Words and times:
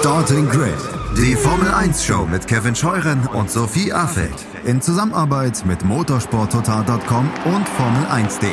Starting 0.00 0.48
Grid, 0.48 0.78
die 1.14 1.34
Formel 1.34 1.68
1 1.68 2.02
Show 2.02 2.24
mit 2.24 2.46
Kevin 2.46 2.74
Scheuren 2.74 3.26
und 3.34 3.50
Sophie 3.50 3.92
Affeld 3.92 4.46
in 4.64 4.80
Zusammenarbeit 4.80 5.62
mit 5.66 5.84
motorsporttotal.com 5.84 7.30
und 7.44 7.68
Formel1.de. 7.68 8.48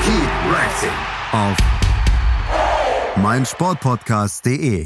Keep 0.00 0.30
racing 0.50 0.88
auf 1.32 1.56
meinsportpodcast.de. 3.22 4.84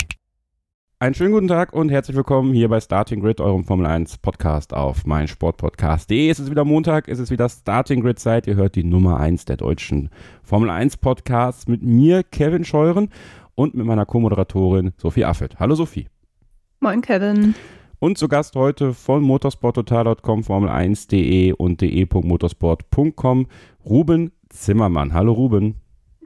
Einen 0.99 1.15
schönen 1.15 1.31
guten 1.31 1.47
Tag 1.47 1.73
und 1.73 1.91
herzlich 1.91 2.17
willkommen 2.17 2.53
hier 2.53 2.69
bei 2.69 2.81
Starting 2.81 3.21
Grid, 3.21 3.41
eurem 3.41 3.63
Formel 3.63 3.87
1 3.87 4.19
Podcast 4.19 4.75
auf 4.75 5.07
meinsportpodcast.de. 5.07 6.31
Es 6.31 6.41
ist 6.41 6.51
wieder 6.51 6.65
Montag, 6.65 7.07
es 7.07 7.21
ist 7.21 7.31
wieder 7.31 7.49
Starting 7.49 8.01
Grid 8.01 8.19
Zeit. 8.19 8.49
Ihr 8.49 8.57
hört 8.57 8.75
die 8.75 8.83
Nummer 8.83 9.21
1 9.21 9.45
der 9.45 9.59
deutschen 9.59 10.11
Formel 10.43 10.69
1 10.69 10.97
Podcasts 10.97 11.69
mit 11.69 11.85
mir, 11.85 12.25
Kevin 12.25 12.65
Scheuren 12.65 13.11
und 13.59 13.75
mit 13.75 13.87
meiner 13.87 14.07
Co-Moderatorin 14.07 14.93
Sophie 14.97 15.25
Affelt. 15.25 15.59
Hallo 15.59 15.75
Sophie. 15.75 16.07
Moin 16.79 17.01
Kevin. 17.01 17.57
Und 17.99 18.17
zu 18.17 18.29
Gast 18.29 18.55
heute 18.55 18.95
von 18.95 19.21
motorsporttotal.com, 19.25 20.43
Formel1.de 20.43 21.55
und 21.55 21.81
de.motorsport.com 21.81 23.49
Ruben 23.85 24.31
Zimmermann. 24.49 25.13
Hallo 25.13 25.33
Ruben. 25.33 25.75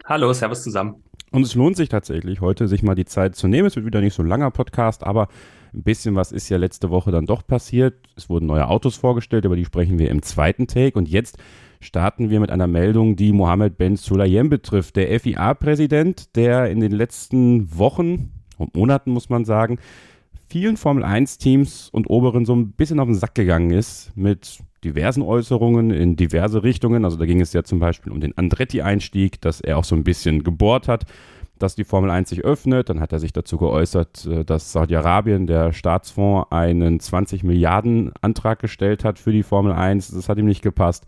Hallo, 0.05 0.31
servus 0.35 0.63
zusammen. 0.63 0.97
Und 1.31 1.45
es 1.45 1.55
lohnt 1.55 1.79
sich 1.79 1.89
tatsächlich 1.89 2.43
heute, 2.43 2.69
sich 2.69 2.83
mal 2.83 2.95
die 2.95 3.07
Zeit 3.07 3.35
zu 3.35 3.49
nehmen. 3.49 3.67
Es 3.67 3.77
wird 3.77 3.87
wieder 3.87 4.03
nicht 4.03 4.13
so 4.13 4.23
ein 4.23 4.29
langer 4.29 4.51
Podcast, 4.51 5.03
aber 5.03 5.29
ein 5.73 5.83
bisschen 5.83 6.15
was 6.15 6.33
ist 6.33 6.51
ja 6.51 6.59
letzte 6.59 6.91
Woche 6.91 7.13
dann 7.13 7.25
doch 7.25 7.47
passiert. 7.47 7.95
Es 8.15 8.29
wurden 8.29 8.45
neue 8.45 8.69
Autos 8.69 8.97
vorgestellt, 8.97 9.47
über 9.47 9.57
die 9.57 9.65
sprechen 9.65 9.99
wir 9.99 10.11
im 10.11 10.21
zweiten 10.21 10.67
Take. 10.67 10.99
Und 10.99 11.09
jetzt 11.09 11.39
starten 11.83 12.31
wir 12.31 12.41
mit 12.41 12.51
einer 12.51 12.67
Meldung, 12.67 13.17
die 13.17 13.33
Mohammed 13.33 13.77
Ben 13.77 13.97
Sulayem 13.97 14.49
betrifft. 14.49 14.97
Der 14.97 15.19
FIA-Präsident, 15.21 16.37
der 16.37 16.71
in 16.71 16.81
den 16.81 16.93
letzten 16.93 17.77
Wochen 17.77 18.31
und 18.57 18.75
Monaten, 18.75 19.11
muss 19.11 19.29
man 19.29 19.45
sagen, 19.45 19.79
vielen 20.49 20.77
Formel-1-Teams 20.77 21.91
und 21.91 22.09
Oberen 22.09 22.45
so 22.45 22.55
ein 22.55 22.73
bisschen 22.73 23.01
auf 23.01 23.07
den 23.07 23.15
Sack 23.15 23.35
gegangen 23.35 23.71
ist 23.71 24.13
mit 24.15 24.61
diversen 24.85 25.23
Äußerungen 25.23 25.91
in 25.91 26.17
diverse 26.17 26.63
Richtungen. 26.63 27.05
Also 27.05 27.17
da 27.17 27.27
ging 27.27 27.41
es 27.41 27.53
ja 27.53 27.63
zum 27.63 27.79
Beispiel 27.79 28.13
um 28.13 28.21
den 28.21 28.37
Andretti-Einstieg, 28.37 29.41
dass 29.41 29.61
er 29.61 29.79
auch 29.79 29.85
so 29.85 29.95
ein 29.95 30.05
bisschen 30.05 30.45
gebohrt 30.45 30.89
hat, 30.89 31.05
dass 31.59 31.75
die 31.75 31.85
Formel 31.85 32.11
1 32.11 32.29
sich 32.29 32.45
öffnet. 32.45 32.91
Dann 32.91 33.01
hat 33.01 33.13
er 33.13 33.19
sich 33.19 33.33
dazu 33.33 33.57
geäußert, 33.57 34.27
äh, 34.27 34.45
dass 34.45 34.73
Saudi-Arabien, 34.73 35.47
der 35.47 35.73
Staatsfonds, 35.73 36.51
einen 36.51 37.01
20 37.01 37.45
Milliarden 37.45 38.13
Antrag 38.21 38.59
gestellt 38.59 39.05
hat 39.05 39.19
für 39.19 39.33
die 39.33 39.43
Formel 39.43 39.73
1. 39.73 40.11
Das 40.11 40.29
hat 40.29 40.39
ihm 40.39 40.47
nicht 40.47 40.63
gepasst. 40.63 41.07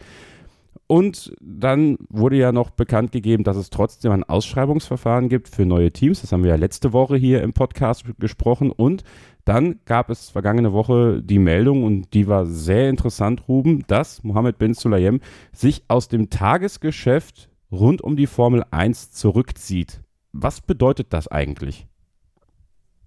Und 0.86 1.34
dann 1.40 1.96
wurde 2.10 2.36
ja 2.36 2.52
noch 2.52 2.70
bekannt 2.70 3.10
gegeben, 3.12 3.42
dass 3.42 3.56
es 3.56 3.70
trotzdem 3.70 4.12
ein 4.12 4.24
Ausschreibungsverfahren 4.24 5.28
gibt 5.28 5.48
für 5.48 5.64
neue 5.64 5.90
Teams. 5.90 6.20
Das 6.20 6.32
haben 6.32 6.42
wir 6.42 6.50
ja 6.50 6.56
letzte 6.56 6.92
Woche 6.92 7.16
hier 7.16 7.42
im 7.42 7.54
Podcast 7.54 8.04
gesprochen. 8.18 8.70
Und 8.70 9.02
dann 9.46 9.80
gab 9.86 10.10
es 10.10 10.28
vergangene 10.28 10.72
Woche 10.72 11.22
die 11.22 11.38
Meldung, 11.38 11.84
und 11.84 12.12
die 12.12 12.28
war 12.28 12.46
sehr 12.46 12.90
interessant, 12.90 13.48
Ruben, 13.48 13.84
dass 13.86 14.24
Mohammed 14.24 14.58
bin 14.58 14.74
Sulayem 14.74 15.20
sich 15.52 15.84
aus 15.88 16.08
dem 16.08 16.28
Tagesgeschäft 16.28 17.48
rund 17.72 18.02
um 18.02 18.16
die 18.16 18.26
Formel 18.26 18.64
1 18.70 19.10
zurückzieht. 19.10 20.02
Was 20.32 20.60
bedeutet 20.60 21.12
das 21.12 21.28
eigentlich? 21.28 21.86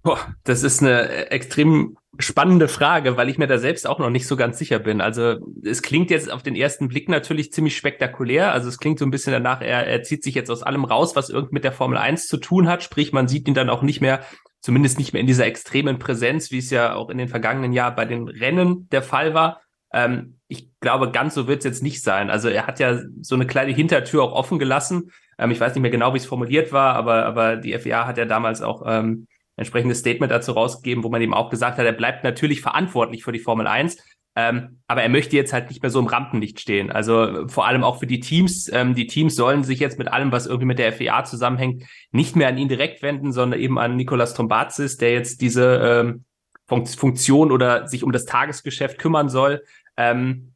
Boah, 0.02 0.34
das 0.44 0.62
ist 0.62 0.82
eine 0.82 1.30
extrem 1.30 1.96
spannende 2.18 2.68
Frage, 2.68 3.16
weil 3.16 3.28
ich 3.28 3.38
mir 3.38 3.46
da 3.46 3.58
selbst 3.58 3.86
auch 3.86 3.98
noch 3.98 4.10
nicht 4.10 4.26
so 4.26 4.36
ganz 4.36 4.58
sicher 4.58 4.78
bin. 4.78 5.00
Also 5.00 5.36
es 5.62 5.82
klingt 5.82 6.10
jetzt 6.10 6.30
auf 6.30 6.42
den 6.42 6.56
ersten 6.56 6.88
Blick 6.88 7.08
natürlich 7.08 7.52
ziemlich 7.52 7.76
spektakulär. 7.76 8.52
Also 8.52 8.68
es 8.68 8.78
klingt 8.78 8.98
so 8.98 9.04
ein 9.04 9.10
bisschen 9.10 9.32
danach, 9.32 9.60
er, 9.60 9.86
er 9.86 10.02
zieht 10.02 10.24
sich 10.24 10.34
jetzt 10.34 10.50
aus 10.50 10.62
allem 10.62 10.84
raus, 10.84 11.14
was 11.14 11.30
irgend 11.30 11.52
mit 11.52 11.64
der 11.64 11.72
Formel 11.72 11.98
1 11.98 12.26
zu 12.26 12.38
tun 12.38 12.68
hat. 12.68 12.82
Sprich, 12.82 13.12
man 13.12 13.28
sieht 13.28 13.46
ihn 13.46 13.54
dann 13.54 13.70
auch 13.70 13.82
nicht 13.82 14.00
mehr, 14.00 14.20
zumindest 14.60 14.98
nicht 14.98 15.12
mehr 15.12 15.20
in 15.20 15.28
dieser 15.28 15.46
extremen 15.46 15.98
Präsenz, 15.98 16.50
wie 16.50 16.58
es 16.58 16.70
ja 16.70 16.94
auch 16.94 17.10
in 17.10 17.18
den 17.18 17.28
vergangenen 17.28 17.72
Jahren 17.72 17.94
bei 17.94 18.04
den 18.04 18.28
Rennen 18.28 18.88
der 18.90 19.02
Fall 19.02 19.34
war. 19.34 19.60
Ähm, 19.92 20.38
ich 20.48 20.70
glaube, 20.80 21.12
ganz 21.12 21.34
so 21.34 21.46
wird 21.46 21.58
es 21.58 21.64
jetzt 21.64 21.82
nicht 21.82 22.02
sein. 22.02 22.30
Also 22.30 22.48
er 22.48 22.66
hat 22.66 22.80
ja 22.80 23.00
so 23.20 23.34
eine 23.34 23.46
kleine 23.46 23.72
Hintertür 23.72 24.22
auch 24.22 24.32
offen 24.32 24.58
gelassen. 24.58 25.12
Ähm, 25.38 25.50
ich 25.50 25.60
weiß 25.60 25.74
nicht 25.74 25.82
mehr 25.82 25.90
genau, 25.90 26.14
wie 26.14 26.18
es 26.18 26.26
formuliert 26.26 26.72
war, 26.72 26.94
aber, 26.94 27.26
aber 27.26 27.56
die 27.56 27.78
FIA 27.78 28.06
hat 28.06 28.18
ja 28.18 28.24
damals 28.24 28.60
auch 28.60 28.82
ähm, 28.86 29.28
entsprechendes 29.58 29.98
Statement 29.98 30.32
dazu 30.32 30.52
rausgegeben, 30.52 31.04
wo 31.04 31.10
man 31.10 31.20
eben 31.20 31.34
auch 31.34 31.50
gesagt 31.50 31.78
hat, 31.78 31.84
er 31.84 31.92
bleibt 31.92 32.24
natürlich 32.24 32.60
verantwortlich 32.60 33.24
für 33.24 33.32
die 33.32 33.38
Formel 33.38 33.66
1, 33.66 33.98
ähm, 34.36 34.78
aber 34.86 35.02
er 35.02 35.08
möchte 35.08 35.34
jetzt 35.34 35.52
halt 35.52 35.68
nicht 35.68 35.82
mehr 35.82 35.90
so 35.90 35.98
im 35.98 36.06
Rampenlicht 36.06 36.60
stehen. 36.60 36.92
Also 36.92 37.48
vor 37.48 37.66
allem 37.66 37.82
auch 37.82 37.98
für 37.98 38.06
die 38.06 38.20
Teams. 38.20 38.70
Ähm, 38.72 38.94
die 38.94 39.08
Teams 39.08 39.34
sollen 39.34 39.64
sich 39.64 39.80
jetzt 39.80 39.98
mit 39.98 40.08
allem, 40.08 40.30
was 40.30 40.46
irgendwie 40.46 40.66
mit 40.66 40.78
der 40.78 40.92
FIA 40.92 41.24
zusammenhängt, 41.24 41.84
nicht 42.12 42.36
mehr 42.36 42.46
an 42.46 42.56
ihn 42.56 42.68
direkt 42.68 43.02
wenden, 43.02 43.32
sondern 43.32 43.58
eben 43.58 43.78
an 43.80 43.96
Nicolas 43.96 44.34
Tombazis, 44.34 44.96
der 44.96 45.12
jetzt 45.12 45.40
diese 45.40 46.04
ähm, 46.06 46.24
Funktion 46.68 47.50
oder 47.50 47.88
sich 47.88 48.04
um 48.04 48.12
das 48.12 48.26
Tagesgeschäft 48.26 48.98
kümmern 48.98 49.28
soll. 49.28 49.64
Ähm, 49.96 50.52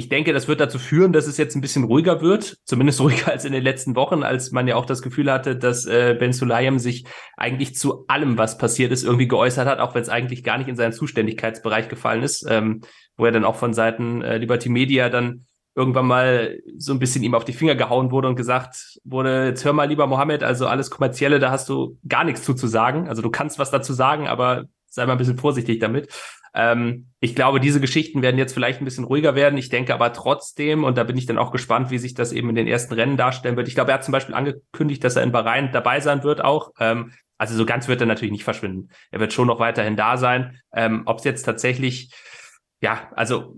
ich 0.00 0.08
denke, 0.08 0.32
das 0.32 0.48
wird 0.48 0.60
dazu 0.60 0.78
führen, 0.78 1.12
dass 1.12 1.26
es 1.26 1.36
jetzt 1.36 1.54
ein 1.54 1.60
bisschen 1.60 1.84
ruhiger 1.84 2.22
wird, 2.22 2.56
zumindest 2.64 3.00
ruhiger 3.02 3.28
als 3.32 3.44
in 3.44 3.52
den 3.52 3.62
letzten 3.62 3.94
Wochen, 3.94 4.22
als 4.22 4.50
man 4.50 4.66
ja 4.66 4.74
auch 4.74 4.86
das 4.86 5.02
Gefühl 5.02 5.30
hatte, 5.30 5.56
dass 5.56 5.84
äh, 5.84 6.16
Ben 6.18 6.32
Sulayem 6.32 6.78
sich 6.78 7.04
eigentlich 7.36 7.76
zu 7.76 8.06
allem, 8.08 8.38
was 8.38 8.56
passiert 8.56 8.92
ist, 8.92 9.04
irgendwie 9.04 9.28
geäußert 9.28 9.68
hat, 9.68 9.78
auch 9.78 9.94
wenn 9.94 10.00
es 10.00 10.08
eigentlich 10.08 10.42
gar 10.42 10.56
nicht 10.56 10.68
in 10.68 10.76
seinen 10.76 10.94
Zuständigkeitsbereich 10.94 11.90
gefallen 11.90 12.22
ist, 12.22 12.46
ähm, 12.48 12.80
wo 13.18 13.26
er 13.26 13.32
dann 13.32 13.44
auch 13.44 13.56
von 13.56 13.74
Seiten 13.74 14.22
äh, 14.22 14.38
Liberty 14.38 14.70
Media 14.70 15.10
dann 15.10 15.44
irgendwann 15.76 16.06
mal 16.06 16.58
so 16.78 16.92
ein 16.94 16.98
bisschen 16.98 17.22
ihm 17.22 17.34
auf 17.34 17.44
die 17.44 17.52
Finger 17.52 17.74
gehauen 17.74 18.10
wurde 18.10 18.28
und 18.28 18.36
gesagt 18.36 18.98
wurde, 19.04 19.48
jetzt 19.48 19.66
hör 19.66 19.74
mal 19.74 19.84
lieber 19.84 20.06
Mohammed, 20.06 20.42
also 20.42 20.66
alles 20.66 20.90
Kommerzielle, 20.90 21.38
da 21.40 21.50
hast 21.50 21.68
du 21.68 21.98
gar 22.08 22.24
nichts 22.24 22.42
zu, 22.42 22.54
zu 22.54 22.66
sagen. 22.66 23.06
Also 23.06 23.20
du 23.20 23.30
kannst 23.30 23.58
was 23.58 23.70
dazu 23.70 23.92
sagen, 23.92 24.26
aber 24.28 24.64
sei 24.88 25.04
mal 25.04 25.12
ein 25.12 25.18
bisschen 25.18 25.38
vorsichtig 25.38 25.78
damit. 25.78 26.08
Ähm, 26.54 27.06
ich 27.20 27.34
glaube, 27.34 27.60
diese 27.60 27.80
Geschichten 27.80 28.22
werden 28.22 28.38
jetzt 28.38 28.54
vielleicht 28.54 28.80
ein 28.80 28.84
bisschen 28.84 29.04
ruhiger 29.04 29.34
werden. 29.34 29.58
Ich 29.58 29.68
denke 29.68 29.94
aber 29.94 30.12
trotzdem, 30.12 30.84
und 30.84 30.98
da 30.98 31.04
bin 31.04 31.16
ich 31.16 31.26
dann 31.26 31.38
auch 31.38 31.52
gespannt, 31.52 31.90
wie 31.90 31.98
sich 31.98 32.14
das 32.14 32.32
eben 32.32 32.48
in 32.48 32.54
den 32.54 32.66
ersten 32.66 32.94
Rennen 32.94 33.16
darstellen 33.16 33.56
wird. 33.56 33.68
Ich 33.68 33.74
glaube, 33.74 33.90
er 33.90 33.94
hat 33.94 34.04
zum 34.04 34.12
Beispiel 34.12 34.34
angekündigt, 34.34 35.04
dass 35.04 35.16
er 35.16 35.22
in 35.22 35.32
Bahrain 35.32 35.70
dabei 35.72 36.00
sein 36.00 36.22
wird 36.22 36.42
auch. 36.42 36.72
Ähm, 36.80 37.12
also 37.38 37.54
so 37.54 37.64
ganz 37.64 37.88
wird 37.88 38.00
er 38.00 38.06
natürlich 38.06 38.32
nicht 38.32 38.44
verschwinden. 38.44 38.90
Er 39.10 39.20
wird 39.20 39.32
schon 39.32 39.46
noch 39.46 39.60
weiterhin 39.60 39.96
da 39.96 40.16
sein. 40.16 40.60
Ähm, 40.74 41.02
Ob 41.06 41.18
es 41.18 41.24
jetzt 41.24 41.42
tatsächlich, 41.42 42.12
ja, 42.80 43.10
also 43.14 43.56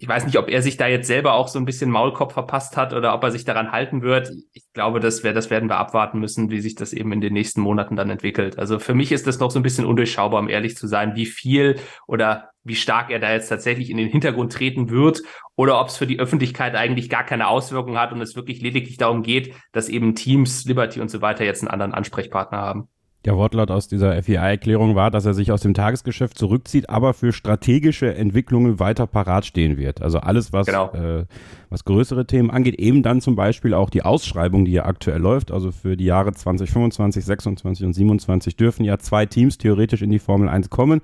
ich 0.00 0.06
weiß 0.06 0.26
nicht, 0.26 0.38
ob 0.38 0.48
er 0.48 0.62
sich 0.62 0.76
da 0.76 0.86
jetzt 0.86 1.08
selber 1.08 1.32
auch 1.32 1.48
so 1.48 1.58
ein 1.58 1.64
bisschen 1.64 1.90
Maulkorb 1.90 2.30
verpasst 2.30 2.76
hat 2.76 2.92
oder 2.92 3.14
ob 3.14 3.24
er 3.24 3.32
sich 3.32 3.44
daran 3.44 3.72
halten 3.72 4.00
wird. 4.00 4.30
Ich 4.52 4.72
glaube, 4.72 5.00
das, 5.00 5.24
wär, 5.24 5.32
das 5.32 5.50
werden 5.50 5.68
wir 5.68 5.76
abwarten 5.76 6.20
müssen, 6.20 6.50
wie 6.50 6.60
sich 6.60 6.76
das 6.76 6.92
eben 6.92 7.10
in 7.10 7.20
den 7.20 7.32
nächsten 7.32 7.60
Monaten 7.60 7.96
dann 7.96 8.08
entwickelt. 8.08 8.60
Also 8.60 8.78
für 8.78 8.94
mich 8.94 9.10
ist 9.10 9.26
das 9.26 9.40
noch 9.40 9.50
so 9.50 9.58
ein 9.58 9.64
bisschen 9.64 9.84
undurchschaubar, 9.84 10.38
um 10.38 10.48
ehrlich 10.48 10.76
zu 10.76 10.86
sein, 10.86 11.16
wie 11.16 11.26
viel 11.26 11.80
oder 12.06 12.50
wie 12.62 12.76
stark 12.76 13.10
er 13.10 13.18
da 13.18 13.32
jetzt 13.32 13.48
tatsächlich 13.48 13.90
in 13.90 13.96
den 13.96 14.08
Hintergrund 14.08 14.52
treten 14.52 14.88
wird 14.88 15.22
oder 15.56 15.80
ob 15.80 15.88
es 15.88 15.96
für 15.96 16.06
die 16.06 16.20
Öffentlichkeit 16.20 16.76
eigentlich 16.76 17.10
gar 17.10 17.24
keine 17.24 17.48
Auswirkungen 17.48 17.98
hat 17.98 18.12
und 18.12 18.20
es 18.20 18.36
wirklich 18.36 18.60
lediglich 18.60 18.98
darum 18.98 19.24
geht, 19.24 19.52
dass 19.72 19.88
eben 19.88 20.14
Teams, 20.14 20.64
Liberty 20.64 21.00
und 21.00 21.10
so 21.10 21.22
weiter 21.22 21.44
jetzt 21.44 21.62
einen 21.62 21.72
anderen 21.72 21.94
Ansprechpartner 21.94 22.58
haben. 22.58 22.88
Der 23.28 23.36
Wortlaut 23.36 23.70
aus 23.70 23.88
dieser 23.88 24.22
FEI-Erklärung 24.22 24.94
war, 24.94 25.10
dass 25.10 25.26
er 25.26 25.34
sich 25.34 25.52
aus 25.52 25.60
dem 25.60 25.74
Tagesgeschäft 25.74 26.38
zurückzieht, 26.38 26.88
aber 26.88 27.12
für 27.12 27.30
strategische 27.30 28.14
Entwicklungen 28.14 28.80
weiter 28.80 29.06
parat 29.06 29.44
stehen 29.44 29.76
wird. 29.76 30.00
Also 30.00 30.20
alles, 30.20 30.54
was, 30.54 30.66
genau. 30.66 30.90
äh, 30.94 31.26
was 31.68 31.84
größere 31.84 32.26
Themen 32.26 32.50
angeht, 32.50 32.76
eben 32.80 33.02
dann 33.02 33.20
zum 33.20 33.36
Beispiel 33.36 33.74
auch 33.74 33.90
die 33.90 34.00
Ausschreibung, 34.00 34.64
die 34.64 34.72
ja 34.72 34.86
aktuell 34.86 35.20
läuft. 35.20 35.50
Also 35.50 35.72
für 35.72 35.94
die 35.98 36.06
Jahre 36.06 36.32
2025, 36.32 37.22
26 37.22 37.84
und 37.84 37.92
27 37.92 38.56
dürfen 38.56 38.84
ja 38.84 38.96
zwei 38.96 39.26
Teams 39.26 39.58
theoretisch 39.58 40.00
in 40.00 40.08
die 40.08 40.20
Formel 40.20 40.48
1 40.48 40.70
kommen. 40.70 41.02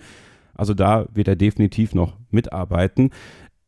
Also 0.54 0.72
da 0.72 1.04
wird 1.12 1.28
er 1.28 1.36
definitiv 1.36 1.94
noch 1.94 2.14
mitarbeiten. 2.30 3.10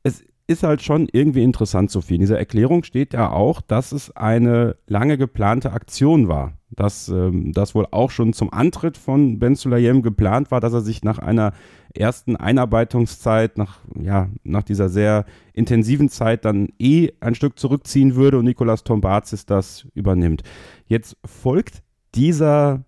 Es 0.03 0.25
ist 0.47 0.63
halt 0.63 0.81
schon 0.81 1.11
irgendwie 1.13 1.43
interessant, 1.43 1.91
Sophie. 1.91 2.15
In 2.15 2.23
dieser 2.23 2.39
Erklärung 2.39 2.85
steht 2.85 3.13
ja 3.13 3.31
auch, 3.31 3.61
dass 3.61 3.93
es 3.93 4.17
eine 4.17 4.77
lange 4.87 5.19
geplante 5.19 5.73
Aktion 5.73 6.29
war. 6.29 6.56
Dass 6.71 7.09
ähm, 7.09 7.53
das 7.53 7.75
wohl 7.75 7.87
auch 7.91 8.11
schon 8.11 8.33
zum 8.33 8.53
Antritt 8.53 8.97
von 8.97 9.39
Ben 9.39 9.55
Sulayem 9.55 10.03
geplant 10.03 10.51
war, 10.51 10.61
dass 10.61 10.73
er 10.73 10.81
sich 10.81 11.05
nach 11.05 11.19
einer 11.19 11.53
ersten 11.95 12.37
Einarbeitungszeit, 12.37 13.57
nach, 13.57 13.79
ja, 14.01 14.29
nach 14.43 14.65
dieser 14.65 14.89
sehr 14.89 15.27
intensiven 15.53 16.09
Zeit 16.09 16.45
dann 16.45 16.69
eh 16.79 17.11
ein 17.21 17.35
Stück 17.35 17.59
zurückziehen 17.59 18.17
würde 18.17 18.39
und 18.39 18.45
Nicolas 18.45 18.85
Tombazis 18.85 19.47
das 19.47 19.87
übernimmt. 19.95 20.43
Jetzt 20.87 21.17
folgt 21.25 21.83
dieser 22.15 22.85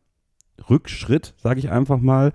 Rückschritt, 0.69 1.35
sage 1.39 1.61
ich 1.61 1.71
einfach 1.71 1.99
mal, 1.99 2.33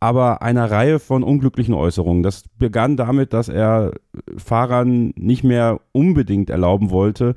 aber 0.00 0.42
einer 0.42 0.70
Reihe 0.70 0.98
von 0.98 1.22
unglücklichen 1.22 1.74
Äußerungen. 1.74 2.22
Das 2.22 2.44
begann 2.58 2.96
damit, 2.96 3.32
dass 3.32 3.48
er 3.48 3.92
Fahrern 4.36 5.12
nicht 5.16 5.42
mehr 5.42 5.80
unbedingt 5.92 6.50
erlauben 6.50 6.90
wollte, 6.90 7.34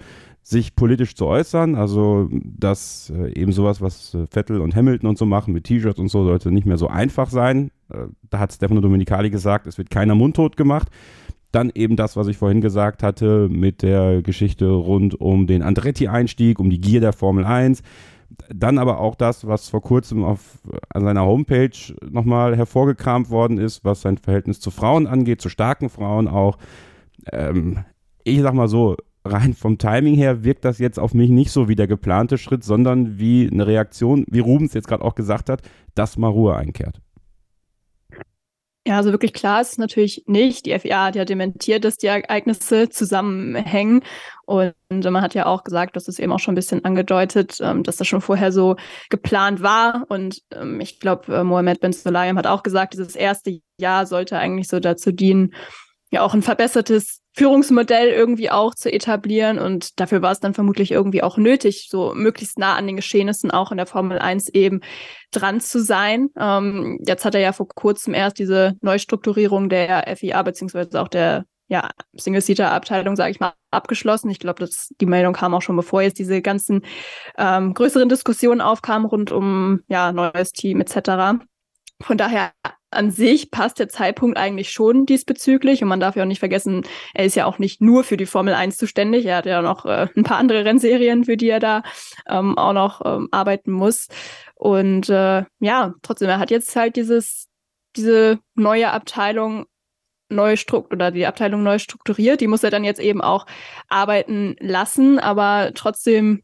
sich 0.50 0.76
politisch 0.76 1.16
zu 1.16 1.28
äußern. 1.28 1.76
Also, 1.76 2.28
dass 2.32 3.12
äh, 3.16 3.40
eben 3.40 3.52
sowas, 3.52 3.82
was 3.82 4.16
äh, 4.16 4.26
Vettel 4.28 4.62
und 4.62 4.76
Hamilton 4.76 5.10
und 5.10 5.18
so 5.18 5.28
machen 5.28 5.54
mit 5.54 5.66
T-Shirts 5.66 6.00
und 6.00 6.08
so, 6.08 6.24
sollte 6.24 6.52
nicht 6.52 6.66
mehr 6.66 6.78
so 6.78 6.88
einfach 6.88 7.30
sein. 7.30 7.70
Äh, 7.94 8.08
da 8.30 8.40
hat 8.40 8.52
Stefano 8.52 8.82
Domenicali 8.82 9.30
gesagt, 9.30 9.68
es 9.68 9.78
wird 9.78 9.92
keiner 9.92 10.16
mundtot 10.16 10.58
gemacht. 10.58 10.88
Dann 11.52 11.72
eben 11.74 11.96
das, 11.96 12.16
was 12.16 12.28
ich 12.28 12.38
vorhin 12.38 12.62
gesagt 12.62 13.04
hatte, 13.04 13.48
mit 13.48 13.84
der 13.84 14.24
Geschichte 14.24 14.68
rund 14.68 15.20
um 15.22 15.46
den 15.46 15.62
Andretti-Einstieg, 15.62 16.60
um 16.60 16.72
die 16.72 16.82
Gier 16.82 17.02
der 17.02 17.14
Formel 17.14 17.46
1 17.46 17.84
Dann 18.54 18.80
aber 18.80 19.00
auch 19.00 19.14
das, 19.14 19.46
was 19.46 19.70
vor 19.70 19.82
kurzem 19.82 20.24
auf 20.24 20.60
an 20.90 21.04
seiner 21.04 21.26
Homepage 21.26 21.78
nochmal 22.10 22.56
hervorgekramt 22.56 23.30
worden 23.30 23.60
ist, 23.60 23.86
was 23.86 24.02
sein 24.02 24.18
Verhältnis 24.18 24.60
zu 24.60 24.72
Frauen 24.72 25.06
angeht, 25.06 25.42
zu 25.42 25.50
starken 25.50 25.90
Frauen 25.90 26.28
auch. 26.28 26.58
Ähm, 27.32 27.84
ich 28.24 28.42
sag 28.42 28.54
mal 28.54 28.68
so, 28.68 28.96
rein 29.32 29.54
vom 29.54 29.78
Timing 29.78 30.16
her 30.16 30.44
wirkt 30.44 30.66
das 30.66 30.80
jetzt 30.80 31.00
auf 31.00 31.14
mich 31.14 31.30
nicht 31.30 31.52
so 31.52 31.68
wie 31.68 31.76
der 31.76 31.88
geplante 31.88 32.38
Schritt, 32.38 32.64
sondern 32.64 33.20
wie 33.20 33.50
eine 33.52 33.68
Reaktion, 33.68 34.26
wie 34.30 34.40
Rubens 34.40 34.74
jetzt 34.74 34.88
gerade 34.88 35.04
auch 35.04 35.16
gesagt 35.16 35.50
hat, 35.50 35.62
dass 35.96 36.18
mal 36.18 36.30
Ruhe 36.30 36.56
einkehrt. 36.56 37.02
Ja, 38.88 38.98
also 38.98 39.12
wirklich 39.12 39.34
klar 39.34 39.62
ist 39.62 39.74
es 39.74 39.78
natürlich 39.78 40.24
nicht. 40.26 40.66
Die 40.66 40.80
FIA 40.80 41.06
hat 41.06 41.16
ja 41.16 41.24
dementiert, 41.24 41.84
dass 41.84 41.98
die 41.98 42.08
Ereignisse 42.08 42.90
zusammenhängen. 42.90 44.02
Und 44.46 44.74
man 44.90 45.22
hat 45.22 45.36
ja 45.36 45.46
auch 45.46 45.64
gesagt, 45.64 45.96
das 45.96 46.08
ist 46.08 46.18
eben 46.18 46.32
auch 46.32 46.40
schon 46.40 46.54
ein 46.54 46.56
bisschen 46.56 46.84
angedeutet, 46.86 47.60
ähm, 47.62 47.84
dass 47.84 47.98
das 47.98 48.08
schon 48.08 48.22
vorher 48.22 48.52
so 48.52 48.78
geplant 49.12 49.62
war. 49.62 50.06
Und 50.10 50.42
ähm, 50.52 50.82
ich 50.82 51.00
glaube, 51.00 51.36
äh, 51.36 51.44
Mohamed 51.44 51.82
Ben 51.82 51.94
Sulayem 51.94 52.38
hat 52.38 52.48
auch 52.48 52.64
gesagt, 52.64 52.94
dieses 52.94 53.16
erste 53.16 53.60
Jahr 53.80 54.08
sollte 54.08 54.40
eigentlich 54.40 54.68
so 54.68 54.80
dazu 54.80 55.12
dienen, 55.12 55.54
ja 56.10 56.24
auch 56.24 56.34
ein 56.34 56.42
verbessertes 56.42 57.22
Führungsmodell 57.40 58.10
irgendwie 58.10 58.52
auch 58.52 58.76
zu 58.76 58.92
etablieren. 58.92 59.60
Und 59.60 59.98
dafür 60.02 60.22
war 60.22 60.34
es 60.34 60.42
dann 60.42 60.54
vermutlich 60.54 60.92
irgendwie 60.92 61.24
auch 61.24 61.38
nötig, 61.38 61.88
so 61.90 62.14
möglichst 62.14 62.60
nah 62.60 62.76
an 62.76 62.86
den 62.86 62.98
Geschehnissen 62.98 63.50
auch 63.50 63.72
in 63.72 63.78
der 63.78 63.86
Formel 63.86 64.20
1 64.20 64.50
eben 64.50 64.82
dran 65.32 65.62
zu 65.62 65.82
sein. 65.82 66.32
Ähm, 66.38 67.00
jetzt 67.08 67.24
hat 67.24 67.36
er 67.36 67.40
ja 67.40 67.54
vor 67.54 67.70
kurzem 67.70 68.14
erst 68.14 68.40
diese 68.40 68.76
Neustrukturierung 68.82 69.70
der 69.70 70.14
FIA 70.18 70.44
beziehungsweise 70.44 71.02
auch 71.02 71.08
der 71.08 71.46
ja, 71.70 71.90
Single-Seater-Abteilung, 72.18 73.16
sage 73.16 73.32
ich 73.32 73.40
mal, 73.40 73.54
abgeschlossen. 73.72 74.30
Ich 74.30 74.40
glaube, 74.40 74.68
die 75.00 75.06
Meldung 75.06 75.32
kam 75.32 75.54
auch 75.54 75.62
schon, 75.62 75.78
bevor 75.78 76.02
jetzt 76.02 76.20
diese 76.20 76.42
ganzen 76.42 76.82
ähm, 77.38 77.74
größeren 77.74 78.10
Diskussionen 78.10 78.60
aufkamen 78.60 79.08
rund 79.08 79.32
um 79.32 79.80
ja 79.88 80.12
neues 80.12 80.52
Team 80.52 80.82
etc. 80.82 81.40
Von 82.02 82.18
daher 82.18 82.52
an 82.92 83.12
sich 83.12 83.52
passt 83.52 83.80
der 83.80 83.90
Zeitpunkt 83.90 84.38
eigentlich 84.38 84.72
schon 84.72 85.06
diesbezüglich. 85.06 85.82
Und 85.82 85.90
man 85.90 86.00
darf 86.00 86.16
ja 86.16 86.24
auch 86.24 86.28
nicht 86.28 86.40
vergessen, 86.40 86.84
er 87.14 87.26
ist 87.26 87.36
ja 87.36 87.46
auch 87.46 87.60
nicht 87.60 87.82
nur 87.82 88.04
für 88.04 88.18
die 88.18 88.26
Formel 88.26 88.54
1 88.54 88.78
zuständig. 88.78 89.26
Er 89.26 89.38
hat 89.38 89.46
ja 89.46 89.62
noch 89.62 89.86
äh, 89.86 90.08
ein 90.16 90.24
paar 90.24 90.38
andere 90.38 90.66
Rennserien, 90.66 91.26
für 91.26 91.38
die 91.38 91.50
er 91.50 91.60
da 91.60 91.84
ähm, 92.28 92.58
auch 92.58 92.74
noch 92.74 93.02
ähm, 93.06 93.28
arbeiten 93.32 93.72
muss. 93.72 94.08
Und 94.56 95.10
äh, 95.10 95.44
ja, 95.60 95.94
trotzdem, 96.02 96.30
er 96.30 96.40
hat 96.40 96.52
jetzt 96.52 96.76
halt 96.76 96.96
dieses, 96.96 97.48
diese 97.96 98.40
neue 98.56 98.92
Abteilung 98.92 99.66
neu 100.30 100.58
strukt 100.58 100.94
oder 100.94 101.12
die 101.12 101.26
Abteilung 101.26 101.64
neu 101.64 101.80
strukturiert. 101.80 102.42
Die 102.42 102.48
muss 102.48 102.64
er 102.64 102.70
dann 102.70 102.84
jetzt 102.84 103.00
eben 103.00 103.22
auch 103.22 103.46
arbeiten 103.88 104.56
lassen, 104.60 105.20
aber 105.20 105.72
trotzdem 105.74 106.44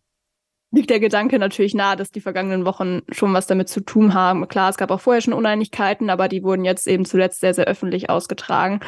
liegt 0.75 0.89
der 0.89 1.00
Gedanke 1.00 1.39
natürlich 1.39 1.74
nahe, 1.74 1.95
dass 1.95 2.12
die 2.12 2.19
vergangenen 2.19 2.66
Wochen 2.66 3.01
schon 3.10 3.33
was 3.33 3.48
damit 3.48 3.69
zu 3.69 3.80
tun 3.80 4.13
haben. 4.13 4.48
Klar, 4.48 4.69
es 4.69 4.77
gab 4.77 4.92
auch 4.92 5.00
vorher 5.00 5.22
schon 5.22 5.33
Uneinigkeiten, 5.33 6.10
aber 6.10 6.27
die 6.27 6.44
wurden 6.44 6.66
jetzt 6.66 6.86
eben 6.88 7.06
zuletzt 7.06 7.39
sehr, 7.39 7.54
sehr 7.54 7.66
öffentlich 7.66 8.10
ausgetragen. 8.10 8.81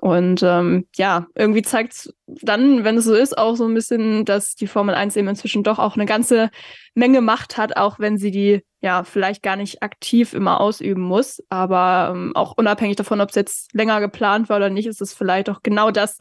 Und 0.00 0.42
ähm, 0.42 0.86
ja, 0.96 1.26
irgendwie 1.34 1.62
zeigt 1.62 1.92
es 1.92 2.14
dann, 2.26 2.84
wenn 2.84 2.96
es 2.96 3.04
so 3.04 3.14
ist, 3.14 3.36
auch 3.36 3.56
so 3.56 3.66
ein 3.66 3.74
bisschen, 3.74 4.24
dass 4.24 4.54
die 4.54 4.66
Formel 4.66 4.94
1 4.94 5.16
eben 5.16 5.28
inzwischen 5.28 5.62
doch 5.62 5.78
auch 5.78 5.96
eine 5.96 6.06
ganze 6.06 6.50
Menge 6.94 7.20
Macht 7.20 7.58
hat, 7.58 7.76
auch 7.76 7.98
wenn 7.98 8.16
sie 8.16 8.30
die 8.30 8.64
ja 8.80 9.04
vielleicht 9.04 9.42
gar 9.42 9.56
nicht 9.56 9.82
aktiv 9.82 10.32
immer 10.32 10.60
ausüben 10.60 11.02
muss. 11.02 11.42
Aber 11.50 12.12
ähm, 12.14 12.34
auch 12.34 12.56
unabhängig 12.56 12.96
davon, 12.96 13.20
ob 13.20 13.28
es 13.28 13.34
jetzt 13.34 13.74
länger 13.74 14.00
geplant 14.00 14.48
war 14.48 14.56
oder 14.56 14.70
nicht, 14.70 14.86
ist 14.86 15.02
es 15.02 15.12
vielleicht 15.12 15.50
auch 15.50 15.62
genau 15.62 15.90
das, 15.90 16.16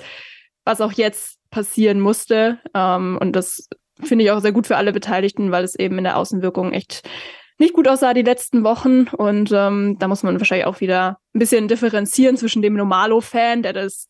was 0.65 0.81
auch 0.81 0.91
jetzt 0.91 1.39
passieren 1.49 2.01
musste. 2.01 2.59
Ähm, 2.73 3.17
und 3.21 3.33
das 3.33 3.69
finde 4.01 4.25
ich 4.25 4.31
auch 4.31 4.42
sehr 4.42 4.51
gut 4.51 4.68
für 4.68 4.78
alle 4.78 4.94
Beteiligten, 4.94 5.51
weil 5.51 5.63
es 5.63 5.75
eben 5.75 5.98
in 5.98 6.04
der 6.04 6.18
Außenwirkung 6.18 6.72
echt 6.72 7.07
nicht 7.60 7.74
gut 7.74 7.88
aussah 7.88 8.13
die 8.13 8.24
letzten 8.24 8.63
Wochen. 8.63 9.07
Und 9.07 9.51
ähm, 9.54 9.98
da 10.00 10.07
muss 10.07 10.24
man 10.24 10.40
wahrscheinlich 10.40 10.68
auch 10.68 10.81
wieder 10.81 11.18
ein 11.34 11.40
bisschen 11.40 11.68
differenzieren 11.68 12.38
zwischen 12.38 12.62
dem 12.62 12.74
Normalo-Fan, 12.74 13.63
der 13.63 13.74
das 13.74 14.07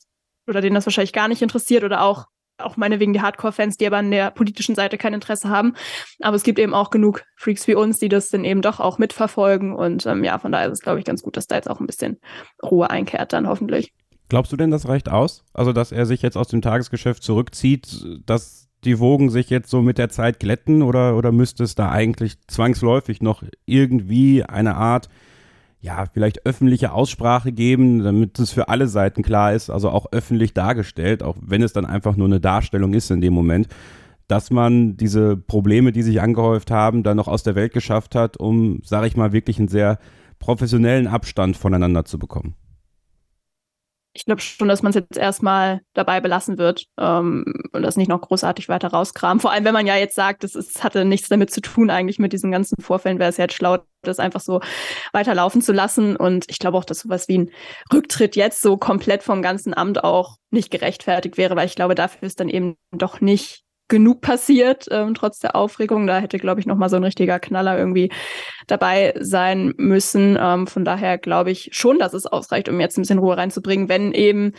oder 0.47 0.61
den 0.61 0.73
das 0.73 0.85
wahrscheinlich 0.85 1.13
gar 1.13 1.27
nicht 1.27 1.41
interessiert, 1.41 1.83
oder 1.83 2.01
auch 2.01 2.25
auch 2.59 2.77
meinetwegen 2.77 3.13
die 3.13 3.21
Hardcore-Fans, 3.21 3.77
die 3.77 3.87
aber 3.87 3.97
an 3.97 4.11
der 4.11 4.31
politischen 4.31 4.75
Seite 4.75 4.97
kein 4.97 5.13
Interesse 5.13 5.49
haben. 5.49 5.73
Aber 6.21 6.35
es 6.35 6.43
gibt 6.43 6.59
eben 6.59 6.73
auch 6.73 6.91
genug 6.91 7.23
Freaks 7.35 7.67
wie 7.67 7.75
uns, 7.75 7.99
die 7.99 8.09
das 8.09 8.29
dann 8.29 8.45
eben 8.45 8.61
doch 8.61 8.79
auch 8.79 8.97
mitverfolgen. 8.99 9.75
Und 9.75 10.05
ähm, 10.05 10.23
ja, 10.23 10.37
von 10.37 10.51
daher 10.51 10.67
ist 10.67 10.73
es, 10.73 10.81
glaube 10.81 10.99
ich, 10.99 11.05
ganz 11.05 11.23
gut, 11.23 11.35
dass 11.35 11.47
da 11.47 11.55
jetzt 11.55 11.69
auch 11.69 11.79
ein 11.79 11.87
bisschen 11.87 12.19
Ruhe 12.61 12.89
einkehrt 12.89 13.33
dann 13.33 13.47
hoffentlich. 13.47 13.91
Glaubst 14.29 14.51
du 14.51 14.57
denn, 14.57 14.71
das 14.71 14.87
reicht 14.87 15.09
aus? 15.09 15.43
Also, 15.53 15.73
dass 15.73 15.91
er 15.91 16.05
sich 16.05 16.21
jetzt 16.21 16.37
aus 16.37 16.47
dem 16.47 16.61
Tagesgeschäft 16.61 17.23
zurückzieht, 17.23 18.05
dass 18.25 18.62
die 18.85 18.99
Wogen 18.99 19.29
sich 19.29 19.49
jetzt 19.49 19.69
so 19.69 19.81
mit 19.81 19.97
der 19.97 20.09
Zeit 20.09 20.39
glätten 20.39 20.81
oder, 20.81 21.15
oder 21.15 21.31
müsste 21.31 21.63
es 21.63 21.75
da 21.75 21.89
eigentlich 21.91 22.35
zwangsläufig 22.47 23.21
noch 23.21 23.43
irgendwie 23.65 24.43
eine 24.43 24.75
Art, 24.75 25.09
ja, 25.81 26.05
vielleicht 26.13 26.45
öffentliche 26.45 26.93
Aussprache 26.93 27.51
geben, 27.51 28.03
damit 28.03 28.39
es 28.39 28.51
für 28.51 28.69
alle 28.69 28.87
Seiten 28.87 29.23
klar 29.23 29.53
ist, 29.53 29.69
also 29.69 29.89
auch 29.89 30.07
öffentlich 30.11 30.53
dargestellt, 30.53 31.23
auch 31.23 31.35
wenn 31.41 31.61
es 31.61 31.73
dann 31.73 31.85
einfach 31.85 32.15
nur 32.15 32.27
eine 32.27 32.39
Darstellung 32.39 32.93
ist 32.93 33.11
in 33.11 33.21
dem 33.21 33.33
Moment, 33.33 33.67
dass 34.27 34.51
man 34.51 34.95
diese 34.95 35.35
Probleme, 35.35 35.91
die 35.91 36.03
sich 36.03 36.21
angehäuft 36.21 36.71
haben, 36.71 37.03
dann 37.03 37.17
noch 37.17 37.27
aus 37.27 37.43
der 37.43 37.55
Welt 37.55 37.73
geschafft 37.73 38.15
hat, 38.15 38.37
um, 38.37 38.79
sage 38.83 39.07
ich 39.07 39.17
mal, 39.17 39.33
wirklich 39.33 39.59
einen 39.59 39.67
sehr 39.67 39.99
professionellen 40.39 41.07
Abstand 41.07 41.57
voneinander 41.57 42.05
zu 42.05 42.17
bekommen 42.17 42.55
ich 44.13 44.25
glaube 44.25 44.41
schon, 44.41 44.67
dass 44.67 44.83
man 44.83 44.91
es 44.91 44.95
jetzt 44.95 45.17
erstmal 45.17 45.81
dabei 45.93 46.21
belassen 46.21 46.57
wird 46.59 46.85
ähm, 46.99 47.45
und 47.71 47.81
das 47.81 47.97
nicht 47.97 48.09
noch 48.09 48.21
großartig 48.21 48.69
weiter 48.69 48.89
rauskramen. 48.89 49.39
Vor 49.39 49.51
allem, 49.51 49.65
wenn 49.65 49.73
man 49.73 49.87
ja 49.87 49.95
jetzt 49.95 50.15
sagt, 50.15 50.43
es 50.43 50.83
hatte 50.83 51.03
nichts 51.03 51.29
damit 51.29 51.51
zu 51.51 51.61
tun, 51.61 51.89
eigentlich 51.89 52.19
mit 52.19 52.31
diesen 52.31 52.51
ganzen 52.51 52.79
Vorfällen, 52.79 53.17
wäre 53.17 53.29
es 53.29 53.37
jetzt 53.37 53.55
schlau, 53.55 53.79
das 54.03 54.19
einfach 54.19 54.41
so 54.41 54.61
weiterlaufen 55.13 55.61
zu 55.61 55.73
lassen. 55.73 56.15
Und 56.15 56.45
ich 56.47 56.59
glaube 56.59 56.77
auch, 56.77 56.85
dass 56.85 56.99
sowas 56.99 57.27
wie 57.27 57.39
ein 57.39 57.51
Rücktritt 57.91 58.35
jetzt 58.35 58.61
so 58.61 58.77
komplett 58.77 59.23
vom 59.23 59.41
ganzen 59.41 59.73
Amt 59.73 60.03
auch 60.03 60.37
nicht 60.51 60.69
gerechtfertigt 60.69 61.37
wäre, 61.37 61.55
weil 61.55 61.65
ich 61.65 61.75
glaube, 61.75 61.95
dafür 61.95 62.27
ist 62.27 62.39
dann 62.39 62.49
eben 62.49 62.75
doch 62.91 63.19
nicht 63.19 63.62
genug 63.93 64.21
passiert, 64.21 64.87
ähm, 64.89 65.13
trotz 65.13 65.37
der 65.37 65.55
Aufregung. 65.55 66.07
Da 66.07 66.17
hätte, 66.17 66.39
glaube 66.39 66.59
ich, 66.59 66.65
noch 66.65 66.77
mal 66.77 66.89
so 66.89 66.95
ein 66.95 67.03
richtiger 67.03 67.39
Knaller 67.39 67.77
irgendwie 67.77 68.11
dabei 68.65 69.13
sein 69.19 69.75
müssen. 69.77 70.35
Ähm, 70.41 70.65
von 70.65 70.83
daher 70.83 71.19
glaube 71.19 71.51
ich 71.51 71.69
schon, 71.73 71.99
dass 71.99 72.15
es 72.15 72.25
ausreicht, 72.25 72.69
um 72.69 72.79
jetzt 72.79 72.97
ein 72.97 73.03
bisschen 73.03 73.19
Ruhe 73.19 73.37
reinzubringen, 73.37 73.89
wenn 73.89 74.11
eben 74.11 74.53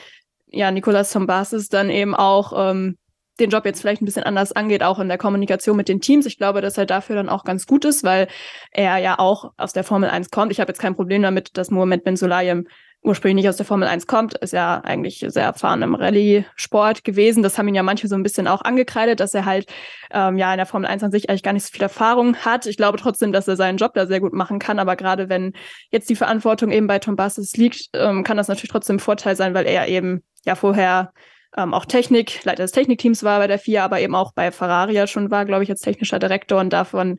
ja 0.47 0.71
Nicolas 0.71 1.11
Tombasis 1.11 1.69
dann 1.69 1.91
eben 1.91 2.15
auch 2.15 2.53
ähm, 2.57 2.97
den 3.41 3.51
Job 3.51 3.65
jetzt 3.65 3.81
vielleicht 3.81 4.03
ein 4.03 4.05
bisschen 4.05 4.23
anders 4.23 4.53
angeht, 4.53 4.85
auch 4.85 5.01
in 5.01 5.09
der 5.09 5.19
Kommunikation 5.19 5.77
mit 5.77 5.89
den 5.89 6.01
Teams. 6.01 6.27
Ich 6.27 6.39
glaube, 6.39 6.61
dass 6.61 6.79
er 6.79 6.87
dafür 6.87 7.17
dann 7.17 7.29
auch 7.29 7.43
ganz 7.43 7.67
gut 7.67 7.85
ist, 7.85 8.05
weil 8.05 8.29
er 8.71 8.99
ja 8.99 9.19
auch 9.19 9.51
aus 9.57 9.73
der 9.73 9.83
Formel 9.83 10.11
1 10.11 10.31
kommt. 10.31 10.53
Ich 10.53 10.61
habe 10.61 10.71
jetzt 10.71 10.81
kein 10.81 10.95
Problem 10.95 11.23
damit, 11.23 11.59
dass 11.59 11.73
Mohamed 11.73 12.05
Ben 12.05 12.15
Sulayem 12.15 12.69
ursprünglich 13.05 13.43
nicht 13.43 13.49
aus 13.49 13.57
der 13.57 13.67
Formel 13.67 13.87
1 13.87 14.07
kommt, 14.07 14.35
ist 14.35 14.55
ja 14.55 14.81
eigentlich 14.81 15.25
sehr 15.29 15.45
erfahren 15.45 15.83
im 15.83 15.95
Rallye-Sport 15.95 17.05
gewesen. 17.05 17.43
Das 17.43 17.59
haben 17.59 17.69
ihn 17.69 17.75
ja 17.75 17.83
manche 17.83 18.09
so 18.09 18.15
ein 18.15 18.23
bisschen 18.23 18.49
auch 18.49 18.63
angekreidet, 18.63 19.21
dass 19.21 19.35
er 19.35 19.45
halt 19.45 19.67
ähm, 20.11 20.39
ja 20.39 20.53
in 20.53 20.57
der 20.57 20.67
Formel 20.67 20.89
1 20.89 21.03
an 21.03 21.13
sich 21.13 21.29
eigentlich 21.29 21.43
gar 21.43 21.53
nicht 21.53 21.67
so 21.67 21.73
viel 21.73 21.83
Erfahrung 21.83 22.37
hat. 22.37 22.67
Ich 22.67 22.79
glaube 22.79 22.99
trotzdem, 22.99 23.31
dass 23.31 23.47
er 23.47 23.57
seinen 23.57 23.77
Job 23.77 23.93
da 23.95 24.07
sehr 24.07 24.21
gut 24.21 24.33
machen 24.33 24.59
kann, 24.59 24.79
aber 24.79 24.97
gerade 24.97 25.29
wenn 25.29 25.53
jetzt 25.91 26.09
die 26.09 26.17
Verantwortung 26.17 26.71
eben 26.71 26.87
bei 26.87 26.99
Tom 26.99 27.15
Basses 27.15 27.57
liegt, 27.57 27.91
ähm, 27.93 28.25
kann 28.25 28.39
das 28.39 28.49
natürlich 28.49 28.73
trotzdem 28.73 28.97
ein 28.97 29.01
Vorteil 29.01 29.37
sein, 29.37 29.53
weil 29.53 29.67
er 29.67 29.87
eben 29.87 30.23
ja 30.47 30.55
vorher 30.55 31.13
ähm, 31.57 31.75
auch 31.75 31.85
Technik, 31.85 32.43
Leiter 32.45 32.63
des 32.63 32.73
Technikteams 32.73 33.23
war 33.23 33.39
bei 33.39 33.47
der 33.47 33.59
FIA, 33.59 33.85
aber 33.85 34.01
eben 34.01 34.15
auch 34.15 34.33
bei 34.33 34.51
Ferrari 34.51 34.95
ja 34.95 35.07
schon 35.07 35.31
war, 35.31 35.45
glaube 35.45 35.63
ich, 35.63 35.71
als 35.71 35.81
technischer 35.81 36.19
Direktor 36.19 36.59
und 36.61 36.73
davon 36.73 37.19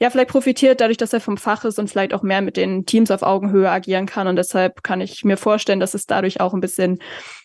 ja, 0.00 0.08
vielleicht 0.08 0.30
profitiert 0.30 0.80
dadurch, 0.80 0.96
dass 0.96 1.12
er 1.12 1.20
vom 1.20 1.36
Fach 1.36 1.64
ist 1.64 1.78
und 1.78 1.90
vielleicht 1.90 2.14
auch 2.14 2.22
mehr 2.22 2.40
mit 2.40 2.56
den 2.56 2.86
Teams 2.86 3.10
auf 3.10 3.22
Augenhöhe 3.22 3.70
agieren 3.70 4.06
kann. 4.06 4.26
Und 4.26 4.36
deshalb 4.36 4.82
kann 4.82 5.02
ich 5.02 5.24
mir 5.24 5.36
vorstellen, 5.36 5.78
dass 5.78 5.92
es 5.92 6.06
dadurch 6.06 6.40
auch 6.40 6.54
ein 6.54 6.60
bisschen 6.60 6.98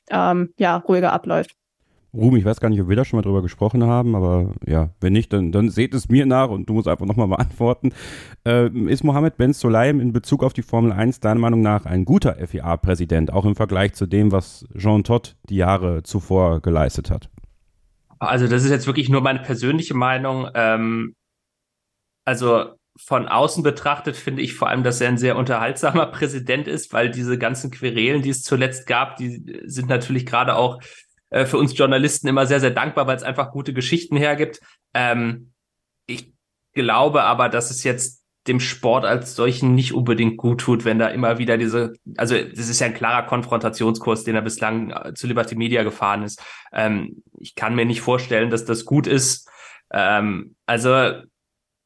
ähm, 0.09 0.53
ja, 0.57 0.77
ruhiger 0.77 1.11
abläuft. 1.11 1.51
Ruhm, 2.13 2.37
ich 2.37 2.45
weiß 2.45 2.61
gar 2.61 2.69
nicht, 2.69 2.79
ob 2.79 2.87
wir 2.87 2.95
da 2.95 3.03
schon 3.03 3.17
mal 3.17 3.23
drüber 3.23 3.41
gesprochen 3.41 3.83
haben, 3.83 4.15
aber 4.15 4.53
ja, 4.65 4.91
wenn 5.01 5.11
nicht, 5.11 5.33
dann, 5.33 5.51
dann 5.51 5.69
seht 5.69 5.93
es 5.93 6.07
mir 6.07 6.25
nach 6.25 6.49
und 6.49 6.69
du 6.69 6.73
musst 6.73 6.87
einfach 6.87 7.05
nochmal 7.05 7.27
beantworten. 7.35 7.91
Äh, 8.47 8.69
ist 8.69 9.03
Mohammed 9.03 9.35
Ben 9.35 9.51
Solaim 9.51 9.99
in 9.99 10.13
Bezug 10.13 10.41
auf 10.41 10.53
die 10.53 10.61
Formel 10.61 10.93
1 10.93 11.19
deiner 11.19 11.41
Meinung 11.41 11.61
nach 11.61 11.85
ein 11.85 12.05
guter 12.05 12.35
FIA-Präsident, 12.35 13.33
auch 13.33 13.43
im 13.43 13.57
Vergleich 13.57 13.95
zu 13.95 14.05
dem, 14.05 14.31
was 14.31 14.65
Jean 14.77 15.03
Todt 15.03 15.35
die 15.49 15.57
Jahre 15.57 16.03
zuvor 16.03 16.61
geleistet 16.61 17.11
hat? 17.11 17.29
Also 18.17 18.47
das 18.47 18.63
ist 18.63 18.71
jetzt 18.71 18.87
wirklich 18.87 19.09
nur 19.09 19.19
meine 19.19 19.39
persönliche 19.39 19.93
Meinung. 19.93 20.47
Ähm, 20.55 21.15
also 22.25 22.75
von 22.97 23.27
außen 23.27 23.63
betrachtet 23.63 24.15
finde 24.15 24.41
ich 24.41 24.53
vor 24.53 24.69
allem, 24.69 24.83
dass 24.83 25.01
er 25.01 25.09
ein 25.09 25.17
sehr 25.17 25.35
unterhaltsamer 25.35 26.05
Präsident 26.11 26.67
ist, 26.67 26.93
weil 26.93 27.11
diese 27.11 27.37
ganzen 27.37 27.71
Querelen, 27.71 28.21
die 28.21 28.29
es 28.29 28.41
zuletzt 28.41 28.87
gab, 28.87 29.17
die 29.17 29.61
sind 29.65 29.89
natürlich 29.89 30.25
gerade 30.25 30.55
auch 30.55 30.81
äh, 31.29 31.45
für 31.45 31.57
uns 31.57 31.77
Journalisten 31.77 32.27
immer 32.27 32.45
sehr, 32.45 32.59
sehr 32.59 32.71
dankbar, 32.71 33.07
weil 33.07 33.17
es 33.17 33.23
einfach 33.23 33.51
gute 33.51 33.73
Geschichten 33.73 34.15
hergibt. 34.15 34.59
Ähm, 34.93 35.51
ich 36.07 36.33
glaube 36.73 37.23
aber, 37.23 37.49
dass 37.49 37.71
es 37.71 37.83
jetzt 37.83 38.23
dem 38.47 38.59
Sport 38.59 39.05
als 39.05 39.35
solchen 39.35 39.73
nicht 39.73 39.93
unbedingt 39.93 40.37
gut 40.37 40.61
tut, 40.61 40.85
wenn 40.85 40.99
da 40.99 41.07
immer 41.07 41.39
wieder 41.39 41.57
diese, 41.57 41.93
also 42.15 42.35
das 42.35 42.69
ist 42.69 42.79
ja 42.79 42.87
ein 42.87 42.93
klarer 42.93 43.25
Konfrontationskurs, 43.25 44.23
den 44.23 44.35
er 44.35 44.43
bislang 44.43 44.91
äh, 44.91 45.13
zu 45.15 45.27
Liberty 45.27 45.55
Media 45.55 45.83
gefahren 45.83 46.23
ist. 46.23 46.41
Ähm, 46.71 47.23
ich 47.39 47.55
kann 47.55 47.75
mir 47.75 47.85
nicht 47.85 48.01
vorstellen, 48.01 48.51
dass 48.51 48.63
das 48.63 48.85
gut 48.85 49.07
ist. 49.07 49.49
Ähm, 49.91 50.55
also 50.67 51.21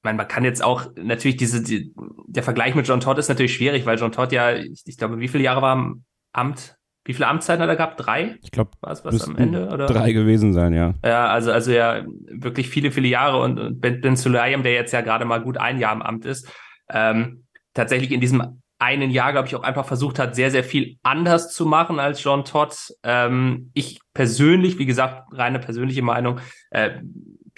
meine, 0.03 0.17
man 0.17 0.27
kann 0.27 0.43
jetzt 0.43 0.63
auch 0.63 0.87
natürlich 0.95 1.37
diese, 1.37 1.61
die, 1.63 1.93
der 2.27 2.43
Vergleich 2.43 2.75
mit 2.75 2.87
John 2.87 2.99
Todd 2.99 3.17
ist 3.17 3.29
natürlich 3.29 3.53
schwierig, 3.53 3.85
weil 3.85 3.97
John 3.97 4.11
Todd 4.11 4.31
ja, 4.31 4.55
ich, 4.55 4.83
ich 4.85 4.97
glaube, 4.97 5.19
wie 5.19 5.27
viele 5.27 5.43
Jahre 5.43 5.61
war 5.61 5.75
im 5.75 6.03
Amt? 6.33 6.75
Wie 7.05 7.13
viele 7.13 7.27
Amtszeiten 7.27 7.63
hat 7.63 7.69
er 7.69 7.75
gehabt? 7.75 8.05
Drei? 8.05 8.37
Ich 8.43 8.51
glaube, 8.51 8.71
was, 8.81 9.03
was 9.03 9.27
am 9.27 9.35
Ende? 9.35 9.69
Oder? 9.69 9.87
Drei 9.87 10.11
gewesen 10.11 10.53
sein, 10.53 10.73
ja. 10.73 10.93
Ja, 11.03 11.27
also, 11.27 11.51
also 11.51 11.71
ja, 11.71 12.03
wirklich 12.29 12.69
viele, 12.69 12.91
viele 12.91 13.07
Jahre 13.07 13.41
und 13.41 13.81
Ben, 13.81 13.99
ben 13.99 14.15
Sulayem, 14.15 14.63
der 14.63 14.73
jetzt 14.73 14.91
ja 14.91 15.01
gerade 15.01 15.25
mal 15.25 15.41
gut 15.41 15.57
ein 15.57 15.79
Jahr 15.79 15.93
im 15.93 16.01
Amt 16.01 16.25
ist, 16.25 16.47
ähm, 16.89 17.45
tatsächlich 17.73 18.11
in 18.11 18.21
diesem 18.21 18.61
einen 18.79 19.11
Jahr, 19.11 19.33
glaube 19.33 19.47
ich, 19.47 19.55
auch 19.55 19.63
einfach 19.63 19.85
versucht 19.85 20.19
hat, 20.19 20.35
sehr, 20.35 20.51
sehr 20.51 20.63
viel 20.63 20.97
anders 21.03 21.53
zu 21.53 21.65
machen 21.65 21.99
als 21.99 22.23
John 22.23 22.45
Todd. 22.45 22.75
Ähm, 23.03 23.71
ich 23.73 23.99
persönlich, 24.13 24.79
wie 24.79 24.85
gesagt, 24.85 25.27
reine 25.31 25.59
persönliche 25.59 26.01
Meinung, 26.01 26.39
äh, 26.69 26.91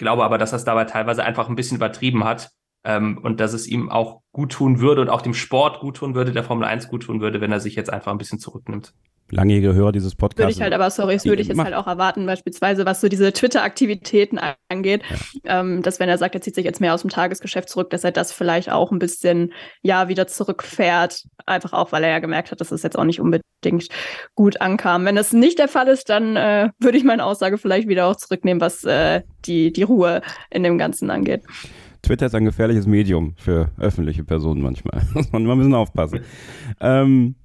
glaube 0.02 0.24
aber, 0.24 0.38
dass 0.38 0.52
er 0.52 0.56
es 0.56 0.64
dabei 0.64 0.84
teilweise 0.84 1.24
einfach 1.24 1.48
ein 1.48 1.56
bisschen 1.56 1.76
übertrieben 1.78 2.24
hat 2.24 2.50
ähm, 2.84 3.18
und 3.18 3.40
dass 3.40 3.54
es 3.54 3.66
ihm 3.66 3.90
auch 3.90 4.20
gut 4.32 4.52
tun 4.52 4.80
würde 4.80 5.00
und 5.00 5.08
auch 5.08 5.22
dem 5.22 5.34
Sport 5.34 5.80
gut 5.80 5.96
tun 5.96 6.14
würde, 6.14 6.32
der 6.32 6.44
Formel 6.44 6.66
1 6.66 6.88
gut 6.88 7.04
tun 7.04 7.20
würde, 7.20 7.40
wenn 7.40 7.52
er 7.52 7.60
sich 7.60 7.74
jetzt 7.74 7.92
einfach 7.92 8.12
ein 8.12 8.18
bisschen 8.18 8.38
zurücknimmt 8.38 8.92
langjährige 9.32 9.74
Hörer 9.74 9.92
dieses 9.92 10.14
Podcasts. 10.14 10.38
Würde 10.38 10.52
ich 10.52 10.60
halt, 10.60 10.74
aber 10.74 10.90
sorry, 10.90 11.14
das 11.14 11.24
würde 11.24 11.42
ich 11.42 11.48
jetzt 11.48 11.58
halt 11.58 11.74
auch 11.74 11.86
erwarten, 11.86 12.26
beispielsweise 12.26 12.86
was 12.86 13.00
so 13.00 13.08
diese 13.08 13.32
Twitter-Aktivitäten 13.32 14.38
angeht, 14.68 15.02
ja. 15.44 15.60
ähm, 15.60 15.82
dass 15.82 15.98
wenn 15.98 16.08
er 16.08 16.18
sagt, 16.18 16.34
er 16.34 16.42
zieht 16.42 16.54
sich 16.54 16.64
jetzt 16.64 16.80
mehr 16.80 16.94
aus 16.94 17.00
dem 17.00 17.10
Tagesgeschäft 17.10 17.68
zurück, 17.68 17.90
dass 17.90 18.04
er 18.04 18.12
das 18.12 18.32
vielleicht 18.32 18.70
auch 18.70 18.92
ein 18.92 18.98
bisschen, 18.98 19.52
ja, 19.82 20.08
wieder 20.08 20.26
zurückfährt, 20.26 21.24
einfach 21.46 21.72
auch, 21.72 21.92
weil 21.92 22.04
er 22.04 22.10
ja 22.10 22.18
gemerkt 22.18 22.50
hat, 22.50 22.60
dass 22.60 22.70
es 22.70 22.82
jetzt 22.82 22.98
auch 22.98 23.04
nicht 23.04 23.20
unbedingt 23.20 23.88
gut 24.34 24.60
ankam. 24.60 25.04
Wenn 25.06 25.16
das 25.16 25.32
nicht 25.32 25.58
der 25.58 25.68
Fall 25.68 25.88
ist, 25.88 26.10
dann 26.10 26.36
äh, 26.36 26.68
würde 26.78 26.98
ich 26.98 27.04
meine 27.04 27.24
Aussage 27.24 27.58
vielleicht 27.58 27.88
wieder 27.88 28.06
auch 28.06 28.16
zurücknehmen, 28.16 28.60
was 28.60 28.84
äh, 28.84 29.22
die, 29.46 29.72
die 29.72 29.82
Ruhe 29.82 30.20
in 30.50 30.62
dem 30.62 30.78
Ganzen 30.78 31.10
angeht. 31.10 31.42
Twitter 32.02 32.26
ist 32.26 32.34
ein 32.34 32.44
gefährliches 32.44 32.86
Medium 32.86 33.34
für 33.36 33.70
öffentliche 33.78 34.24
Personen 34.24 34.60
manchmal. 34.60 35.02
Muss 35.14 35.30
man 35.30 35.44
mal 35.44 35.52
ein 35.52 35.58
bisschen 35.58 35.74
aufpassen. 35.74 36.20
Ähm, 36.80 37.36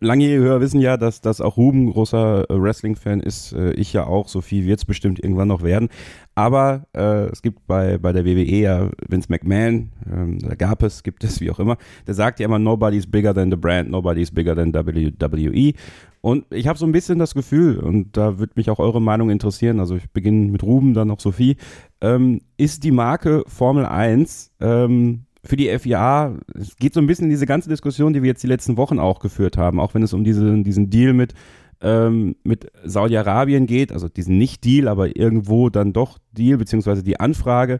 langjährige 0.00 0.42
Hörer 0.42 0.60
wissen 0.60 0.80
ja, 0.80 0.96
dass, 0.96 1.20
dass 1.20 1.40
auch 1.40 1.56
Ruben 1.56 1.90
großer 1.90 2.48
äh, 2.48 2.60
Wrestling-Fan 2.60 3.20
ist. 3.20 3.52
Äh, 3.52 3.72
ich 3.72 3.92
ja 3.92 4.06
auch. 4.06 4.28
Sophie 4.28 4.64
wird 4.64 4.78
es 4.78 4.84
bestimmt 4.84 5.22
irgendwann 5.22 5.48
noch 5.48 5.62
werden. 5.62 5.88
Aber 6.34 6.86
äh, 6.94 7.26
es 7.26 7.42
gibt 7.42 7.66
bei, 7.66 7.98
bei 7.98 8.12
der 8.12 8.24
WWE 8.24 8.56
ja 8.56 8.90
Vince 9.08 9.28
McMahon, 9.30 9.90
ähm, 10.10 10.38
da 10.40 10.54
gab 10.54 10.82
es, 10.82 11.02
gibt 11.02 11.22
es, 11.22 11.40
wie 11.40 11.50
auch 11.50 11.60
immer, 11.60 11.76
der 12.06 12.14
sagt 12.14 12.40
ja 12.40 12.46
immer, 12.46 12.58
nobody's 12.58 13.06
bigger 13.06 13.34
than 13.34 13.50
the 13.50 13.56
brand, 13.56 13.90
nobody's 13.90 14.30
bigger 14.30 14.56
than 14.56 14.74
WWE. 14.74 15.74
Und 16.22 16.46
ich 16.50 16.66
habe 16.66 16.78
so 16.78 16.86
ein 16.86 16.92
bisschen 16.92 17.18
das 17.18 17.34
Gefühl, 17.34 17.78
und 17.78 18.16
da 18.16 18.38
würde 18.38 18.54
mich 18.56 18.70
auch 18.70 18.78
eure 18.78 19.02
Meinung 19.02 19.28
interessieren, 19.28 19.78
also 19.78 19.96
ich 19.96 20.10
beginne 20.10 20.50
mit 20.50 20.62
Ruben, 20.62 20.94
dann 20.94 21.08
noch 21.08 21.20
Sophie, 21.20 21.56
ähm, 22.00 22.40
ist 22.56 22.82
die 22.82 22.92
Marke 22.92 23.44
Formel 23.46 23.84
1 23.84 24.52
ähm, 24.60 25.26
für 25.44 25.56
die 25.56 25.76
FIA, 25.78 26.38
es 26.54 26.76
geht 26.76 26.94
so 26.94 27.00
ein 27.00 27.06
bisschen 27.06 27.24
in 27.24 27.30
diese 27.30 27.46
ganze 27.46 27.68
Diskussion, 27.68 28.12
die 28.12 28.22
wir 28.22 28.28
jetzt 28.28 28.42
die 28.42 28.48
letzten 28.48 28.76
Wochen 28.76 28.98
auch 28.98 29.20
geführt 29.20 29.56
haben, 29.56 29.78
auch 29.78 29.94
wenn 29.94 30.02
es 30.02 30.12
um 30.12 30.24
diese, 30.24 30.62
diesen 30.62 30.90
Deal 30.90 31.12
mit, 31.12 31.34
ähm, 31.80 32.36
mit 32.44 32.72
Saudi-Arabien 32.82 33.66
geht, 33.66 33.92
also 33.92 34.08
diesen 34.08 34.38
Nicht-Deal, 34.38 34.88
aber 34.88 35.16
irgendwo 35.16 35.68
dann 35.68 35.92
doch 35.92 36.18
Deal, 36.32 36.56
beziehungsweise 36.56 37.02
die 37.02 37.20
Anfrage, 37.20 37.78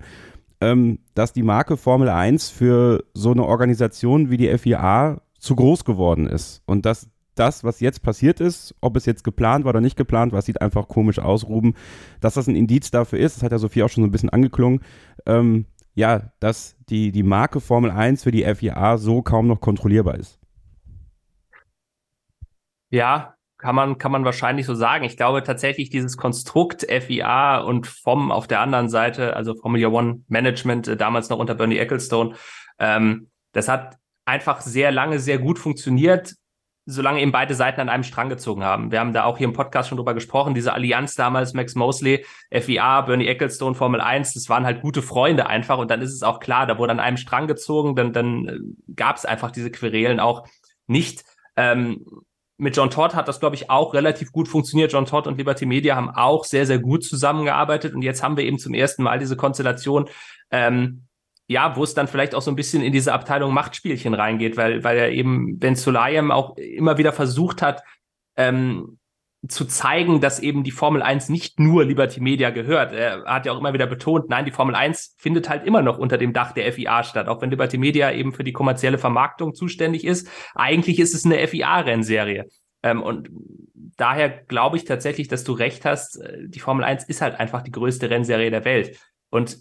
ähm, 0.61 0.99
dass 1.14 1.33
die 1.33 1.42
Marke 1.42 1.76
Formel 1.76 2.09
1 2.09 2.50
für 2.50 3.04
so 3.14 3.33
eine 3.33 3.44
Organisation 3.44 4.30
wie 4.30 4.37
die 4.37 4.56
FIA 4.56 5.23
zu 5.38 5.56
groß 5.56 5.85
geworden 5.85 6.26
ist. 6.26 6.62
Und 6.66 6.87
dass 6.87 7.09
das, 7.35 7.64
was 7.64 7.80
jetzt 7.80 8.02
passiert 8.02 8.40
ist, 8.40 8.75
ob 8.80 8.97
es 8.97 9.06
jetzt 9.06 9.25
geplant 9.25 9.64
war 9.64 9.71
oder 9.71 9.80
nicht 9.80 9.97
geplant 9.97 10.33
war, 10.33 10.42
sieht 10.42 10.61
einfach 10.61 10.88
komisch 10.88 11.18
aus, 11.18 11.47
Ruben, 11.47 11.75
dass 12.21 12.35
das 12.35 12.47
ein 12.47 12.56
Indiz 12.56 12.90
dafür 12.90 13.18
ist, 13.18 13.37
das 13.37 13.42
hat 13.42 13.52
ja 13.52 13.59
Sophie 13.59 13.83
auch 13.83 13.88
schon 13.88 14.02
so 14.02 14.09
ein 14.09 14.12
bisschen 14.12 14.30
angeklungen, 14.30 14.80
ähm, 15.26 15.66
ja, 15.94 16.32
dass 16.40 16.76
die, 16.88 17.12
die 17.12 17.22
Marke 17.22 17.60
Formel 17.60 17.90
1 17.90 18.24
für 18.24 18.30
die 18.30 18.44
FIA 18.54 18.98
so 18.98 19.22
kaum 19.22 19.46
noch 19.46 19.60
kontrollierbar 19.60 20.16
ist. 20.16 20.38
Ja, 22.90 23.34
kann 23.58 23.74
man, 23.74 23.98
kann 23.98 24.12
man 24.12 24.24
wahrscheinlich 24.24 24.66
so 24.66 24.74
sagen. 24.74 25.04
Ich 25.04 25.16
glaube 25.16 25.42
tatsächlich, 25.42 25.88
dieses 25.88 26.16
Konstrukt 26.16 26.86
FIA 26.88 27.58
und 27.58 27.86
vom 27.86 28.30
auf 28.30 28.46
der 28.46 28.60
anderen 28.60 28.88
Seite, 28.88 29.36
also 29.36 29.54
Formula 29.54 29.88
One 29.88 30.22
Management, 30.28 30.88
äh, 30.88 30.96
damals 30.96 31.30
noch 31.30 31.38
unter 31.38 31.54
Bernie 31.54 31.78
Ecclestone, 31.78 32.34
ähm, 32.78 33.30
das 33.52 33.68
hat 33.68 33.96
einfach 34.24 34.60
sehr 34.60 34.90
lange 34.90 35.18
sehr 35.18 35.38
gut 35.38 35.58
funktioniert 35.58 36.34
solange 36.87 37.21
eben 37.21 37.33
beide 37.33 37.55
Seiten 37.55 37.81
an 37.81 37.88
einem 37.88 38.03
Strang 38.05 38.29
gezogen 38.29 38.62
haben. 38.62 38.93
Wir 38.93 39.00
haben 39.00 39.12
da 39.12 39.25
auch 39.25 39.38
hier 39.38 39.47
im 39.47 39.53
Podcast 39.55 39.88
schon 39.88 39.97
drüber 39.97 40.14
gesprochen, 40.14 40.55
diese 40.55 40.73
Allianz 40.73 41.14
damals, 41.14 41.55
Max 41.55 41.75
Mosley, 41.75 42.25
FIA, 42.50 43.03
Bernie 43.03 43.26
Ecclestone, 43.26 43.75
Formel 43.75 44.00
1, 44.00 44.35
das 44.35 44.49
waren 44.49 44.67
halt 44.67 44.83
gute 44.83 45.00
Freunde 45.00 45.47
einfach 45.47 45.79
und 45.79 45.91
dann 45.91 46.03
ist 46.03 46.12
es 46.12 46.23
auch 46.23 46.41
klar, 46.41 46.67
da 46.67 46.79
wurde 46.79 46.93
an 46.93 47.00
einem 47.00 47.17
Strang 47.17 47.47
gezogen, 47.47 47.97
dann, 47.97 48.12
dann 48.12 48.49
äh, 48.49 48.59
gab 48.95 49.17
es 49.17 49.25
einfach 49.25 49.50
diese 49.50 49.71
Querelen 49.71 50.21
auch 50.21 50.47
nicht. 50.87 51.25
Ähm, 51.57 52.05
mit 52.57 52.76
John 52.76 52.91
Todd 52.91 53.14
hat 53.14 53.29
das, 53.29 53.41
glaube 53.41 53.57
ich, 53.57 53.69
auch 53.69 53.95
relativ 53.95 54.31
gut 54.31 54.47
funktioniert. 54.47 54.93
John 54.93 55.07
Todd 55.07 55.26
und 55.26 55.38
Liberty 55.38 55.67
Media 55.67 55.97
haben 55.97 56.11
auch 56.11 56.45
sehr, 56.45 56.67
sehr 56.67 56.79
gut 56.79 57.05
zusammengearbeitet 57.05 57.95
und 57.95 58.03
jetzt 58.03 58.23
haben 58.23 58.37
wir 58.37 58.45
eben 58.45 58.59
zum 58.59 58.75
ersten 58.75 59.03
Mal 59.03 59.19
diese 59.19 59.37
Konstellation, 59.37 60.09
ähm, 60.50 61.07
ja, 61.46 61.76
wo 61.76 61.84
es 61.84 61.94
dann 61.94 62.08
vielleicht 62.08 62.34
auch 62.34 62.42
so 62.42 62.50
ein 62.50 62.56
bisschen 62.56 62.82
in 62.82 62.92
diese 62.92 63.12
Abteilung 63.12 63.52
Machtspielchen 63.52 64.14
reingeht, 64.14 64.56
weil, 64.56 64.82
weil 64.82 64.96
er 64.96 65.10
eben 65.10 65.58
Ben 65.58 65.76
Sulayem 65.76 66.30
auch 66.30 66.56
immer 66.56 66.96
wieder 66.98 67.12
versucht 67.12 67.60
hat, 67.60 67.82
ähm, 68.36 68.98
zu 69.48 69.66
zeigen, 69.66 70.20
dass 70.20 70.40
eben 70.40 70.64
die 70.64 70.70
Formel 70.70 71.02
1 71.02 71.28
nicht 71.28 71.60
nur 71.60 71.84
Liberty 71.84 72.20
Media 72.20 72.50
gehört. 72.50 72.92
Er 72.92 73.24
hat 73.24 73.44
ja 73.46 73.52
auch 73.52 73.58
immer 73.58 73.74
wieder 73.74 73.86
betont, 73.86 74.30
nein, 74.30 74.46
die 74.46 74.50
Formel 74.50 74.74
1 74.74 75.16
findet 75.18 75.48
halt 75.48 75.66
immer 75.66 75.82
noch 75.82 75.98
unter 75.98 76.16
dem 76.16 76.32
Dach 76.32 76.52
der 76.52 76.72
FIA 76.72 77.04
statt, 77.04 77.28
auch 77.28 77.42
wenn 77.42 77.50
Liberty 77.50 77.76
Media 77.76 78.10
eben 78.10 78.32
für 78.32 78.44
die 78.44 78.52
kommerzielle 78.52 78.96
Vermarktung 78.96 79.54
zuständig 79.54 80.04
ist. 80.04 80.28
Eigentlich 80.54 80.98
ist 80.98 81.14
es 81.14 81.26
eine 81.26 81.46
FIA-Rennserie. 81.46 82.46
Ähm, 82.82 83.02
und 83.02 83.28
daher 83.96 84.30
glaube 84.30 84.76
ich 84.78 84.84
tatsächlich, 84.84 85.28
dass 85.28 85.44
du 85.44 85.52
recht 85.52 85.84
hast, 85.84 86.22
äh, 86.22 86.48
die 86.48 86.60
Formel 86.60 86.84
1 86.84 87.04
ist 87.04 87.20
halt 87.20 87.38
einfach 87.38 87.62
die 87.62 87.72
größte 87.72 88.08
Rennserie 88.08 88.50
der 88.50 88.64
Welt. 88.64 88.98
Und 89.30 89.58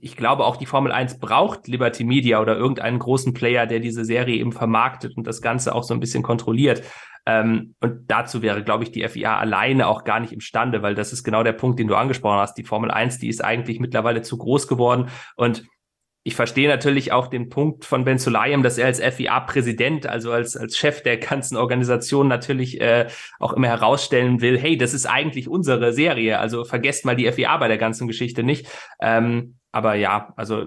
ich 0.00 0.16
glaube 0.16 0.44
auch 0.44 0.56
die 0.56 0.66
Formel 0.66 0.92
1 0.92 1.18
braucht 1.18 1.68
Liberty 1.68 2.04
Media 2.04 2.40
oder 2.40 2.56
irgendeinen 2.56 2.98
großen 2.98 3.34
Player, 3.34 3.66
der 3.66 3.80
diese 3.80 4.04
Serie 4.04 4.36
eben 4.36 4.52
vermarktet 4.52 5.16
und 5.16 5.26
das 5.26 5.42
Ganze 5.42 5.74
auch 5.74 5.82
so 5.82 5.92
ein 5.92 6.00
bisschen 6.00 6.22
kontrolliert. 6.22 6.82
Ähm, 7.26 7.74
und 7.80 8.10
dazu 8.10 8.40
wäre, 8.40 8.64
glaube 8.64 8.84
ich, 8.84 8.92
die 8.92 9.06
FIA 9.06 9.38
alleine 9.38 9.86
auch 9.86 10.04
gar 10.04 10.20
nicht 10.20 10.32
imstande, 10.32 10.82
weil 10.82 10.94
das 10.94 11.12
ist 11.12 11.22
genau 11.22 11.42
der 11.42 11.52
Punkt, 11.52 11.78
den 11.78 11.88
du 11.88 11.94
angesprochen 11.94 12.38
hast. 12.38 12.54
Die 12.54 12.64
Formel 12.64 12.90
1, 12.90 13.18
die 13.18 13.28
ist 13.28 13.44
eigentlich 13.44 13.78
mittlerweile 13.80 14.22
zu 14.22 14.38
groß 14.38 14.66
geworden 14.68 15.08
und 15.36 15.64
ich 16.22 16.34
verstehe 16.34 16.68
natürlich 16.68 17.12
auch 17.12 17.28
den 17.28 17.48
Punkt 17.48 17.84
von 17.86 18.04
Ben 18.04 18.18
Sulayem, 18.18 18.62
dass 18.62 18.76
er 18.76 18.86
als 18.86 19.00
FIA-Präsident, 19.00 20.06
also 20.06 20.32
als, 20.32 20.54
als 20.56 20.76
Chef 20.76 21.02
der 21.02 21.16
ganzen 21.16 21.56
Organisation 21.56 22.28
natürlich 22.28 22.80
äh, 22.80 23.08
auch 23.38 23.54
immer 23.54 23.68
herausstellen 23.68 24.42
will, 24.42 24.58
hey, 24.58 24.76
das 24.76 24.92
ist 24.92 25.06
eigentlich 25.06 25.48
unsere 25.48 25.94
Serie, 25.94 26.38
also 26.38 26.64
vergesst 26.64 27.06
mal 27.06 27.16
die 27.16 27.30
FIA 27.30 27.56
bei 27.56 27.68
der 27.68 27.78
ganzen 27.78 28.06
Geschichte 28.06 28.42
nicht. 28.42 28.68
Ähm, 29.00 29.56
aber 29.72 29.94
ja, 29.94 30.34
also 30.36 30.66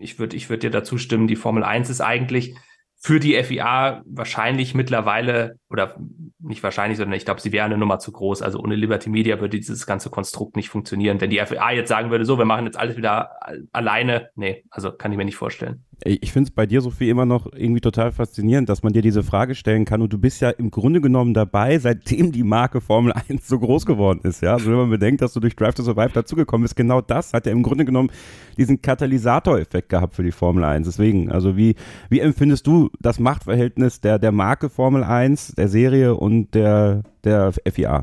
ich 0.00 0.18
würde 0.18 0.36
ich 0.36 0.50
würde 0.50 0.60
dir 0.60 0.70
dazu 0.70 0.98
stimmen, 0.98 1.28
die 1.28 1.36
Formel 1.36 1.62
1 1.62 1.88
ist 1.88 2.00
eigentlich 2.00 2.56
für 3.04 3.20
die 3.20 3.34
FIA 3.44 4.02
wahrscheinlich 4.06 4.74
mittlerweile, 4.74 5.58
oder 5.68 5.94
nicht 6.38 6.62
wahrscheinlich, 6.62 6.96
sondern 6.96 7.18
ich 7.18 7.26
glaube, 7.26 7.38
sie 7.38 7.52
wäre 7.52 7.66
eine 7.66 7.76
Nummer 7.76 7.98
zu 7.98 8.10
groß. 8.10 8.40
Also 8.40 8.58
ohne 8.58 8.76
Liberty 8.76 9.10
Media 9.10 9.38
würde 9.40 9.58
dieses 9.58 9.84
ganze 9.84 10.08
Konstrukt 10.08 10.56
nicht 10.56 10.70
funktionieren. 10.70 11.20
Wenn 11.20 11.28
die 11.28 11.38
FIA 11.44 11.72
jetzt 11.72 11.90
sagen 11.90 12.10
würde, 12.10 12.24
so, 12.24 12.38
wir 12.38 12.46
machen 12.46 12.64
jetzt 12.64 12.78
alles 12.78 12.96
wieder 12.96 13.32
alleine, 13.72 14.30
nee, 14.36 14.64
also 14.70 14.90
kann 14.90 15.12
ich 15.12 15.18
mir 15.18 15.26
nicht 15.26 15.36
vorstellen. 15.36 15.84
Ich 16.02 16.32
finde 16.32 16.48
es 16.48 16.54
bei 16.54 16.66
dir, 16.66 16.80
Sophie, 16.80 17.08
immer 17.08 17.26
noch 17.26 17.46
irgendwie 17.52 17.80
total 17.80 18.12
faszinierend, 18.12 18.68
dass 18.68 18.82
man 18.82 18.92
dir 18.92 19.02
diese 19.02 19.22
Frage 19.22 19.54
stellen 19.54 19.84
kann 19.84 20.02
und 20.02 20.12
du 20.12 20.18
bist 20.18 20.40
ja 20.40 20.50
im 20.50 20.70
Grunde 20.70 21.00
genommen 21.00 21.34
dabei, 21.34 21.78
seitdem 21.78 22.32
die 22.32 22.42
Marke 22.42 22.80
Formel 22.80 23.12
1 23.28 23.46
so 23.46 23.58
groß 23.58 23.86
geworden 23.86 24.20
ist. 24.24 24.42
Ja? 24.42 24.54
Also 24.54 24.70
wenn 24.70 24.76
man 24.78 24.90
bedenkt, 24.90 25.22
dass 25.22 25.32
du 25.32 25.40
durch 25.40 25.56
Drive 25.56 25.74
to 25.74 25.82
Survive 25.82 26.12
dazugekommen 26.12 26.62
bist, 26.62 26.76
genau 26.76 27.00
das 27.00 27.32
hat 27.32 27.46
ja 27.46 27.52
im 27.52 27.62
Grunde 27.62 27.84
genommen 27.84 28.10
diesen 28.58 28.82
Katalysatoreffekt 28.82 29.88
gehabt 29.88 30.14
für 30.14 30.22
die 30.22 30.32
Formel 30.32 30.64
1. 30.64 30.86
Deswegen, 30.86 31.30
also 31.30 31.56
wie, 31.56 31.74
wie 32.08 32.20
empfindest 32.20 32.66
du 32.66 32.90
das 33.00 33.18
Machtverhältnis 33.18 34.00
der, 34.00 34.18
der 34.18 34.32
Marke 34.32 34.70
Formel 34.70 35.04
1, 35.04 35.54
der 35.56 35.68
Serie 35.68 36.14
und 36.14 36.54
der, 36.54 37.02
der 37.24 37.52
FIA? 37.52 38.02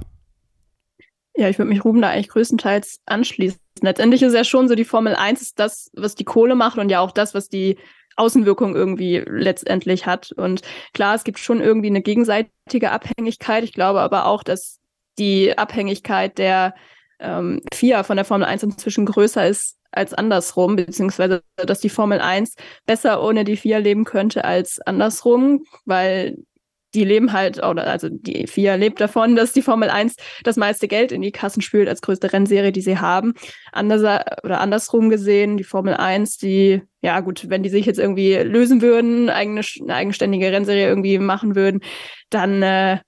Ja, 1.35 1.47
ich 1.49 1.57
würde 1.57 1.69
mich 1.69 1.85
Ruben 1.85 2.01
da 2.01 2.09
eigentlich 2.09 2.29
größtenteils 2.29 2.99
anschließen. 3.05 3.59
Letztendlich 3.81 4.21
ist 4.21 4.33
ja 4.33 4.43
schon 4.43 4.67
so, 4.67 4.75
die 4.75 4.85
Formel 4.85 5.15
1 5.15 5.41
ist 5.41 5.59
das, 5.59 5.89
was 5.93 6.15
die 6.15 6.25
Kohle 6.25 6.55
macht 6.55 6.77
und 6.77 6.89
ja 6.89 6.99
auch 6.99 7.11
das, 7.11 7.33
was 7.33 7.47
die 7.47 7.77
Außenwirkung 8.17 8.75
irgendwie 8.75 9.23
letztendlich 9.25 10.05
hat. 10.05 10.31
Und 10.33 10.61
klar, 10.93 11.15
es 11.15 11.23
gibt 11.23 11.39
schon 11.39 11.61
irgendwie 11.61 11.87
eine 11.87 12.01
gegenseitige 12.01 12.91
Abhängigkeit. 12.91 13.63
Ich 13.63 13.73
glaube 13.73 14.01
aber 14.01 14.25
auch, 14.25 14.43
dass 14.43 14.79
die 15.17 15.57
Abhängigkeit 15.57 16.37
der 16.37 16.75
ähm, 17.19 17.61
FIA 17.73 18.03
von 18.03 18.17
der 18.17 18.25
Formel 18.25 18.47
1 18.47 18.63
inzwischen 18.63 19.05
größer 19.05 19.47
ist 19.47 19.77
als 19.91 20.13
andersrum, 20.13 20.75
beziehungsweise 20.75 21.43
dass 21.55 21.79
die 21.79 21.89
Formel 21.89 22.19
1 22.19 22.55
besser 22.85 23.23
ohne 23.23 23.43
die 23.43 23.57
FIA 23.57 23.77
leben 23.79 24.05
könnte 24.05 24.45
als 24.45 24.79
andersrum, 24.79 25.63
weil 25.85 26.37
die 26.93 27.03
leben 27.03 27.33
halt, 27.33 27.63
oder 27.63 27.87
also 27.87 28.09
die 28.09 28.47
FIA 28.47 28.75
lebt 28.75 28.99
davon, 28.99 29.35
dass 29.35 29.53
die 29.53 29.61
Formel 29.61 29.89
1 29.89 30.15
das 30.43 30.57
meiste 30.57 30.87
Geld 30.87 31.11
in 31.11 31.21
die 31.21 31.31
Kassen 31.31 31.61
spült 31.61 31.87
als 31.87 32.01
größte 32.01 32.33
Rennserie, 32.33 32.71
die 32.71 32.81
sie 32.81 32.97
haben. 32.97 33.33
Anders, 33.71 34.01
oder 34.43 34.59
andersrum 34.59 35.09
gesehen, 35.09 35.57
die 35.57 35.63
Formel 35.63 35.93
1, 35.93 36.37
die, 36.37 36.81
ja 37.01 37.19
gut, 37.21 37.49
wenn 37.49 37.63
die 37.63 37.69
sich 37.69 37.85
jetzt 37.85 37.99
irgendwie 37.99 38.35
lösen 38.35 38.81
würden, 38.81 39.29
eigene, 39.29 39.61
eine 39.81 39.95
eigenständige 39.95 40.51
Rennserie 40.51 40.87
irgendwie 40.87 41.17
machen 41.17 41.55
würden, 41.55 41.81
dann 42.29 42.61
äh, 42.61 42.99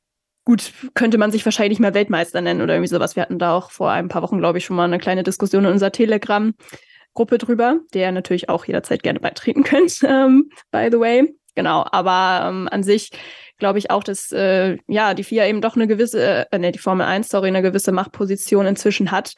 gut, 0.46 0.74
könnte 0.94 1.18
man 1.18 1.32
sich 1.32 1.46
wahrscheinlich 1.46 1.80
mal 1.80 1.94
Weltmeister 1.94 2.42
nennen 2.42 2.62
oder 2.62 2.74
irgendwie 2.76 2.90
sowas. 2.90 3.16
Wir 3.16 3.24
hatten 3.24 3.40
da 3.40 3.56
auch 3.56 3.72
vor 3.72 3.92
ein 3.92 4.10
paar 4.10 4.22
Wochen, 4.22 4.40
glaube 4.40 4.58
ich, 4.58 4.66
schon 4.66 4.76
mal 4.76 4.86
eine 4.86 5.00
kleine 5.00 5.24
Diskussion 5.24 5.66
in 5.66 5.72
unserer 5.72 5.92
Telegram-Gruppe 5.92 7.38
drüber, 7.38 7.80
der 7.94 8.12
natürlich 8.12 8.50
auch 8.50 8.66
jederzeit 8.66 9.04
gerne 9.04 9.20
beitreten 9.20 9.64
könnt, 9.64 10.04
ähm, 10.04 10.50
by 10.72 10.90
the 10.92 11.00
way. 11.00 11.34
Genau, 11.56 11.86
aber 11.92 12.50
ähm, 12.50 12.68
an 12.72 12.84
sich 12.84 13.12
glaube 13.58 13.80
ich 13.80 13.92
auch, 13.92 14.04
dass 14.04 14.32
äh, 14.32 14.78
ja 14.88 15.14
die 15.14 15.24
FIA 15.24 15.48
eben 15.48 15.62
doch 15.62 15.76
eine 15.76 15.88
gewisse, 15.88 16.52
äh, 16.52 16.60
ne, 16.60 16.72
die 16.72 16.80
Formel 16.80 17.06
1, 17.06 17.30
sorry, 17.30 17.48
eine 17.48 17.62
gewisse 17.62 17.92
Machtposition 17.92 18.66
inzwischen 18.66 19.12
hat. 19.12 19.34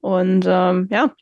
Und 0.00 0.44
ähm, 0.48 0.88
ja, 0.90 1.12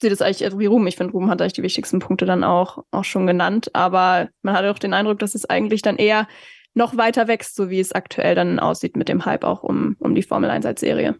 sieht 0.00 0.12
es 0.12 0.22
eigentlich 0.22 0.58
wie 0.58 0.66
Ruhm. 0.66 0.86
Ich 0.86 0.96
finde, 0.96 1.12
Ruhm 1.12 1.30
hat 1.30 1.40
eigentlich 1.40 1.54
die 1.54 1.62
wichtigsten 1.62 1.98
Punkte 1.98 2.26
dann 2.26 2.44
auch, 2.44 2.84
auch 2.90 3.04
schon 3.04 3.26
genannt. 3.26 3.70
Aber 3.74 4.28
man 4.42 4.54
hat 4.54 4.64
auch 4.64 4.78
den 4.78 4.94
Eindruck, 4.94 5.18
dass 5.18 5.34
es 5.34 5.48
eigentlich 5.48 5.82
dann 5.82 5.96
eher 5.96 6.26
noch 6.74 6.96
weiter 6.96 7.28
wächst, 7.28 7.56
so 7.56 7.68
wie 7.68 7.80
es 7.80 7.92
aktuell 7.92 8.34
dann 8.34 8.58
aussieht 8.58 8.96
mit 8.96 9.08
dem 9.08 9.24
Hype 9.24 9.44
auch 9.44 9.62
um, 9.62 9.96
um 9.98 10.14
die 10.14 10.22
Formel 10.22 10.50
1 10.50 10.64
als 10.66 10.80
Serie. 10.80 11.16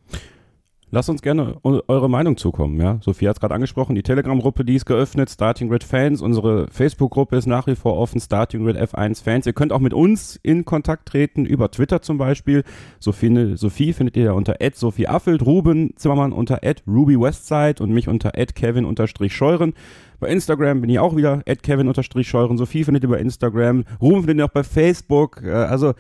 Lasst 0.93 1.09
uns 1.09 1.23
gerne 1.23 1.57
eure 1.63 2.11
Meinung 2.11 2.37
zukommen. 2.37 2.81
Ja? 2.81 2.99
Sophie 3.01 3.29
hat 3.29 3.37
es 3.37 3.41
gerade 3.41 3.55
angesprochen, 3.55 3.95
die 3.95 4.03
Telegram-Gruppe, 4.03 4.65
die 4.65 4.75
ist 4.75 4.87
geöffnet, 4.87 5.31
Starting 5.31 5.69
Grid 5.69 5.85
Fans. 5.85 6.21
Unsere 6.21 6.67
Facebook-Gruppe 6.73 7.37
ist 7.37 7.47
nach 7.47 7.69
wie 7.69 7.77
vor 7.77 7.97
offen, 7.97 8.21
Starting 8.21 8.65
Grid 8.65 8.77
F1 8.77 9.23
Fans. 9.23 9.47
Ihr 9.47 9.53
könnt 9.53 9.73
auch 9.73 9.79
mit 9.79 9.95
uns 9.95 10.41
in 10.43 10.65
Kontakt 10.65 11.07
treten, 11.07 11.47
über 11.47 11.71
Twitter 11.71 12.03
zum 12.03 12.19
Beispiel. 12.19 12.65
Sophie, 12.99 13.57
Sophie 13.57 13.93
findet 13.93 14.17
ihr 14.17 14.35
unter 14.35 14.57
Sophie 14.75 15.07
Affelt, 15.07 15.47
Ruben 15.47 15.95
Zimmermann 15.97 16.33
unter 16.33 16.61
RubyWestside 16.89 17.81
und 17.81 17.91
mich 17.93 18.09
unter 18.09 18.33
Kevin-Scheuren. 18.33 19.75
Bei 20.19 20.29
Instagram 20.29 20.83
bin 20.83 20.91
ich 20.91 20.99
auch 20.99 21.17
wieder 21.17 21.43
Kevin-Scheuren. 21.45 22.59
Sophie 22.59 22.85
findet 22.85 23.05
ihr 23.05 23.09
bei 23.09 23.19
Instagram. 23.19 23.85
Ruben 24.01 24.25
findet 24.25 24.39
ihr 24.39 24.45
auch 24.45 24.53
bei 24.53 24.65
Facebook. 24.65 25.43
Äh, 25.43 25.53
also 25.53 25.95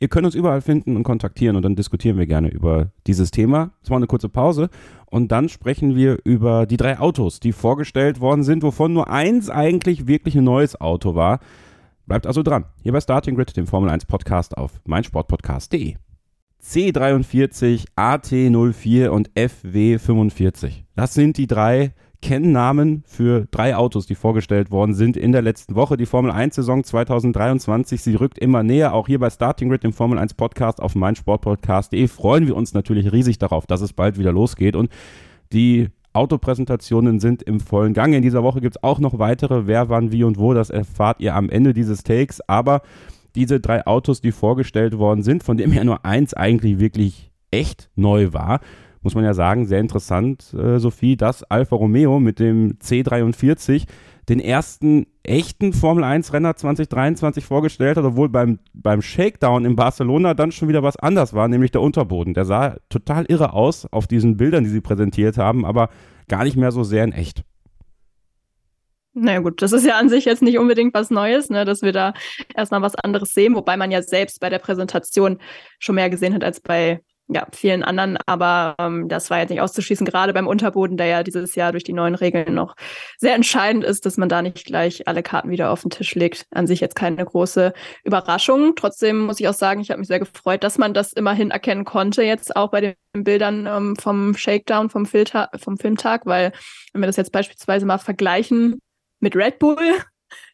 Ihr 0.00 0.08
könnt 0.08 0.26
uns 0.26 0.34
überall 0.34 0.60
finden 0.60 0.96
und 0.96 1.04
kontaktieren 1.04 1.56
und 1.56 1.62
dann 1.62 1.76
diskutieren 1.76 2.18
wir 2.18 2.26
gerne 2.26 2.48
über 2.48 2.90
dieses 3.06 3.30
Thema. 3.30 3.70
Es 3.82 3.90
war 3.90 3.96
eine 3.96 4.06
kurze 4.06 4.28
Pause 4.28 4.68
und 5.06 5.30
dann 5.30 5.48
sprechen 5.48 5.94
wir 5.94 6.18
über 6.24 6.66
die 6.66 6.76
drei 6.76 6.98
Autos, 6.98 7.40
die 7.40 7.52
vorgestellt 7.52 8.20
worden 8.20 8.42
sind, 8.42 8.62
wovon 8.62 8.92
nur 8.92 9.08
eins 9.08 9.50
eigentlich 9.50 10.06
wirklich 10.06 10.36
ein 10.36 10.44
neues 10.44 10.80
Auto 10.80 11.14
war. 11.14 11.40
Bleibt 12.06 12.26
also 12.26 12.42
dran. 12.42 12.64
Hier 12.82 12.92
bei 12.92 13.00
Starting 13.00 13.34
Grid, 13.34 13.56
dem 13.56 13.66
Formel 13.66 13.88
1 13.88 14.06
Podcast 14.06 14.58
auf 14.58 14.80
meinsportpodcast.de. 14.84 15.94
C43, 16.62 17.84
AT04 17.96 19.08
und 19.08 19.30
FW45. 19.32 20.84
Das 20.96 21.14
sind 21.14 21.36
die 21.36 21.46
drei 21.46 21.94
Kennnamen 22.24 23.02
für 23.06 23.46
drei 23.50 23.76
Autos, 23.76 24.06
die 24.06 24.14
vorgestellt 24.14 24.70
worden 24.70 24.94
sind 24.94 25.18
in 25.18 25.32
der 25.32 25.42
letzten 25.42 25.74
Woche. 25.74 25.98
Die 25.98 26.06
Formel 26.06 26.30
1 26.30 26.54
Saison 26.54 26.82
2023, 26.82 28.00
sie 28.00 28.14
rückt 28.14 28.38
immer 28.38 28.62
näher. 28.62 28.94
Auch 28.94 29.08
hier 29.08 29.18
bei 29.18 29.28
Starting 29.28 29.68
Grid, 29.68 29.84
dem 29.84 29.92
Formel 29.92 30.18
1 30.18 30.32
Podcast 30.32 30.80
auf 30.80 30.94
meinsportpodcast.de 30.94 32.08
freuen 32.08 32.46
wir 32.46 32.56
uns 32.56 32.72
natürlich 32.72 33.12
riesig 33.12 33.36
darauf, 33.36 33.66
dass 33.66 33.82
es 33.82 33.92
bald 33.92 34.18
wieder 34.18 34.32
losgeht. 34.32 34.74
Und 34.74 34.88
die 35.52 35.90
Autopräsentationen 36.14 37.20
sind 37.20 37.42
im 37.42 37.60
vollen 37.60 37.92
Gang. 37.92 38.14
In 38.14 38.22
dieser 38.22 38.42
Woche 38.42 38.62
gibt 38.62 38.76
es 38.76 38.82
auch 38.82 39.00
noch 39.00 39.18
weitere. 39.18 39.66
Wer, 39.66 39.90
wann, 39.90 40.10
wie 40.10 40.24
und 40.24 40.38
wo, 40.38 40.54
das 40.54 40.70
erfahrt 40.70 41.20
ihr 41.20 41.34
am 41.34 41.50
Ende 41.50 41.74
dieses 41.74 42.04
Takes. 42.04 42.40
Aber 42.48 42.80
diese 43.34 43.60
drei 43.60 43.86
Autos, 43.86 44.22
die 44.22 44.32
vorgestellt 44.32 44.96
worden 44.96 45.22
sind, 45.22 45.42
von 45.42 45.58
dem 45.58 45.74
ja 45.74 45.84
nur 45.84 46.06
eins 46.06 46.32
eigentlich 46.32 46.78
wirklich 46.78 47.32
echt 47.50 47.90
neu 47.96 48.32
war, 48.32 48.60
muss 49.04 49.14
man 49.14 49.24
ja 49.24 49.34
sagen, 49.34 49.66
sehr 49.66 49.80
interessant, 49.80 50.52
äh, 50.54 50.78
Sophie, 50.78 51.16
dass 51.16 51.44
Alfa 51.44 51.76
Romeo 51.76 52.18
mit 52.18 52.40
dem 52.40 52.78
C43 52.78 53.84
den 54.28 54.40
ersten 54.40 55.06
echten 55.22 55.72
Formel 55.72 56.02
1 56.04 56.32
Renner 56.32 56.56
2023 56.56 57.44
vorgestellt 57.44 57.98
hat, 57.98 58.04
obwohl 58.04 58.30
beim, 58.30 58.58
beim 58.72 59.02
Shakedown 59.02 59.64
in 59.64 59.76
Barcelona 59.76 60.34
dann 60.34 60.52
schon 60.52 60.68
wieder 60.68 60.82
was 60.82 60.96
anders 60.96 61.34
war, 61.34 61.48
nämlich 61.48 61.70
der 61.70 61.82
Unterboden. 61.82 62.34
Der 62.34 62.46
sah 62.46 62.76
total 62.88 63.26
irre 63.26 63.52
aus 63.52 63.86
auf 63.86 64.06
diesen 64.06 64.36
Bildern, 64.36 64.64
die 64.64 64.70
sie 64.70 64.80
präsentiert 64.80 65.36
haben, 65.36 65.64
aber 65.66 65.90
gar 66.28 66.44
nicht 66.44 66.56
mehr 66.56 66.72
so 66.72 66.82
sehr 66.82 67.04
in 67.04 67.12
echt. 67.12 67.42
Naja 69.12 69.38
gut, 69.40 69.62
das 69.62 69.72
ist 69.72 69.86
ja 69.86 69.96
an 69.96 70.08
sich 70.08 70.24
jetzt 70.24 70.42
nicht 70.42 70.58
unbedingt 70.58 70.92
was 70.92 71.10
Neues, 71.10 71.48
ne, 71.48 71.64
dass 71.64 71.82
wir 71.82 71.92
da 71.92 72.14
erstmal 72.56 72.82
was 72.82 72.96
anderes 72.96 73.32
sehen, 73.32 73.54
wobei 73.54 73.76
man 73.76 73.92
ja 73.92 74.02
selbst 74.02 74.40
bei 74.40 74.50
der 74.50 74.58
Präsentation 74.58 75.38
schon 75.78 75.94
mehr 75.94 76.10
gesehen 76.10 76.34
hat 76.34 76.42
als 76.42 76.60
bei 76.60 77.00
ja, 77.28 77.46
vielen 77.52 77.82
anderen, 77.82 78.18
aber 78.26 78.74
ähm, 78.78 79.08
das 79.08 79.30
war 79.30 79.38
jetzt 79.38 79.48
nicht 79.48 79.62
auszuschließen, 79.62 80.04
gerade 80.04 80.34
beim 80.34 80.46
Unterboden, 80.46 80.98
der 80.98 81.06
ja 81.06 81.22
dieses 81.22 81.54
Jahr 81.54 81.72
durch 81.72 81.84
die 81.84 81.94
neuen 81.94 82.14
Regeln 82.14 82.54
noch 82.54 82.76
sehr 83.16 83.34
entscheidend 83.34 83.82
ist, 83.82 84.04
dass 84.04 84.18
man 84.18 84.28
da 84.28 84.42
nicht 84.42 84.66
gleich 84.66 85.08
alle 85.08 85.22
Karten 85.22 85.50
wieder 85.50 85.70
auf 85.70 85.80
den 85.80 85.90
Tisch 85.90 86.14
legt. 86.14 86.46
An 86.50 86.66
sich 86.66 86.80
jetzt 86.80 86.96
keine 86.96 87.24
große 87.24 87.72
Überraschung. 88.04 88.74
Trotzdem 88.76 89.20
muss 89.20 89.40
ich 89.40 89.48
auch 89.48 89.54
sagen, 89.54 89.80
ich 89.80 89.90
habe 89.90 90.00
mich 90.00 90.08
sehr 90.08 90.18
gefreut, 90.18 90.62
dass 90.62 90.76
man 90.76 90.92
das 90.92 91.14
immerhin 91.14 91.50
erkennen 91.50 91.86
konnte, 91.86 92.22
jetzt 92.22 92.56
auch 92.56 92.70
bei 92.70 92.80
den 92.82 92.94
Bildern 93.24 93.66
ähm, 93.66 93.96
vom 93.96 94.36
Shakedown, 94.36 94.90
vom, 94.90 95.06
Filter, 95.06 95.48
vom 95.56 95.78
Filmtag, 95.78 96.26
weil 96.26 96.52
wenn 96.92 97.00
wir 97.00 97.06
das 97.06 97.16
jetzt 97.16 97.32
beispielsweise 97.32 97.86
mal 97.86 97.98
vergleichen 97.98 98.80
mit 99.20 99.34
Red 99.34 99.58
Bull, 99.58 99.78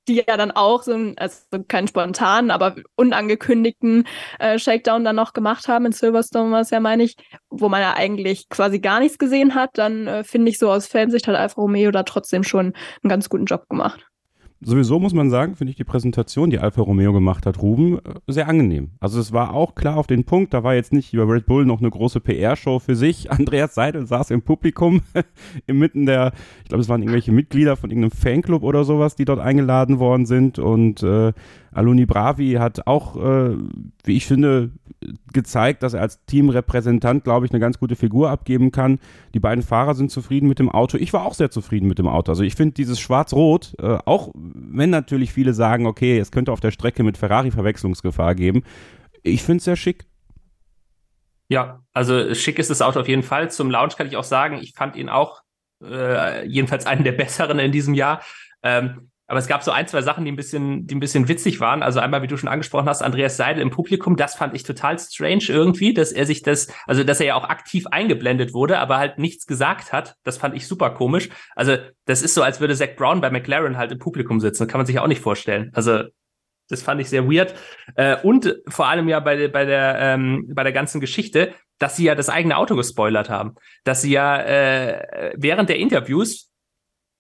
die 0.09 0.23
ja 0.27 0.37
dann 0.37 0.51
auch 0.51 0.83
so 0.83 0.93
einen, 0.93 1.19
also 1.19 1.37
keinen 1.69 1.89
spontanen, 1.89 2.51
aber 2.51 2.77
unangekündigten 2.97 4.07
äh, 4.39 4.59
Shakedown 4.59 5.05
dann 5.05 5.17
noch 5.17 5.33
gemacht 5.33 5.69
haben. 5.69 5.87
In 5.87 5.93
Silverstone 5.93 6.51
war 6.51 6.65
ja, 6.69 6.81
meine 6.81 7.05
ich, 7.05 7.17
wo 7.49 7.69
man 7.69 7.81
ja 7.81 7.95
eigentlich 7.95 8.49
quasi 8.49 8.81
gar 8.81 9.01
nichts 9.01 9.19
gesehen 9.19 9.55
hat, 9.55 9.71
dann 9.75 10.07
äh, 10.07 10.25
finde 10.25 10.51
ich 10.51 10.59
so 10.59 10.71
aus 10.71 10.87
Fansicht 10.87 11.29
hat 11.29 11.37
Alfa 11.37 11.61
Romeo 11.61 11.91
da 11.91 12.03
trotzdem 12.03 12.43
schon 12.43 12.75
einen 13.03 13.09
ganz 13.09 13.29
guten 13.29 13.45
Job 13.45 13.69
gemacht 13.69 14.10
sowieso 14.61 15.01
muss 15.01 15.15
man 15.15 15.31
sagen, 15.31 15.57
finde 15.57 15.71
ich 15.71 15.77
die 15.77 15.85
Präsentation, 15.85 16.51
die 16.51 16.59
Alfa 16.59 16.83
Romeo 16.83 17.13
gemacht 17.13 17.47
hat, 17.47 17.63
Ruben, 17.63 17.99
äh, 17.99 18.15
sehr 18.27 18.49
angenehm. 18.49 18.91
Also 19.01 19.21
es 19.21 19.33
war 19.33 19.55
auch 19.55 19.75
klar 19.75 19.97
auf 19.97 20.07
den 20.07 20.25
Punkt, 20.25 20.53
da 20.55 20.63
war 20.63 20.75
jetzt 20.75 20.93
nicht 20.93 21.13
über 21.15 21.27
Red 21.33 21.47
Bull 21.47 21.65
noch 21.65 21.81
eine 21.81 21.91
große 21.91 22.21
PR-Show 22.21 22.79
für 22.79 22.95
sich. 22.95 23.31
Andreas 23.31 23.75
Seidel 23.75 24.07
saß 24.07 24.31
im 24.31 24.43
Publikum 24.43 25.03
inmitten 25.67 26.07
der, 26.07 26.33
ich 26.63 26.69
glaube, 26.69 26.83
es 26.83 26.89
waren 26.89 27.03
irgendwelche 27.03 27.33
Mitglieder 27.33 27.77
von 27.77 27.91
irgendeinem 27.91 28.13
Fanclub 28.13 28.63
oder 28.63 28.85
sowas, 28.85 29.17
die 29.17 29.25
dort 29.25 29.41
eingeladen 29.41 29.99
worden 29.99 30.27
sind 30.27 30.59
und 30.59 31.03
äh, 31.03 31.33
Aluni 31.73 32.07
Bravi 32.07 32.55
hat 32.55 32.87
auch, 32.87 33.17
äh, 33.17 33.57
wie 34.05 34.17
ich 34.17 34.27
finde, 34.27 34.71
gezeigt, 35.33 35.83
dass 35.83 35.95
er 35.95 36.03
als 36.03 36.25
Teamrepräsentant, 36.27 37.25
glaube 37.25 37.47
ich, 37.47 37.53
eine 37.53 37.61
ganz 37.61 37.79
gute 37.79 37.97
Figur 37.97 38.31
abgeben 38.31 38.71
kann. 38.71 38.99
Die 39.35 39.41
beiden 39.41 39.63
Fahrer 39.63 39.95
sind 39.95 40.11
zufrieden 40.11 40.49
mit 40.49 40.59
dem 40.59 40.69
Auto. 40.69 40.99
Ich 40.99 41.13
war 41.13 41.25
auch 41.25 41.35
sehr 41.35 41.51
zufrieden 41.51 41.89
mit 41.89 41.99
dem 41.99 42.09
Auto. 42.09 42.33
Also 42.33 42.43
ich 42.43 42.55
finde 42.55 42.75
dieses 42.75 43.01
Schwarz-Rot, 43.01 43.75
äh, 43.79 43.99
auch 44.05 44.31
wenn 44.35 44.91
natürlich 44.91 45.33
viele 45.33 45.55
sagen, 45.55 45.87
okay, 45.87 46.19
es 46.19 46.31
könnte 46.31 46.53
auf 46.53 46.61
der 46.61 46.71
Strecke 46.71 47.03
mit 47.03 47.17
Ferrari-Verwechslungsgefahr 47.17 48.35
geben, 48.35 48.63
ich 49.23 49.43
finde 49.43 49.59
es 49.59 49.65
sehr 49.65 49.77
schick. 49.77 50.07
Ja, 51.49 51.83
also 51.93 52.33
schick 52.35 52.59
ist 52.59 52.71
das 52.71 52.81
Auto 52.81 53.01
auf 53.01 53.09
jeden 53.09 53.23
Fall. 53.23 53.51
Zum 53.51 53.71
Lounge 53.71 53.95
kann 53.97 54.07
ich 54.07 54.17
auch 54.17 54.25
sagen, 54.25 54.59
ich 54.63 54.73
fand 54.73 54.97
ihn 54.97 55.09
auch 55.09 55.43
äh, 55.83 56.47
jedenfalls 56.47 56.87
einen 56.87 57.05
der 57.05 57.13
besseren 57.21 57.59
in 57.59 57.73
diesem 57.73 57.95
Jahr. 57.95 58.23
Ähm, 58.63 59.10
aber 59.31 59.39
es 59.39 59.47
gab 59.47 59.63
so 59.63 59.71
ein, 59.71 59.87
zwei 59.87 60.03
Sachen, 60.03 60.25
die 60.25 60.33
ein 60.33 60.37
bisschen, 60.37 60.89
die 60.89 60.97
ein 60.97 60.99
bisschen 60.99 61.29
witzig 61.29 61.61
waren. 61.61 61.85
Also 61.85 62.01
einmal, 62.01 62.21
wie 62.21 62.27
du 62.27 62.37
schon 62.37 62.49
angesprochen 62.49 62.89
hast, 62.89 63.01
Andreas 63.01 63.37
Seidel 63.37 63.63
im 63.63 63.71
Publikum, 63.71 64.17
das 64.17 64.35
fand 64.35 64.57
ich 64.57 64.65
total 64.65 64.99
strange 64.99 65.45
irgendwie, 65.47 65.95
dass 65.95 66.11
er 66.11 66.27
sich 66.27 66.43
das, 66.43 66.67
also 66.89 67.05
dass 67.05 67.21
er 67.21 67.27
ja 67.27 67.35
auch 67.37 67.45
aktiv 67.45 67.87
eingeblendet 67.87 68.55
wurde, 68.55 68.81
aber 68.81 68.99
halt 68.99 69.19
nichts 69.19 69.47
gesagt 69.47 69.93
hat. 69.93 70.17
Das 70.25 70.37
fand 70.37 70.57
ich 70.57 70.67
super 70.67 70.91
komisch. 70.91 71.29
Also 71.55 71.77
das 72.07 72.23
ist 72.23 72.35
so, 72.35 72.43
als 72.43 72.61
würde 72.61 72.75
Zach 72.75 72.97
Brown 72.97 73.21
bei 73.21 73.31
McLaren 73.31 73.79
halt 73.79 73.93
im 73.93 74.01
Publikum 74.01 74.41
sitzen. 74.41 74.65
Das 74.65 74.69
kann 74.69 74.81
man 74.81 74.87
sich 74.87 74.99
auch 74.99 75.07
nicht 75.07 75.23
vorstellen. 75.23 75.71
Also 75.75 76.03
das 76.69 76.83
fand 76.83 77.01
ich 77.01 77.09
sehr 77.09 77.31
weird. 77.31 77.55
Äh, 77.95 78.17
und 78.25 78.57
vor 78.67 78.89
allem 78.89 79.09
ja 79.09 79.21
bei, 79.21 79.47
bei, 79.47 79.65
der, 79.65 79.97
ähm, 80.01 80.51
bei 80.53 80.65
der 80.65 80.73
ganzen 80.73 81.01
Geschichte, 81.01 81.55
dass 81.79 81.95
sie 81.95 82.05
ja 82.05 82.17
das 82.17 82.31
eigene 82.31 82.57
Auto 82.57 82.75
gespoilert 82.75 83.31
haben. 83.31 83.55
Dass 83.85 84.03
sie 84.03 84.11
ja 84.11 84.43
äh, 84.43 85.33
während 85.37 85.69
der 85.69 85.79
Interviews 85.79 86.50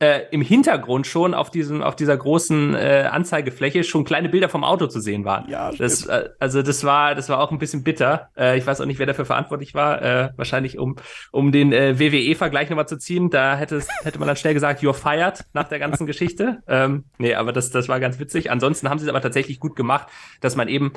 äh, 0.00 0.22
im 0.30 0.40
Hintergrund 0.40 1.06
schon 1.06 1.34
auf 1.34 1.50
diesem 1.50 1.82
auf 1.82 1.94
dieser 1.94 2.16
großen 2.16 2.74
äh, 2.74 3.08
Anzeigefläche 3.10 3.84
schon 3.84 4.04
kleine 4.04 4.30
Bilder 4.30 4.48
vom 4.48 4.64
Auto 4.64 4.86
zu 4.86 4.98
sehen 4.98 5.26
waren. 5.26 5.48
Ja, 5.50 5.70
das, 5.72 6.06
äh, 6.06 6.30
also 6.38 6.62
das 6.62 6.84
war 6.84 7.14
das 7.14 7.28
war 7.28 7.38
auch 7.38 7.52
ein 7.52 7.58
bisschen 7.58 7.84
bitter. 7.84 8.30
Äh, 8.34 8.56
ich 8.56 8.66
weiß 8.66 8.80
auch 8.80 8.86
nicht, 8.86 8.98
wer 8.98 9.06
dafür 9.06 9.26
verantwortlich 9.26 9.74
war. 9.74 10.00
Äh, 10.02 10.30
wahrscheinlich 10.36 10.78
um 10.78 10.96
um 11.32 11.52
den 11.52 11.72
äh, 11.72 11.98
WWE-Vergleich 11.98 12.70
nochmal 12.70 12.88
zu 12.88 12.96
ziehen. 12.96 13.28
Da 13.28 13.56
hätte 13.56 13.82
hätte 14.02 14.18
man 14.18 14.26
dann 14.26 14.36
schnell 14.36 14.54
gesagt, 14.54 14.82
you're 14.82 14.94
fired 14.94 15.44
nach 15.52 15.68
der 15.68 15.78
ganzen 15.78 16.06
Geschichte. 16.06 16.62
Ähm, 16.66 17.04
nee, 17.18 17.34
aber 17.34 17.52
das 17.52 17.70
das 17.70 17.88
war 17.90 18.00
ganz 18.00 18.18
witzig. 18.18 18.50
Ansonsten 18.50 18.88
haben 18.88 18.98
sie 18.98 19.04
es 19.04 19.10
aber 19.10 19.20
tatsächlich 19.20 19.60
gut 19.60 19.76
gemacht, 19.76 20.08
dass 20.40 20.56
man 20.56 20.68
eben 20.68 20.94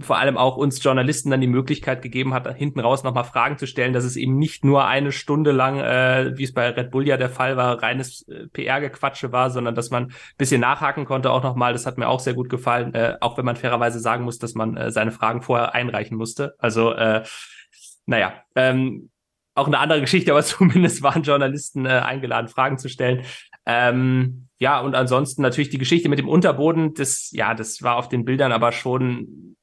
vor 0.00 0.18
allem 0.18 0.36
auch 0.36 0.56
uns 0.56 0.80
Journalisten 0.84 1.30
dann 1.30 1.40
die 1.40 1.48
Möglichkeit 1.48 2.00
gegeben 2.00 2.32
hat, 2.32 2.46
hinten 2.56 2.78
raus 2.78 3.02
nochmal 3.02 3.24
Fragen 3.24 3.58
zu 3.58 3.66
stellen, 3.66 3.92
dass 3.92 4.04
es 4.04 4.14
eben 4.14 4.38
nicht 4.38 4.64
nur 4.64 4.86
eine 4.86 5.10
Stunde 5.10 5.50
lang, 5.50 5.80
äh, 5.80 6.32
wie 6.36 6.44
es 6.44 6.54
bei 6.54 6.68
Red 6.70 6.92
Bull 6.92 7.08
ja 7.08 7.16
der 7.16 7.28
Fall 7.28 7.56
war, 7.56 7.82
reines 7.82 8.22
äh, 8.28 8.35
PR-Gequatsche 8.52 9.32
war, 9.32 9.50
sondern 9.50 9.74
dass 9.74 9.90
man 9.90 10.04
ein 10.04 10.14
bisschen 10.38 10.60
nachhaken 10.60 11.04
konnte 11.04 11.30
auch 11.30 11.42
nochmal. 11.42 11.72
Das 11.72 11.86
hat 11.86 11.98
mir 11.98 12.08
auch 12.08 12.20
sehr 12.20 12.34
gut 12.34 12.48
gefallen, 12.48 12.94
äh, 12.94 13.16
auch 13.20 13.36
wenn 13.36 13.44
man 13.44 13.56
fairerweise 13.56 14.00
sagen 14.00 14.24
muss, 14.24 14.38
dass 14.38 14.54
man 14.54 14.76
äh, 14.76 14.90
seine 14.90 15.12
Fragen 15.12 15.42
vorher 15.42 15.74
einreichen 15.74 16.16
musste. 16.16 16.54
Also, 16.58 16.92
äh, 16.92 17.24
naja, 18.06 18.34
ähm, 18.54 19.10
auch 19.54 19.66
eine 19.66 19.78
andere 19.78 20.00
Geschichte, 20.00 20.30
aber 20.30 20.42
zumindest 20.44 21.02
waren 21.02 21.22
Journalisten 21.22 21.86
äh, 21.86 21.90
eingeladen, 21.90 22.48
Fragen 22.48 22.78
zu 22.78 22.88
stellen. 22.88 23.24
Ähm, 23.64 24.48
ja, 24.58 24.80
und 24.80 24.94
ansonsten 24.94 25.42
natürlich 25.42 25.70
die 25.70 25.78
Geschichte 25.78 26.08
mit 26.08 26.18
dem 26.18 26.28
Unterboden, 26.28 26.94
das, 26.94 27.30
ja, 27.32 27.54
das 27.54 27.82
war 27.82 27.96
auf 27.96 28.08
den 28.08 28.24
Bildern 28.24 28.52
aber 28.52 28.72
schon 28.72 29.55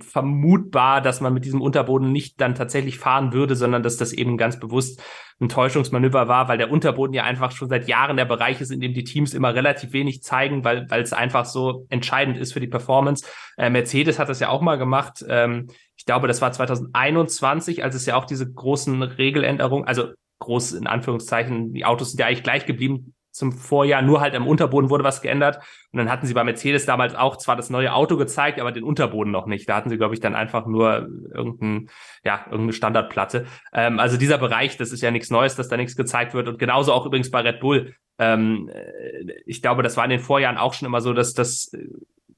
vermutbar, 0.00 1.00
dass 1.00 1.20
man 1.20 1.34
mit 1.34 1.44
diesem 1.44 1.60
Unterboden 1.60 2.12
nicht 2.12 2.40
dann 2.40 2.54
tatsächlich 2.54 2.98
fahren 2.98 3.32
würde, 3.32 3.56
sondern 3.56 3.82
dass 3.82 3.96
das 3.96 4.12
eben 4.12 4.36
ganz 4.36 4.58
bewusst 4.58 5.02
ein 5.40 5.48
Täuschungsmanöver 5.48 6.26
war, 6.28 6.48
weil 6.48 6.58
der 6.58 6.70
Unterboden 6.70 7.14
ja 7.14 7.22
einfach 7.24 7.52
schon 7.52 7.68
seit 7.68 7.88
Jahren 7.88 8.16
der 8.16 8.24
Bereich 8.24 8.60
ist, 8.60 8.70
in 8.70 8.80
dem 8.80 8.92
die 8.92 9.04
Teams 9.04 9.34
immer 9.34 9.54
relativ 9.54 9.92
wenig 9.92 10.22
zeigen, 10.22 10.64
weil 10.64 10.86
weil 10.90 11.02
es 11.02 11.12
einfach 11.12 11.44
so 11.44 11.86
entscheidend 11.88 12.36
ist 12.38 12.52
für 12.52 12.60
die 12.60 12.66
Performance. 12.66 13.24
Äh, 13.56 13.70
Mercedes 13.70 14.18
hat 14.18 14.28
das 14.28 14.40
ja 14.40 14.48
auch 14.48 14.60
mal 14.60 14.76
gemacht. 14.76 15.24
Ähm, 15.28 15.68
ich 15.96 16.04
glaube, 16.06 16.28
das 16.28 16.40
war 16.40 16.52
2021, 16.52 17.84
als 17.84 17.94
es 17.94 18.06
ja 18.06 18.16
auch 18.16 18.24
diese 18.24 18.50
großen 18.50 19.02
Regeländerungen, 19.02 19.86
also 19.86 20.08
groß 20.40 20.72
in 20.72 20.86
Anführungszeichen, 20.86 21.72
die 21.72 21.84
Autos 21.84 22.12
sind 22.12 22.20
ja 22.20 22.26
eigentlich 22.26 22.44
gleich 22.44 22.66
geblieben, 22.66 23.14
zum 23.38 23.52
Vorjahr, 23.52 24.02
nur 24.02 24.20
halt 24.20 24.34
am 24.34 24.46
Unterboden 24.46 24.90
wurde 24.90 25.04
was 25.04 25.22
geändert. 25.22 25.58
Und 25.92 25.98
dann 25.98 26.10
hatten 26.10 26.26
sie 26.26 26.34
bei 26.34 26.44
Mercedes 26.44 26.84
damals 26.84 27.14
auch 27.14 27.36
zwar 27.36 27.56
das 27.56 27.70
neue 27.70 27.94
Auto 27.94 28.16
gezeigt, 28.16 28.60
aber 28.60 28.72
den 28.72 28.84
Unterboden 28.84 29.32
noch 29.32 29.46
nicht. 29.46 29.68
Da 29.68 29.76
hatten 29.76 29.88
sie, 29.88 29.96
glaube 29.96 30.14
ich, 30.14 30.20
dann 30.20 30.34
einfach 30.34 30.66
nur 30.66 31.08
irgendein, 31.32 31.88
ja, 32.24 32.44
irgendeine 32.44 32.72
Standardplatte. 32.74 33.46
Ähm, 33.72 33.98
also 33.98 34.16
dieser 34.18 34.38
Bereich, 34.38 34.76
das 34.76 34.92
ist 34.92 35.00
ja 35.00 35.10
nichts 35.10 35.30
Neues, 35.30 35.54
dass 35.54 35.68
da 35.68 35.76
nichts 35.76 35.96
gezeigt 35.96 36.34
wird. 36.34 36.48
Und 36.48 36.58
genauso 36.58 36.92
auch 36.92 37.06
übrigens 37.06 37.30
bei 37.30 37.40
Red 37.40 37.60
Bull. 37.60 37.94
Ähm, 38.18 38.68
äh, 38.72 39.32
ich 39.46 39.62
glaube, 39.62 39.82
das 39.82 39.96
war 39.96 40.04
in 40.04 40.10
den 40.10 40.20
Vorjahren 40.20 40.58
auch 40.58 40.74
schon 40.74 40.86
immer 40.86 41.00
so, 41.00 41.14
dass 41.14 41.32
das 41.32 41.70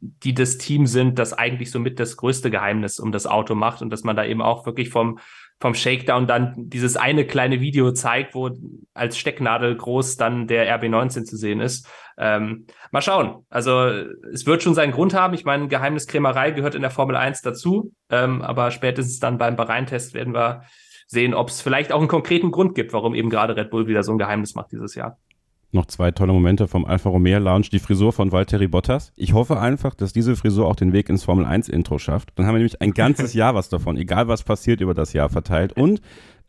die 0.00 0.34
das 0.34 0.58
Team 0.58 0.86
sind, 0.86 1.18
das 1.18 1.32
eigentlich 1.34 1.70
somit 1.70 2.00
das 2.00 2.16
größte 2.16 2.50
Geheimnis 2.50 2.98
um 2.98 3.12
das 3.12 3.26
Auto 3.26 3.54
macht 3.54 3.82
und 3.82 3.90
dass 3.90 4.02
man 4.02 4.16
da 4.16 4.24
eben 4.24 4.40
auch 4.40 4.64
wirklich 4.64 4.88
vom 4.88 5.18
vom 5.60 5.74
Shakedown 5.74 6.26
dann 6.26 6.54
dieses 6.56 6.96
eine 6.96 7.26
kleine 7.26 7.60
Video 7.60 7.92
zeigt, 7.92 8.34
wo 8.34 8.50
als 8.94 9.18
Stecknadel 9.18 9.76
groß 9.76 10.16
dann 10.16 10.46
der 10.46 10.66
RB19 10.80 11.24
zu 11.24 11.36
sehen 11.36 11.60
ist. 11.60 11.86
Ähm, 12.16 12.66
mal 12.90 13.02
schauen. 13.02 13.44
Also 13.50 13.88
es 14.32 14.46
wird 14.46 14.62
schon 14.62 14.74
seinen 14.74 14.92
Grund 14.92 15.12
haben. 15.12 15.34
Ich 15.34 15.44
meine, 15.44 15.68
Geheimniskrämerei 15.68 16.52
gehört 16.52 16.74
in 16.74 16.82
der 16.82 16.90
Formel 16.90 17.14
1 17.14 17.42
dazu. 17.42 17.92
Ähm, 18.10 18.40
aber 18.40 18.70
spätestens 18.70 19.20
dann 19.20 19.36
beim 19.36 19.56
Bahrain-Test 19.56 20.14
werden 20.14 20.34
wir 20.34 20.62
sehen, 21.06 21.34
ob 21.34 21.48
es 21.48 21.60
vielleicht 21.60 21.92
auch 21.92 21.98
einen 21.98 22.08
konkreten 22.08 22.50
Grund 22.52 22.74
gibt, 22.74 22.92
warum 22.94 23.14
eben 23.14 23.28
gerade 23.28 23.54
Red 23.54 23.70
Bull 23.70 23.86
wieder 23.86 24.02
so 24.02 24.12
ein 24.12 24.18
Geheimnis 24.18 24.54
macht 24.54 24.72
dieses 24.72 24.94
Jahr 24.94 25.18
noch 25.72 25.86
zwei 25.86 26.10
tolle 26.10 26.32
Momente 26.32 26.68
vom 26.68 26.84
Alfa 26.84 27.10
Romeo 27.10 27.38
Lounge, 27.38 27.68
die 27.70 27.78
Frisur 27.78 28.12
von 28.12 28.32
Valtteri 28.32 28.68
Bottas. 28.68 29.12
Ich 29.16 29.32
hoffe 29.32 29.60
einfach, 29.60 29.94
dass 29.94 30.12
diese 30.12 30.36
Frisur 30.36 30.66
auch 30.66 30.76
den 30.76 30.92
Weg 30.92 31.08
ins 31.08 31.24
Formel 31.24 31.44
1 31.44 31.68
Intro 31.68 31.98
schafft. 31.98 32.30
Dann 32.34 32.46
haben 32.46 32.54
wir 32.54 32.58
nämlich 32.58 32.80
ein 32.80 32.92
ganzes 32.92 33.34
Jahr 33.34 33.54
was 33.54 33.68
davon, 33.68 33.96
egal 33.96 34.28
was 34.28 34.42
passiert 34.42 34.80
über 34.80 34.94
das 34.94 35.12
Jahr 35.12 35.28
verteilt. 35.28 35.72
Und 35.74 36.00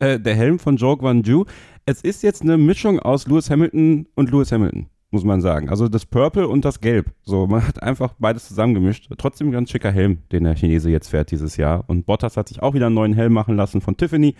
äh, 0.02 0.18
der 0.18 0.34
Helm 0.34 0.58
von 0.58 0.76
Joe 0.76 0.96
Guan 0.96 1.22
Ju. 1.22 1.44
Es 1.86 2.02
ist 2.02 2.22
jetzt 2.22 2.42
eine 2.42 2.58
Mischung 2.58 2.98
aus 2.98 3.26
Lewis 3.26 3.50
Hamilton 3.50 4.06
und 4.16 4.30
Lewis 4.30 4.50
Hamilton, 4.50 4.86
muss 5.10 5.24
man 5.24 5.40
sagen. 5.40 5.68
Also 5.68 5.88
das 5.88 6.06
Purple 6.06 6.48
und 6.48 6.64
das 6.64 6.80
Gelb. 6.80 7.12
So, 7.22 7.46
man 7.46 7.66
hat 7.66 7.82
einfach 7.82 8.14
beides 8.18 8.48
zusammengemischt. 8.48 9.08
Trotzdem 9.18 9.48
ein 9.48 9.52
ganz 9.52 9.70
schicker 9.70 9.92
Helm, 9.92 10.18
den 10.32 10.44
der 10.44 10.56
Chinese 10.56 10.90
jetzt 10.90 11.08
fährt 11.08 11.30
dieses 11.30 11.56
Jahr. 11.56 11.84
Und 11.86 12.06
Bottas 12.06 12.36
hat 12.36 12.48
sich 12.48 12.62
auch 12.62 12.74
wieder 12.74 12.86
einen 12.86 12.96
neuen 12.96 13.14
Helm 13.14 13.32
machen 13.32 13.56
lassen 13.56 13.80
von 13.80 13.96
Tiffany. 13.96 14.34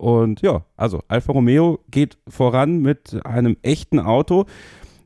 Und 0.00 0.40
ja, 0.40 0.64
also 0.78 1.02
Alfa 1.08 1.30
Romeo 1.30 1.78
geht 1.90 2.16
voran 2.26 2.80
mit 2.80 3.20
einem 3.26 3.58
echten 3.60 4.00
Auto. 4.00 4.46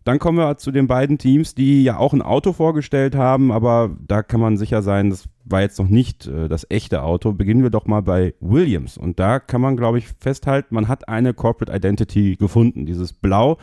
Dann 0.05 0.21
kommen 0.21 0.39
wir 0.39 0.57
zu 0.57 0.71
den 0.71 0.87
beiden 0.87 1.19
Teams, 1.19 1.57
die 1.57 1.83
ja 1.83 1.97
auch 1.97 2.13
ein 2.13 2.23
Auto 2.23 2.53
vorgestellt 2.53 3.17
haben, 3.17 3.51
aber 3.51 3.91
da 4.07 4.23
kann 4.23 4.39
man 4.39 4.57
sicher 4.57 4.83
sein, 4.83 5.11
das 5.11 5.29
war 5.45 5.63
jetzt 5.63 5.81
noch 5.81 5.89
nicht 5.89 6.29
äh, 6.29 6.47
das 6.47 6.65
echte 6.71 7.03
Auto. 7.03 7.33
Beginnen 7.33 7.65
wir 7.65 7.71
doch 7.71 7.87
mal 7.87 8.03
bei 8.03 8.35
Williams. 8.39 8.97
Und 8.97 9.19
da 9.19 9.41
kann 9.41 9.61
man, 9.61 9.77
glaube 9.77 9.99
ich, 9.99 10.07
festhalten, 10.21 10.73
man 10.77 10.87
hat 10.87 11.09
eine 11.09 11.35
Corporate 11.35 11.77
Identity 11.77 12.37
gefunden. 12.37 12.87
Dieses 12.87 13.13
Blau, 13.13 13.59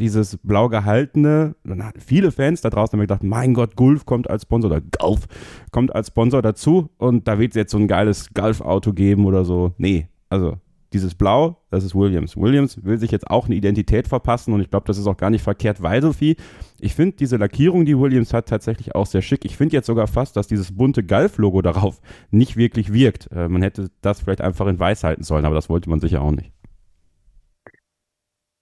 dieses 0.00 0.36
blau 0.38 0.68
gehaltene. 0.68 1.54
viele 1.96 2.32
Fans 2.32 2.60
da 2.60 2.70
draußen 2.70 2.98
haben 2.98 3.02
gedacht, 3.02 3.22
mein 3.22 3.54
Gott, 3.54 3.76
Gulf 3.76 4.04
kommt 4.04 4.28
als 4.28 4.42
Sponsor 4.42 4.68
oder 4.68 4.80
Golf 4.80 5.28
kommt 5.70 5.94
als 5.94 6.08
Sponsor 6.08 6.42
dazu 6.42 6.90
und 6.98 7.28
da 7.28 7.38
wird 7.38 7.52
es 7.52 7.56
jetzt 7.56 7.70
so 7.70 7.78
ein 7.78 7.86
geiles 7.86 8.34
Golf-Auto 8.34 8.92
geben 8.94 9.26
oder 9.26 9.44
so. 9.44 9.74
Nee, 9.78 10.08
also 10.30 10.56
dieses 10.92 11.14
Blau, 11.14 11.62
das 11.70 11.84
ist 11.84 11.94
Williams. 11.94 12.36
Williams 12.36 12.82
will 12.82 12.98
sich 12.98 13.10
jetzt 13.10 13.28
auch 13.28 13.46
eine 13.46 13.54
Identität 13.54 14.08
verpassen 14.08 14.52
und 14.52 14.60
ich 14.60 14.70
glaube, 14.70 14.86
das 14.86 14.98
ist 14.98 15.06
auch 15.06 15.16
gar 15.16 15.30
nicht 15.30 15.42
verkehrt, 15.42 15.82
weil 15.82 16.02
Sophie, 16.02 16.36
ich 16.80 16.94
finde 16.94 17.16
diese 17.16 17.36
Lackierung, 17.36 17.84
die 17.84 17.96
Williams 17.96 18.32
hat, 18.32 18.48
tatsächlich 18.48 18.94
auch 18.94 19.06
sehr 19.06 19.22
schick. 19.22 19.44
Ich 19.44 19.56
finde 19.56 19.76
jetzt 19.76 19.86
sogar 19.86 20.08
fast, 20.08 20.36
dass 20.36 20.48
dieses 20.48 20.76
bunte 20.76 21.04
Golf-Logo 21.04 21.62
darauf 21.62 22.00
nicht 22.30 22.56
wirklich 22.56 22.92
wirkt. 22.92 23.30
Äh, 23.30 23.48
man 23.48 23.62
hätte 23.62 23.90
das 24.00 24.20
vielleicht 24.20 24.40
einfach 24.40 24.66
in 24.66 24.78
weiß 24.78 25.04
halten 25.04 25.22
sollen, 25.22 25.44
aber 25.44 25.54
das 25.54 25.68
wollte 25.68 25.88
man 25.88 26.00
sicher 26.00 26.22
auch 26.22 26.32
nicht. 26.32 26.50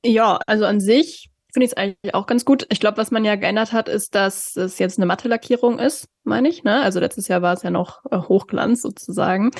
Ja, 0.04 0.38
also 0.46 0.64
an 0.64 0.81
sich 0.81 1.31
finde 1.52 1.64
ich 1.64 1.72
es 1.72 1.76
eigentlich 1.76 2.14
auch 2.14 2.26
ganz 2.26 2.44
gut. 2.44 2.66
Ich 2.70 2.80
glaube, 2.80 2.98
was 2.98 3.11
man 3.11 3.24
ja 3.24 3.37
geändert 3.37 3.72
hat, 3.72 3.88
ist, 3.88 4.14
dass 4.14 4.56
es 4.56 4.78
jetzt 4.78 4.98
eine 4.98 5.06
matte 5.06 5.28
Lackierung 5.28 5.78
ist, 5.78 6.08
meine 6.24 6.48
ich. 6.48 6.62
Ne? 6.62 6.80
Also 6.82 7.00
letztes 7.00 7.28
Jahr 7.28 7.42
war 7.42 7.54
es 7.54 7.62
ja 7.62 7.70
noch 7.70 8.04
äh, 8.11 8.18
Hochglanz 8.18 8.82
sozusagen. 8.82 9.50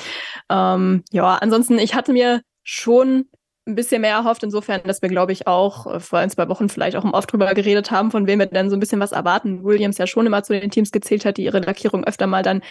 Ähm, 0.49 1.03
ja, 1.11 1.35
ansonsten, 1.35 1.79
ich 1.79 1.95
hatte 1.95 2.13
mir 2.13 2.41
schon 2.63 3.25
ein 3.65 3.75
bisschen 3.75 4.01
mehr 4.01 4.15
erhofft, 4.15 4.43
insofern, 4.43 4.81
dass 4.83 5.01
wir, 5.01 5.09
glaube 5.09 5.31
ich, 5.31 5.47
auch 5.47 5.87
äh, 5.87 5.99
vor 5.99 6.19
ein, 6.19 6.29
zwei 6.29 6.47
Wochen 6.49 6.69
vielleicht 6.69 6.95
auch 6.95 7.05
oft 7.13 7.31
drüber 7.31 7.53
geredet 7.53 7.91
haben, 7.91 8.11
von 8.11 8.27
wem 8.27 8.39
wir 8.39 8.45
denn 8.45 8.69
so 8.69 8.75
ein 8.75 8.79
bisschen 8.79 8.99
was 8.99 9.11
erwarten. 9.11 9.63
Williams 9.63 9.97
ja 9.97 10.07
schon 10.07 10.25
immer 10.25 10.43
zu 10.43 10.59
den 10.59 10.71
Teams 10.71 10.91
gezählt 10.91 11.25
hat, 11.25 11.37
die 11.37 11.43
ihre 11.43 11.59
Lackierung 11.59 12.03
öfter 12.03 12.27
mal 12.27 12.43
dann 12.43 12.61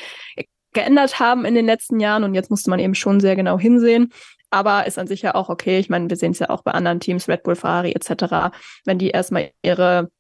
geändert 0.73 1.19
haben 1.19 1.45
in 1.45 1.55
den 1.55 1.67
letzten 1.67 1.99
Jahren 1.99 2.25
und 2.25 2.35
jetzt 2.35 2.51
musste 2.51 2.71
man 2.71 2.79
eben 2.79 2.95
schon 2.95 3.21
sehr 3.21 3.37
genau 3.37 3.59
hinsehen. 3.59 4.13
Aber 4.51 4.87
ist 4.87 4.99
an 4.99 5.07
sich 5.07 5.23
ja 5.23 5.35
auch 5.35 5.49
okay. 5.49 5.79
Ich 5.79 5.91
meine, 5.91 6.09
wir 6.09 6.17
sehen 6.17 6.33
es 6.33 6.39
ja 6.39 6.51
auch 6.51 6.63
bei 6.63 6.73
anderen 6.73 7.01
Teams, 7.01 7.29
Red 7.29 7.43
Bull, 7.43 7.57
Ferrari 7.57 7.93
etc. 7.93 8.57
Wenn 8.85 8.99
die 8.99 9.11
erstmal 9.11 9.51
ihre 9.63 10.11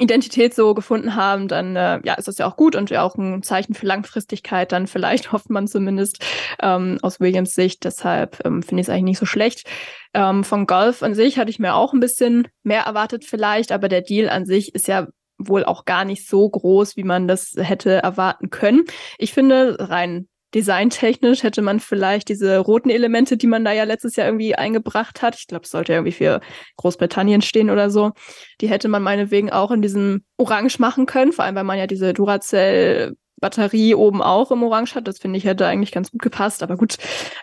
Identität 0.00 0.54
so 0.54 0.74
gefunden 0.74 1.14
haben, 1.14 1.48
dann 1.48 1.76
äh, 1.76 2.00
ja, 2.04 2.14
ist 2.14 2.28
das 2.28 2.38
ja 2.38 2.46
auch 2.46 2.56
gut 2.56 2.76
und 2.76 2.90
ja 2.90 3.02
auch 3.02 3.16
ein 3.16 3.42
Zeichen 3.42 3.74
für 3.74 3.86
Langfristigkeit. 3.86 4.72
Dann 4.72 4.86
vielleicht 4.86 5.32
hofft 5.32 5.50
man 5.50 5.66
zumindest 5.66 6.24
ähm, 6.62 6.98
aus 7.02 7.20
Williams 7.20 7.54
Sicht. 7.54 7.84
Deshalb 7.84 8.44
ähm, 8.44 8.62
finde 8.62 8.80
ich 8.80 8.86
es 8.86 8.90
eigentlich 8.90 9.04
nicht 9.04 9.18
so 9.18 9.26
schlecht. 9.26 9.68
Ähm, 10.14 10.44
von 10.44 10.66
Golf 10.66 11.02
an 11.02 11.14
sich 11.14 11.38
hatte 11.38 11.50
ich 11.50 11.58
mir 11.58 11.74
auch 11.74 11.92
ein 11.92 12.00
bisschen 12.00 12.48
mehr 12.62 12.82
erwartet 12.82 13.24
vielleicht, 13.24 13.72
aber 13.72 13.88
der 13.88 14.02
Deal 14.02 14.28
an 14.28 14.46
sich 14.46 14.74
ist 14.74 14.88
ja 14.88 15.08
wohl 15.38 15.64
auch 15.64 15.84
gar 15.84 16.04
nicht 16.04 16.28
so 16.28 16.48
groß, 16.48 16.96
wie 16.96 17.04
man 17.04 17.28
das 17.28 17.54
hätte 17.56 18.02
erwarten 18.02 18.50
können. 18.50 18.84
Ich 19.18 19.32
finde 19.32 19.76
rein 19.78 20.28
designtechnisch 20.54 21.42
hätte 21.42 21.62
man 21.62 21.80
vielleicht 21.80 22.28
diese 22.28 22.58
roten 22.58 22.90
Elemente, 22.90 23.36
die 23.36 23.46
man 23.46 23.64
da 23.64 23.72
ja 23.72 23.84
letztes 23.84 24.16
Jahr 24.16 24.26
irgendwie 24.26 24.54
eingebracht 24.54 25.22
hat, 25.22 25.36
ich 25.36 25.46
glaube, 25.46 25.64
es 25.64 25.70
sollte 25.70 25.92
irgendwie 25.92 26.12
für 26.12 26.40
Großbritannien 26.76 27.42
stehen 27.42 27.70
oder 27.70 27.90
so, 27.90 28.12
die 28.60 28.68
hätte 28.68 28.88
man 28.88 29.02
meinetwegen 29.02 29.50
auch 29.50 29.70
in 29.70 29.82
diesem 29.82 30.24
Orange 30.36 30.78
machen 30.78 31.06
können, 31.06 31.32
vor 31.32 31.44
allem 31.44 31.54
weil 31.54 31.64
man 31.64 31.78
ja 31.78 31.86
diese 31.86 32.14
Duracell 32.14 33.16
Batterie 33.40 33.94
oben 33.94 34.22
auch 34.22 34.50
im 34.50 34.62
Orange 34.62 34.94
hat. 34.94 35.06
Das 35.06 35.18
finde 35.18 35.38
ich 35.38 35.44
hätte 35.44 35.66
eigentlich 35.66 35.92
ganz 35.92 36.10
gut 36.10 36.22
gepasst. 36.22 36.62
Aber 36.62 36.76
gut, 36.76 36.96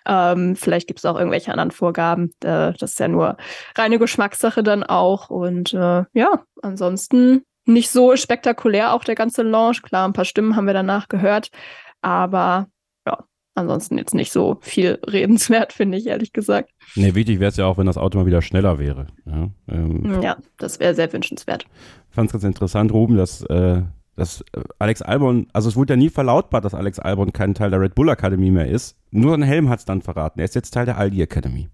ähm, 0.05 0.55
vielleicht 0.55 0.87
gibt 0.87 0.99
es 0.99 1.05
auch 1.05 1.17
irgendwelche 1.17 1.51
anderen 1.51 1.71
Vorgaben. 1.71 2.31
Äh, 2.43 2.73
das 2.73 2.91
ist 2.91 2.99
ja 2.99 3.07
nur 3.07 3.37
reine 3.75 3.99
Geschmackssache 3.99 4.63
dann 4.63 4.83
auch. 4.83 5.29
Und 5.29 5.73
äh, 5.73 6.03
ja, 6.13 6.43
ansonsten 6.61 7.43
nicht 7.65 7.89
so 7.89 8.15
spektakulär 8.15 8.93
auch 8.93 9.03
der 9.03 9.15
ganze 9.15 9.41
Launch. 9.41 9.81
Klar, 9.81 10.07
ein 10.07 10.13
paar 10.13 10.25
Stimmen 10.25 10.55
haben 10.55 10.67
wir 10.67 10.73
danach 10.73 11.07
gehört. 11.07 11.49
Aber 12.01 12.67
ansonsten 13.55 13.97
jetzt 13.97 14.13
nicht 14.13 14.31
so 14.31 14.57
viel 14.61 14.99
redenswert, 15.07 15.73
finde 15.73 15.97
ich, 15.97 16.07
ehrlich 16.07 16.33
gesagt. 16.33 16.71
Nee, 16.95 17.15
wichtig 17.15 17.39
wäre 17.39 17.49
es 17.49 17.57
ja 17.57 17.65
auch, 17.65 17.77
wenn 17.77 17.87
das 17.87 17.97
Auto 17.97 18.19
mal 18.19 18.25
wieder 18.25 18.41
schneller 18.41 18.77
wäre. 18.77 19.07
Ja, 19.25 19.49
ähm, 19.69 20.21
ja 20.21 20.37
das 20.57 20.79
wäre 20.79 20.93
sehr 20.93 21.11
wünschenswert. 21.11 21.65
Fand 22.11 22.27
es 22.27 22.33
ganz 22.33 22.43
interessant, 22.43 22.91
Ruben, 22.91 23.17
dass, 23.17 23.41
äh, 23.43 23.81
dass 24.15 24.43
Alex 24.77 25.01
Albon, 25.01 25.47
also 25.53 25.69
es 25.69 25.75
wurde 25.75 25.93
ja 25.93 25.97
nie 25.97 26.09
verlautbart, 26.09 26.63
dass 26.63 26.73
Alex 26.73 26.99
Albon 26.99 27.33
kein 27.33 27.53
Teil 27.53 27.71
der 27.71 27.81
Red 27.81 27.95
Bull 27.95 28.09
Akademie 28.09 28.51
mehr 28.51 28.67
ist. 28.67 28.97
Nur 29.11 29.33
ein 29.33 29.41
Helm 29.41 29.69
hat 29.69 29.79
es 29.79 29.85
dann 29.85 30.01
verraten. 30.01 30.39
Er 30.39 30.45
ist 30.45 30.55
jetzt 30.55 30.71
Teil 30.71 30.85
der 30.85 30.97
Aldi 30.97 31.21
Academy. 31.21 31.69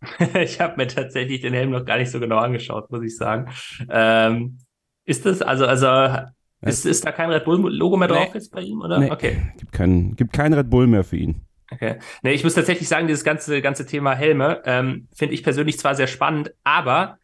ich 0.34 0.60
habe 0.60 0.76
mir 0.76 0.86
tatsächlich 0.86 1.40
den 1.40 1.54
Helm 1.54 1.70
noch 1.70 1.84
gar 1.84 1.98
nicht 1.98 2.10
so 2.10 2.20
genau 2.20 2.38
angeschaut, 2.38 2.90
muss 2.90 3.02
ich 3.02 3.16
sagen. 3.16 3.50
Ähm, 3.90 4.58
ist 5.04 5.26
das, 5.26 5.42
also, 5.42 5.66
also 5.66 5.86
ist, 6.60 6.86
ist 6.86 7.06
da 7.06 7.12
kein 7.12 7.30
Red 7.30 7.44
Bull-Logo 7.44 7.96
mehr 7.96 8.08
drauf 8.08 8.28
nee. 8.28 8.34
jetzt 8.34 8.50
bei 8.50 8.62
ihm, 8.62 8.80
oder? 8.80 8.98
Nee. 8.98 9.10
Okay. 9.10 9.52
Gibt 9.58 9.72
kein, 9.72 10.16
gibt 10.16 10.32
kein 10.32 10.52
Red 10.52 10.70
Bull 10.70 10.86
mehr 10.86 11.04
für 11.04 11.16
ihn. 11.16 11.42
Okay. 11.70 11.96
Nee, 12.22 12.32
ich 12.32 12.44
muss 12.44 12.54
tatsächlich 12.54 12.88
sagen, 12.88 13.06
dieses 13.06 13.24
ganze, 13.24 13.60
ganze 13.60 13.86
Thema 13.86 14.14
Helme 14.14 14.62
ähm, 14.64 15.06
finde 15.14 15.34
ich 15.34 15.42
persönlich 15.42 15.78
zwar 15.78 15.94
sehr 15.94 16.06
spannend, 16.06 16.52
aber 16.64 17.18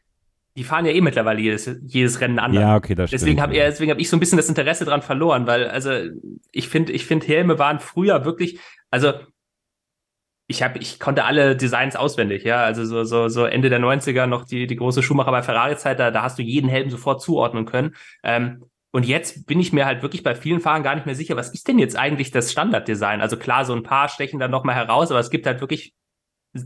die 0.56 0.64
fahren 0.64 0.86
ja 0.86 0.92
eh 0.92 1.00
mittlerweile 1.00 1.40
jedes, 1.40 1.68
jedes 1.82 2.20
Rennen 2.20 2.38
anders. 2.38 2.62
Ja, 2.62 2.76
okay, 2.76 2.94
das 2.94 3.10
deswegen 3.10 3.38
stimmt. 3.38 3.42
Hab, 3.42 3.52
deswegen 3.52 3.90
habe 3.90 4.00
ich 4.00 4.08
so 4.08 4.16
ein 4.16 4.20
bisschen 4.20 4.36
das 4.36 4.48
Interesse 4.48 4.84
dran 4.84 5.02
verloren, 5.02 5.46
weil, 5.46 5.68
also, 5.68 5.90
ich 6.52 6.68
finde, 6.68 6.92
ich 6.92 7.06
finde, 7.06 7.26
Helme 7.26 7.58
waren 7.58 7.80
früher 7.80 8.24
wirklich, 8.24 8.60
also, 8.90 9.14
ich 10.46 10.62
habe, 10.62 10.78
ich 10.78 11.00
konnte 11.00 11.24
alle 11.24 11.56
Designs 11.56 11.96
auswendig, 11.96 12.44
ja. 12.44 12.62
Also 12.64 12.84
so, 12.84 13.04
so, 13.04 13.28
so 13.28 13.46
Ende 13.46 13.70
der 13.70 13.80
90er 13.80 14.26
noch 14.26 14.44
die, 14.44 14.66
die 14.66 14.76
große 14.76 15.02
Schuhmacher 15.02 15.30
bei 15.30 15.42
Ferrari-Zeit, 15.42 15.98
da, 15.98 16.10
da 16.10 16.22
hast 16.22 16.38
du 16.38 16.42
jeden 16.42 16.68
Helm 16.68 16.90
sofort 16.90 17.22
zuordnen 17.22 17.64
können. 17.64 17.96
Ähm, 18.22 18.62
und 18.94 19.04
jetzt 19.04 19.46
bin 19.46 19.58
ich 19.58 19.72
mir 19.72 19.86
halt 19.86 20.02
wirklich 20.02 20.22
bei 20.22 20.36
vielen 20.36 20.60
Fahrern 20.60 20.84
gar 20.84 20.94
nicht 20.94 21.04
mehr 21.04 21.16
sicher, 21.16 21.34
was 21.34 21.52
ist 21.52 21.66
denn 21.66 21.80
jetzt 21.80 21.96
eigentlich 21.96 22.30
das 22.30 22.52
Standarddesign? 22.52 23.20
Also 23.20 23.36
klar, 23.36 23.64
so 23.64 23.74
ein 23.74 23.82
paar 23.82 24.08
stechen 24.08 24.38
dann 24.38 24.52
nochmal 24.52 24.76
heraus, 24.76 25.10
aber 25.10 25.18
es 25.18 25.30
gibt 25.30 25.46
halt 25.46 25.60
wirklich 25.60 25.94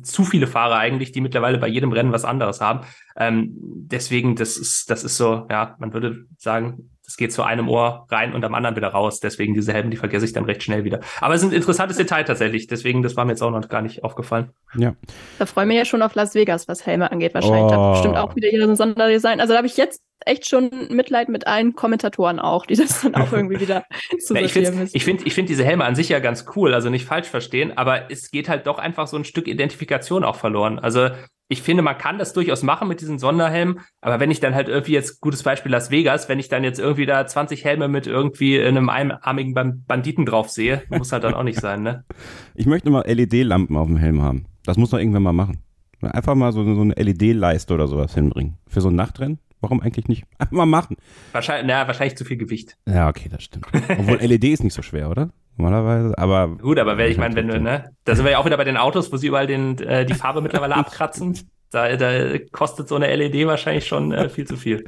zu 0.02 0.24
viele 0.24 0.46
Fahrer 0.46 0.76
eigentlich, 0.76 1.10
die 1.10 1.22
mittlerweile 1.22 1.56
bei 1.56 1.68
jedem 1.68 1.90
Rennen 1.90 2.12
was 2.12 2.26
anderes 2.26 2.60
haben. 2.60 2.86
Ähm, 3.16 3.54
deswegen, 3.56 4.36
das 4.36 4.58
ist, 4.58 4.90
das 4.90 5.04
ist 5.04 5.16
so, 5.16 5.46
ja, 5.48 5.74
man 5.78 5.94
würde 5.94 6.26
sagen, 6.36 6.90
das 7.08 7.16
geht 7.16 7.32
zu 7.32 7.42
einem 7.42 7.70
Ohr 7.70 8.06
rein 8.10 8.34
und 8.34 8.44
am 8.44 8.54
anderen 8.54 8.76
wieder 8.76 8.88
raus. 8.88 9.18
Deswegen 9.18 9.54
diese 9.54 9.72
Helme, 9.72 9.88
die 9.88 9.96
vergesse 9.96 10.26
ich 10.26 10.34
dann 10.34 10.44
recht 10.44 10.62
schnell 10.62 10.84
wieder. 10.84 11.00
Aber 11.22 11.32
es 11.32 11.42
ist 11.42 11.48
ein 11.48 11.54
interessantes 11.54 11.96
Detail 11.96 12.24
tatsächlich. 12.24 12.66
Deswegen, 12.66 13.02
das 13.02 13.16
war 13.16 13.24
mir 13.24 13.32
jetzt 13.32 13.42
auch 13.42 13.50
noch 13.50 13.66
gar 13.70 13.80
nicht 13.80 14.04
aufgefallen. 14.04 14.50
Ja. 14.76 14.94
Da 15.38 15.46
freuen 15.46 15.70
wir 15.70 15.76
ja 15.76 15.86
schon 15.86 16.02
auf 16.02 16.14
Las 16.14 16.34
Vegas, 16.34 16.68
was 16.68 16.84
Helme 16.84 17.10
angeht. 17.10 17.32
Wahrscheinlich 17.32 17.62
oh. 17.62 17.70
da 17.70 17.90
bestimmt 17.92 18.18
auch 18.18 18.36
wieder 18.36 18.48
ein 18.62 18.76
Sonderdesign. 18.76 19.40
Also 19.40 19.54
da 19.54 19.56
habe 19.56 19.66
ich 19.66 19.78
jetzt 19.78 20.02
echt 20.26 20.46
schon 20.46 20.68
Mitleid 20.90 21.30
mit 21.30 21.46
allen 21.46 21.74
Kommentatoren 21.74 22.40
auch, 22.40 22.66
die 22.66 22.76
das 22.76 23.00
dann 23.00 23.14
auch 23.14 23.32
irgendwie 23.32 23.58
wieder 23.58 23.84
zu 24.20 24.34
ja, 24.36 24.42
Ich 24.42 24.52
finde 24.52 24.90
ich 24.92 25.04
find, 25.04 25.26
ich 25.26 25.32
find 25.32 25.48
diese 25.48 25.64
Helme 25.64 25.86
an 25.86 25.94
sich 25.94 26.10
ja 26.10 26.18
ganz 26.18 26.44
cool, 26.56 26.74
also 26.74 26.90
nicht 26.90 27.06
falsch 27.06 27.28
verstehen, 27.28 27.78
aber 27.78 28.10
es 28.10 28.30
geht 28.30 28.50
halt 28.50 28.66
doch 28.66 28.78
einfach 28.78 29.06
so 29.06 29.16
ein 29.16 29.24
Stück 29.24 29.48
Identifikation 29.48 30.24
auch 30.24 30.36
verloren. 30.36 30.78
Also 30.78 31.08
ich 31.48 31.62
finde, 31.62 31.82
man 31.82 31.96
kann 31.96 32.18
das 32.18 32.34
durchaus 32.34 32.62
machen 32.62 32.88
mit 32.88 33.00
diesen 33.00 33.18
Sonderhelmen, 33.18 33.80
aber 34.00 34.20
wenn 34.20 34.30
ich 34.30 34.40
dann 34.40 34.54
halt 34.54 34.68
irgendwie 34.68 34.92
jetzt, 34.92 35.20
gutes 35.20 35.42
Beispiel 35.42 35.72
Las 35.72 35.90
Vegas, 35.90 36.28
wenn 36.28 36.38
ich 36.38 36.48
dann 36.48 36.62
jetzt 36.62 36.78
irgendwie 36.78 37.06
da 37.06 37.26
20 37.26 37.64
Helme 37.64 37.88
mit 37.88 38.06
irgendwie 38.06 38.60
einem 38.60 38.90
einarmigen 38.90 39.54
Banditen 39.86 40.26
drauf 40.26 40.50
sehe, 40.50 40.82
muss 40.90 41.12
halt 41.12 41.24
dann 41.24 41.34
auch 41.34 41.42
nicht 41.42 41.60
sein, 41.60 41.82
ne? 41.82 42.04
Ich 42.54 42.66
möchte 42.66 42.90
mal 42.90 43.04
LED-Lampen 43.06 43.76
auf 43.76 43.86
dem 43.86 43.96
Helm 43.96 44.20
haben. 44.20 44.46
Das 44.64 44.76
muss 44.76 44.90
man 44.90 45.00
irgendwann 45.00 45.22
mal 45.22 45.32
machen. 45.32 45.62
Einfach 46.00 46.34
mal 46.34 46.52
so, 46.52 46.62
so 46.74 46.80
eine 46.80 46.94
LED-Leiste 46.94 47.72
oder 47.72 47.86
sowas 47.86 48.14
hinbringen. 48.14 48.58
Für 48.66 48.80
so 48.80 48.88
ein 48.88 48.96
Nachtrennen. 48.96 49.38
Warum 49.60 49.80
eigentlich 49.80 50.08
nicht? 50.08 50.24
Einfach 50.38 50.52
mal 50.52 50.66
machen. 50.66 50.96
Wahrscheinlich, 51.32 51.66
na, 51.66 51.86
wahrscheinlich 51.86 52.16
zu 52.16 52.24
viel 52.24 52.36
Gewicht. 52.36 52.76
Ja, 52.86 53.08
okay, 53.08 53.28
das 53.28 53.44
stimmt. 53.44 53.66
Obwohl 53.72 54.16
LED 54.18 54.44
ist 54.44 54.64
nicht 54.64 54.74
so 54.74 54.82
schwer, 54.82 55.10
oder? 55.10 55.30
Normalerweise, 55.58 56.16
aber. 56.16 56.56
Gut, 56.56 56.78
aber 56.78 56.96
wenn 56.96 57.10
ich 57.10 57.18
meine, 57.18 57.34
wenn 57.34 57.48
du, 57.48 57.60
ne? 57.60 57.90
Da 58.04 58.14
sind 58.14 58.24
wir 58.24 58.32
ja 58.32 58.38
auch 58.38 58.46
wieder 58.46 58.56
bei 58.56 58.64
den 58.64 58.76
Autos, 58.76 59.12
wo 59.12 59.16
sie 59.16 59.26
überall 59.26 59.48
den, 59.48 59.78
äh, 59.80 60.06
die 60.06 60.14
Farbe 60.14 60.40
mittlerweile 60.40 60.76
abkratzen. 60.76 61.38
Da, 61.70 61.96
da 61.96 62.38
kostet 62.52 62.88
so 62.88 62.94
eine 62.94 63.14
LED 63.14 63.46
wahrscheinlich 63.46 63.86
schon 63.86 64.12
äh, 64.12 64.28
viel 64.28 64.46
zu 64.46 64.56
viel. 64.56 64.84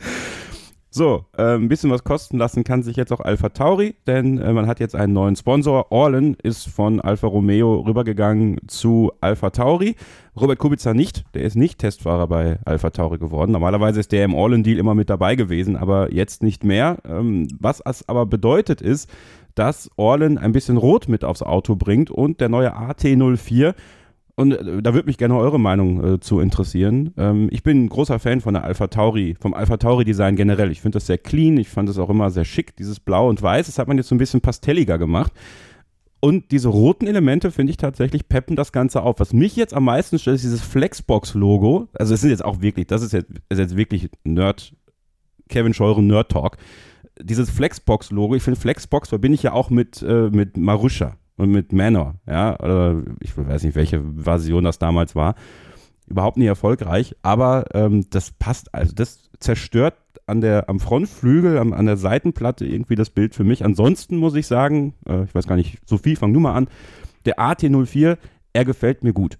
So, 0.92 1.26
äh, 1.36 1.54
ein 1.54 1.68
bisschen 1.68 1.92
was 1.92 2.02
kosten 2.02 2.36
lassen 2.36 2.64
kann 2.64 2.82
sich 2.82 2.96
jetzt 2.96 3.12
auch 3.12 3.20
Alpha 3.20 3.50
Tauri, 3.50 3.94
denn 4.08 4.38
äh, 4.38 4.52
man 4.52 4.66
hat 4.66 4.80
jetzt 4.80 4.96
einen 4.96 5.12
neuen 5.12 5.36
Sponsor. 5.36 5.92
Orlen 5.92 6.34
ist 6.42 6.68
von 6.68 7.00
Alfa 7.00 7.28
Romeo 7.28 7.76
rübergegangen 7.86 8.58
zu 8.66 9.12
Alpha 9.20 9.50
Tauri. 9.50 9.94
Robert 10.34 10.58
Kubica 10.58 10.92
nicht, 10.92 11.24
der 11.34 11.42
ist 11.42 11.54
nicht 11.54 11.78
Testfahrer 11.78 12.26
bei 12.26 12.58
Alpha 12.64 12.90
Tauri 12.90 13.18
geworden. 13.18 13.52
Normalerweise 13.52 14.00
ist 14.00 14.10
der 14.10 14.24
im 14.24 14.34
Orlen-Deal 14.34 14.78
immer 14.78 14.96
mit 14.96 15.10
dabei 15.10 15.36
gewesen, 15.36 15.76
aber 15.76 16.12
jetzt 16.12 16.42
nicht 16.42 16.64
mehr. 16.64 16.98
Ähm, 17.08 17.46
was 17.60 17.80
es 17.84 18.08
aber 18.08 18.26
bedeutet 18.26 18.80
ist, 18.80 19.08
dass 19.54 19.90
Orlen 19.96 20.38
ein 20.38 20.52
bisschen 20.52 20.76
Rot 20.76 21.08
mit 21.08 21.24
aufs 21.24 21.42
Auto 21.42 21.76
bringt 21.76 22.10
und 22.10 22.40
der 22.40 22.48
neue 22.48 22.76
AT04 22.76 23.74
und 24.40 24.52
äh, 24.52 24.82
da 24.82 24.94
würde 24.94 25.06
mich 25.06 25.18
gerne 25.18 25.36
eure 25.36 25.60
Meinung 25.60 26.14
äh, 26.14 26.20
zu 26.20 26.40
interessieren. 26.40 27.12
Ähm, 27.18 27.48
ich 27.50 27.62
bin 27.62 27.84
ein 27.84 27.88
großer 27.90 28.18
Fan 28.18 28.40
von 28.40 28.54
der 28.54 28.64
Alpha 28.64 28.86
Tauri, 28.86 29.36
vom 29.38 29.52
Alpha 29.52 29.76
Tauri 29.76 30.04
Design 30.04 30.34
generell. 30.34 30.70
Ich 30.70 30.80
finde 30.80 30.96
das 30.96 31.06
sehr 31.06 31.18
clean, 31.18 31.58
ich 31.58 31.68
fand 31.68 31.90
das 31.90 31.98
auch 31.98 32.08
immer 32.08 32.30
sehr 32.30 32.46
schick, 32.46 32.74
dieses 32.76 33.00
Blau 33.00 33.28
und 33.28 33.42
Weiß. 33.42 33.66
Das 33.66 33.78
hat 33.78 33.86
man 33.86 33.98
jetzt 33.98 34.08
so 34.08 34.14
ein 34.14 34.18
bisschen 34.18 34.40
pastelliger 34.40 34.96
gemacht. 34.96 35.32
Und 36.20 36.52
diese 36.52 36.68
roten 36.68 37.06
Elemente, 37.06 37.50
finde 37.50 37.70
ich 37.70 37.76
tatsächlich, 37.76 38.28
peppen 38.28 38.56
das 38.56 38.72
Ganze 38.72 39.02
auf. 39.02 39.20
Was 39.20 39.34
mich 39.34 39.56
jetzt 39.56 39.74
am 39.74 39.84
meisten 39.84 40.18
stört, 40.18 40.36
ist 40.36 40.44
dieses 40.44 40.62
Flexbox-Logo. 40.62 41.88
Also 41.92 42.14
es 42.14 42.22
sind 42.22 42.30
jetzt 42.30 42.44
auch 42.44 42.62
wirklich, 42.62 42.86
das 42.86 43.02
ist 43.02 43.12
jetzt, 43.12 43.30
ist 43.48 43.58
jetzt 43.58 43.76
wirklich 43.76 44.08
Nerd, 44.24 44.74
Kevin 45.48 45.74
Scheuren 45.74 46.06
Nerd 46.06 46.30
Talk. 46.30 46.56
Dieses 47.22 47.50
Flexbox-Logo, 47.50 48.34
ich 48.34 48.42
finde 48.42 48.60
Flexbox 48.60 49.08
verbinde 49.08 49.34
ich 49.34 49.42
ja 49.42 49.52
auch 49.52 49.70
mit, 49.70 50.02
äh, 50.02 50.30
mit 50.30 50.56
Marusha 50.56 51.16
und 51.36 51.50
mit 51.50 51.72
Manor, 51.72 52.16
ja, 52.26 52.58
oder 52.60 53.02
ich 53.20 53.36
weiß 53.36 53.62
nicht, 53.64 53.74
welche 53.74 54.02
Version 54.16 54.64
das 54.64 54.78
damals 54.78 55.14
war. 55.14 55.34
Überhaupt 56.06 56.36
nicht 56.36 56.48
erfolgreich, 56.48 57.14
aber 57.22 57.66
ähm, 57.72 58.04
das 58.10 58.32
passt, 58.32 58.74
also 58.74 58.94
das 58.94 59.30
zerstört 59.38 59.94
an 60.26 60.40
der, 60.40 60.68
am 60.68 60.80
Frontflügel, 60.80 61.58
am, 61.58 61.72
an 61.72 61.86
der 61.86 61.96
Seitenplatte 61.96 62.66
irgendwie 62.66 62.94
das 62.94 63.10
Bild 63.10 63.34
für 63.34 63.44
mich. 63.44 63.64
Ansonsten 63.64 64.16
muss 64.16 64.34
ich 64.34 64.46
sagen, 64.46 64.94
äh, 65.08 65.24
ich 65.24 65.34
weiß 65.34 65.46
gar 65.46 65.56
nicht, 65.56 65.78
Sophie, 65.86 66.16
fang 66.16 66.32
du 66.32 66.40
mal 66.40 66.54
an. 66.54 66.68
Der 67.26 67.38
AT04, 67.38 68.18
er 68.52 68.64
gefällt 68.64 69.04
mir 69.04 69.12
gut. 69.12 69.38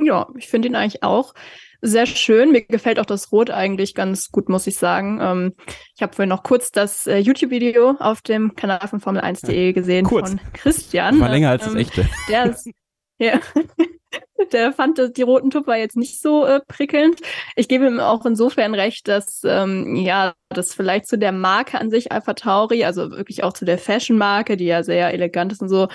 Ja, 0.00 0.28
ich 0.36 0.48
finde 0.48 0.68
ihn 0.68 0.76
eigentlich 0.76 1.02
auch 1.02 1.34
sehr 1.80 2.06
schön. 2.06 2.52
Mir 2.52 2.62
gefällt 2.62 2.98
auch 2.98 3.06
das 3.06 3.32
Rot 3.32 3.50
eigentlich 3.50 3.94
ganz 3.94 4.30
gut, 4.30 4.48
muss 4.48 4.66
ich 4.66 4.76
sagen. 4.76 5.18
Ähm, 5.20 5.54
ich 5.94 6.02
habe 6.02 6.14
vorhin 6.14 6.30
noch 6.30 6.42
kurz 6.42 6.70
das 6.70 7.06
äh, 7.06 7.18
YouTube-Video 7.18 7.96
auf 7.98 8.20
dem 8.22 8.54
Kanal 8.54 8.86
von 8.88 9.00
Formel1.de 9.00 9.72
gesehen 9.72 10.04
kurz. 10.04 10.30
von 10.30 10.40
Christian. 10.52 11.20
War 11.20 11.28
länger 11.28 11.50
als 11.50 11.66
ähm, 11.66 11.74
das 11.74 11.82
echte. 11.82 12.08
Der 12.28 12.46
ist, 12.46 12.70
ja. 13.18 13.40
der 14.52 14.72
fand 14.72 15.16
die 15.16 15.22
roten 15.22 15.50
Tupfer 15.50 15.76
jetzt 15.76 15.96
nicht 15.96 16.20
so 16.22 16.46
äh, 16.46 16.60
prickelnd. 16.66 17.20
Ich 17.56 17.68
gebe 17.68 17.86
ihm 17.86 18.00
auch 18.00 18.24
insofern 18.24 18.74
recht, 18.74 19.08
dass 19.08 19.42
ähm, 19.44 19.96
ja, 19.96 20.34
das 20.48 20.72
vielleicht 20.72 21.06
zu 21.06 21.18
der 21.18 21.32
Marke 21.32 21.78
an 21.78 21.90
sich 21.90 22.12
Alpha 22.12 22.34
Tauri, 22.34 22.84
also 22.84 23.10
wirklich 23.10 23.42
auch 23.42 23.52
zu 23.52 23.64
der 23.64 23.78
Fashion-Marke, 23.78 24.56
die 24.56 24.66
ja 24.66 24.82
sehr 24.82 25.12
elegant 25.12 25.52
ist 25.52 25.60
und 25.60 25.68
so, 25.68 25.88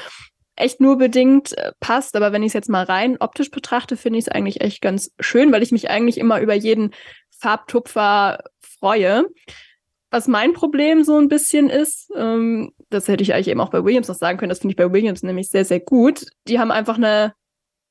echt 0.55 0.79
nur 0.79 0.97
bedingt 0.97 1.57
äh, 1.57 1.71
passt. 1.79 2.15
Aber 2.15 2.31
wenn 2.31 2.43
ich 2.43 2.49
es 2.49 2.53
jetzt 2.53 2.69
mal 2.69 2.83
rein 2.83 3.17
optisch 3.19 3.51
betrachte, 3.51 3.97
finde 3.97 4.19
ich 4.19 4.25
es 4.25 4.31
eigentlich 4.31 4.61
echt 4.61 4.81
ganz 4.81 5.11
schön, 5.19 5.51
weil 5.51 5.63
ich 5.63 5.71
mich 5.71 5.89
eigentlich 5.89 6.17
immer 6.17 6.39
über 6.41 6.53
jeden 6.53 6.91
Farbtupfer 7.37 8.39
freue. 8.61 9.25
Was 10.11 10.27
mein 10.27 10.53
Problem 10.53 11.03
so 11.03 11.17
ein 11.17 11.27
bisschen 11.27 11.69
ist, 11.69 12.11
ähm, 12.15 12.71
das 12.89 13.07
hätte 13.07 13.23
ich 13.23 13.33
eigentlich 13.33 13.47
eben 13.47 13.61
auch 13.61 13.71
bei 13.71 13.83
Williams 13.83 14.07
noch 14.07 14.15
sagen 14.15 14.37
können, 14.37 14.49
das 14.49 14.59
finde 14.59 14.73
ich 14.73 14.77
bei 14.77 14.91
Williams 14.91 15.23
nämlich 15.23 15.49
sehr, 15.49 15.65
sehr 15.65 15.79
gut. 15.79 16.25
Die 16.47 16.59
haben 16.59 16.71
einfach 16.71 16.97
eine 16.97 17.33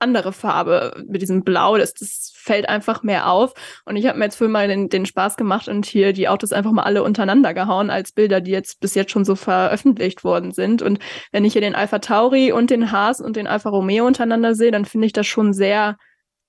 andere 0.03 0.33
Farbe 0.33 1.03
mit 1.07 1.23
diesem 1.23 1.45
Blau. 1.45 1.79
Das, 1.79 1.95
das 1.95 2.33
fällt 2.35 2.69
einfach 2.69 3.03
mehr 3.03 3.31
auf. 3.31 3.55
Und 3.87 3.97
ich 3.97 4.07
habe 4.07 4.19
mir 4.19 4.27
jetzt 4.27 4.37
für 4.37 4.49
mal 4.49 4.69
den, 4.69 4.89
den 4.89 5.07
Spaß 5.07 5.37
gemacht 5.37 5.69
und 5.69 5.87
hier 5.87 6.13
die 6.13 6.29
Autos 6.29 6.53
einfach 6.53 6.73
mal 6.73 6.83
alle 6.83 7.03
untereinander 7.03 7.55
gehauen 7.55 7.89
als 7.89 8.13
Bilder, 8.13 8.41
die 8.41 8.51
jetzt 8.51 8.81
bis 8.81 8.95
jetzt 8.95 9.13
schon 9.13 9.25
so 9.25 9.37
veröffentlicht 9.37 10.25
worden 10.25 10.53
sind. 10.53 10.83
Und 10.83 10.99
wenn 11.31 11.45
ich 11.45 11.55
hier 11.55 11.63
den 11.63 11.75
Alpha 11.75 12.01
Tauri 12.01 12.53
und 12.53 12.71
den 12.71 12.93
Haas 12.93 13.21
und 13.21 13.37
den 13.37 13.47
Alpha 13.47 13.71
Romeo 13.71 14.07
untereinander 14.07 14.55
sehe, 14.55 14.71
dann 14.71 14.85
finde 14.85 15.07
ich 15.07 15.13
das 15.13 15.27
schon 15.27 15.53
sehr 15.53 15.97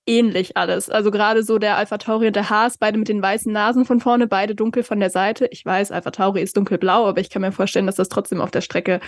ähnlich 0.05 0.57
alles. 0.57 0.89
Also 0.89 1.11
gerade 1.11 1.43
so 1.43 1.59
der 1.59 1.77
Alpha 1.77 1.97
Tauri 1.97 2.27
und 2.27 2.35
der 2.35 2.49
Haas, 2.49 2.77
beide 2.77 2.97
mit 2.97 3.07
den 3.07 3.21
weißen 3.21 3.51
Nasen 3.51 3.85
von 3.85 3.99
vorne, 3.99 4.27
beide 4.27 4.55
dunkel 4.55 4.83
von 4.83 4.99
der 4.99 5.09
Seite. 5.09 5.47
Ich 5.51 5.65
weiß, 5.65 5.91
Alpha 5.91 6.11
Tauri 6.11 6.41
ist 6.41 6.57
dunkelblau, 6.57 7.07
aber 7.07 7.21
ich 7.21 7.29
kann 7.29 7.41
mir 7.41 7.51
vorstellen, 7.51 7.85
dass 7.85 7.95
das 7.95 8.09
trotzdem 8.09 8.41
auf 8.41 8.51
der 8.51 8.61
Strecke 8.61 8.99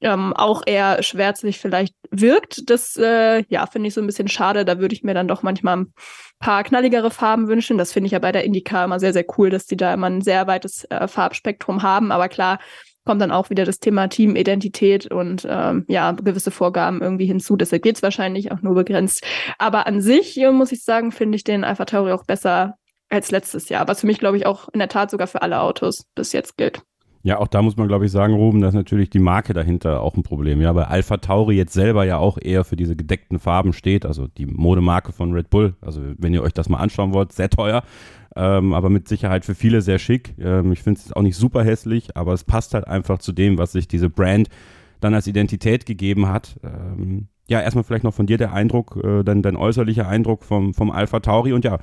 ähm, 0.00 0.32
auch 0.34 0.62
eher 0.66 1.02
schwärzlich 1.02 1.58
vielleicht 1.58 1.94
wirkt. 2.10 2.68
Das 2.70 2.96
äh, 2.96 3.44
ja, 3.48 3.66
finde 3.66 3.88
ich 3.88 3.94
so 3.94 4.00
ein 4.00 4.06
bisschen 4.06 4.28
schade. 4.28 4.64
Da 4.64 4.78
würde 4.78 4.94
ich 4.94 5.02
mir 5.02 5.14
dann 5.14 5.28
doch 5.28 5.42
manchmal 5.42 5.78
ein 5.78 5.94
paar 6.38 6.64
knalligere 6.64 7.10
Farben 7.10 7.48
wünschen. 7.48 7.78
Das 7.78 7.92
finde 7.92 8.06
ich 8.06 8.12
ja 8.12 8.18
bei 8.18 8.32
der 8.32 8.44
Indica 8.44 8.84
immer 8.84 9.00
sehr, 9.00 9.12
sehr 9.12 9.26
cool, 9.36 9.50
dass 9.50 9.66
die 9.66 9.76
da 9.76 9.92
immer 9.94 10.08
ein 10.08 10.22
sehr 10.22 10.46
weites 10.46 10.84
äh, 10.84 11.06
Farbspektrum 11.06 11.82
haben. 11.82 12.12
Aber 12.12 12.28
klar, 12.28 12.58
kommt 13.04 13.20
dann 13.20 13.30
auch 13.30 13.50
wieder 13.50 13.64
das 13.64 13.78
Thema 13.78 14.08
Teamidentität 14.08 15.10
und 15.10 15.46
ähm, 15.48 15.84
ja, 15.88 16.12
gewisse 16.12 16.50
Vorgaben 16.50 17.00
irgendwie 17.00 17.26
hinzu. 17.26 17.56
Deshalb 17.56 17.82
geht 17.82 17.96
es 17.96 18.02
wahrscheinlich 18.02 18.52
auch 18.52 18.62
nur 18.62 18.74
begrenzt. 18.74 19.24
Aber 19.58 19.86
an 19.86 20.00
sich, 20.00 20.38
äh, 20.38 20.50
muss 20.52 20.72
ich 20.72 20.84
sagen, 20.84 21.12
finde 21.12 21.36
ich 21.36 21.44
den 21.44 21.64
Alpha 21.64 21.84
Tauri 21.84 22.12
auch 22.12 22.24
besser 22.24 22.76
als 23.08 23.30
letztes 23.30 23.68
Jahr. 23.68 23.88
Was 23.88 24.00
für 24.00 24.06
mich, 24.06 24.18
glaube 24.18 24.36
ich, 24.36 24.46
auch 24.46 24.68
in 24.72 24.78
der 24.78 24.88
Tat 24.88 25.10
sogar 25.10 25.26
für 25.26 25.42
alle 25.42 25.60
Autos 25.60 26.06
bis 26.14 26.32
jetzt 26.32 26.56
gilt. 26.56 26.82
Ja, 27.22 27.38
auch 27.38 27.48
da 27.48 27.60
muss 27.60 27.76
man, 27.76 27.86
glaube 27.86 28.06
ich, 28.06 28.12
sagen, 28.12 28.32
Ruben, 28.32 28.62
dass 28.62 28.72
natürlich 28.72 29.10
die 29.10 29.18
Marke 29.18 29.52
dahinter 29.52 30.00
auch 30.00 30.16
ein 30.16 30.22
Problem. 30.22 30.60
Ja, 30.62 30.74
weil 30.74 30.84
Alpha 30.84 31.18
Tauri 31.18 31.54
jetzt 31.54 31.74
selber 31.74 32.04
ja 32.04 32.16
auch 32.16 32.38
eher 32.40 32.64
für 32.64 32.76
diese 32.76 32.96
gedeckten 32.96 33.38
Farben 33.38 33.74
steht, 33.74 34.06
also 34.06 34.26
die 34.26 34.46
Modemarke 34.46 35.12
von 35.12 35.32
Red 35.32 35.50
Bull. 35.50 35.74
Also 35.82 36.00
wenn 36.16 36.32
ihr 36.32 36.42
euch 36.42 36.54
das 36.54 36.70
mal 36.70 36.78
anschauen 36.78 37.12
wollt, 37.12 37.32
sehr 37.32 37.50
teuer, 37.50 37.82
ähm, 38.36 38.72
aber 38.72 38.88
mit 38.88 39.06
Sicherheit 39.06 39.44
für 39.44 39.54
viele 39.54 39.82
sehr 39.82 39.98
schick. 39.98 40.34
Ähm, 40.38 40.72
ich 40.72 40.82
finde 40.82 41.00
es 41.04 41.12
auch 41.12 41.22
nicht 41.22 41.36
super 41.36 41.62
hässlich, 41.62 42.16
aber 42.16 42.32
es 42.32 42.44
passt 42.44 42.72
halt 42.72 42.88
einfach 42.88 43.18
zu 43.18 43.32
dem, 43.32 43.58
was 43.58 43.72
sich 43.72 43.86
diese 43.86 44.08
Brand 44.08 44.48
dann 45.00 45.12
als 45.12 45.26
Identität 45.26 45.84
gegeben 45.84 46.28
hat. 46.28 46.58
Ähm, 46.64 47.28
ja, 47.48 47.60
erstmal 47.60 47.84
vielleicht 47.84 48.04
noch 48.04 48.14
von 48.14 48.26
dir 48.26 48.38
der 48.38 48.54
Eindruck, 48.54 48.96
äh, 49.02 49.24
dein, 49.24 49.42
dein 49.42 49.56
äußerlicher 49.56 50.08
Eindruck 50.08 50.44
vom, 50.44 50.72
vom 50.72 50.90
Alpha 50.90 51.20
Tauri 51.20 51.52
und 51.52 51.64
ja, 51.64 51.80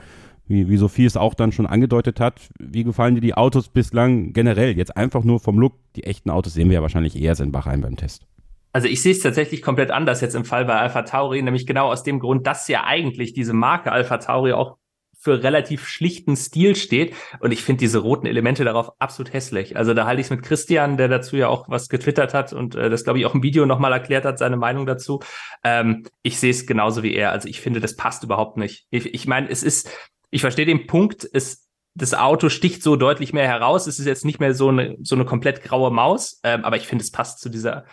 wie, 0.48 0.70
wie 0.70 0.78
Sophie 0.78 1.06
es 1.06 1.18
auch 1.18 1.34
dann 1.34 1.52
schon 1.52 1.66
angedeutet 1.66 2.20
hat, 2.20 2.50
wie 2.60 2.84
gefallen 2.84 3.16
dir 3.16 3.22
die 3.22 3.34
Autos 3.36 3.70
bislang 3.70 4.34
generell? 4.34 4.78
Jetzt 4.78 4.96
einfach 4.96 5.24
nur 5.24 5.40
vom 5.40 5.60
Look. 5.60 5.74
Die 5.96 6.04
echten 6.04 6.30
Autos 6.30 6.54
sehen 6.54 6.70
wir 6.70 6.76
ja 6.76 6.82
wahrscheinlich 6.82 7.22
eher 7.22 7.38
in 7.40 7.52
Bahrain 7.52 7.82
beim 7.82 7.98
Test. 7.98 8.26
Also 8.74 8.88
ich 8.88 9.02
sehe 9.02 9.12
es 9.12 9.22
tatsächlich 9.22 9.62
komplett 9.62 9.92
anders 9.92 10.22
jetzt 10.22 10.36
im 10.36 10.46
Fall 10.46 10.66
bei 10.66 10.76
Alpha 10.76 11.02
Tauri, 11.02 11.42
nämlich 11.42 11.66
genau 11.66 11.92
aus 11.92 12.04
dem 12.04 12.20
Grund, 12.20 12.46
dass 12.46 12.68
ja 12.68 12.84
eigentlich 12.84 13.34
diese 13.34 13.54
Marke 13.54 13.92
Alpha 13.92 14.18
Tauri 14.18 14.54
auch 14.54 14.78
für 15.20 15.44
relativ 15.44 15.88
schlichten 15.88 16.36
Stil 16.36 16.76
steht. 16.76 17.16
Und 17.40 17.52
ich 17.52 17.64
finde 17.64 17.80
diese 17.80 17.98
roten 17.98 18.28
Elemente 18.28 18.64
darauf 18.64 18.92
absolut 19.00 19.34
hässlich. 19.34 19.76
Also 19.76 19.94
da 19.94 20.06
halte 20.06 20.22
ich 20.22 20.28
es 20.28 20.32
mit 20.32 20.44
Christian, 20.44 20.96
der 20.96 21.08
dazu 21.08 21.36
ja 21.36 21.48
auch 21.48 21.68
was 21.70 21.90
getwittert 21.90 22.34
hat 22.34 22.54
und 22.54 22.76
äh, 22.76 22.90
das, 22.90 23.04
glaube 23.04 23.20
ich, 23.20 23.26
auch 23.26 23.34
im 23.34 23.44
Video 23.44 23.66
nochmal 23.66 23.92
erklärt 23.92 24.26
hat, 24.26 24.38
seine 24.38 24.58
Meinung 24.58 24.86
dazu. 24.86 25.20
Ähm, 25.64 26.06
ich 26.22 26.40
sehe 26.40 26.52
es 26.52 26.68
genauso 26.68 27.04
wie 27.04 27.14
er. 27.14 27.32
Also 27.32 27.50
ich 27.50 27.62
finde, 27.62 27.80
das 27.80 27.96
passt 27.96 28.24
überhaupt 28.24 28.58
nicht. 28.58 28.86
Ich, 28.92 29.14
ich 29.14 29.28
meine, 29.28 29.50
es 29.50 29.64
ist, 29.64 29.90
ich 30.30 30.42
verstehe 30.42 30.66
den 30.66 30.88
Punkt, 30.88 31.28
es 31.32 31.68
das 31.98 32.14
Auto 32.14 32.50
sticht 32.50 32.84
so 32.84 32.96
deutlich 32.96 33.34
mehr 33.34 33.48
heraus. 33.48 33.88
Es 33.88 33.98
ist 33.98 34.06
jetzt 34.06 34.24
nicht 34.24 34.40
mehr 34.40 34.54
so 34.54 34.70
eine, 34.70 34.98
so 35.02 35.16
eine 35.16 35.26
komplett 35.26 35.64
graue 35.64 35.90
Maus, 35.90 36.40
ähm, 36.44 36.64
aber 36.64 36.78
ich 36.78 36.88
finde, 36.88 37.04
es 37.04 37.12
passt 37.12 37.40
zu 37.40 37.50
dieser, 37.50 37.86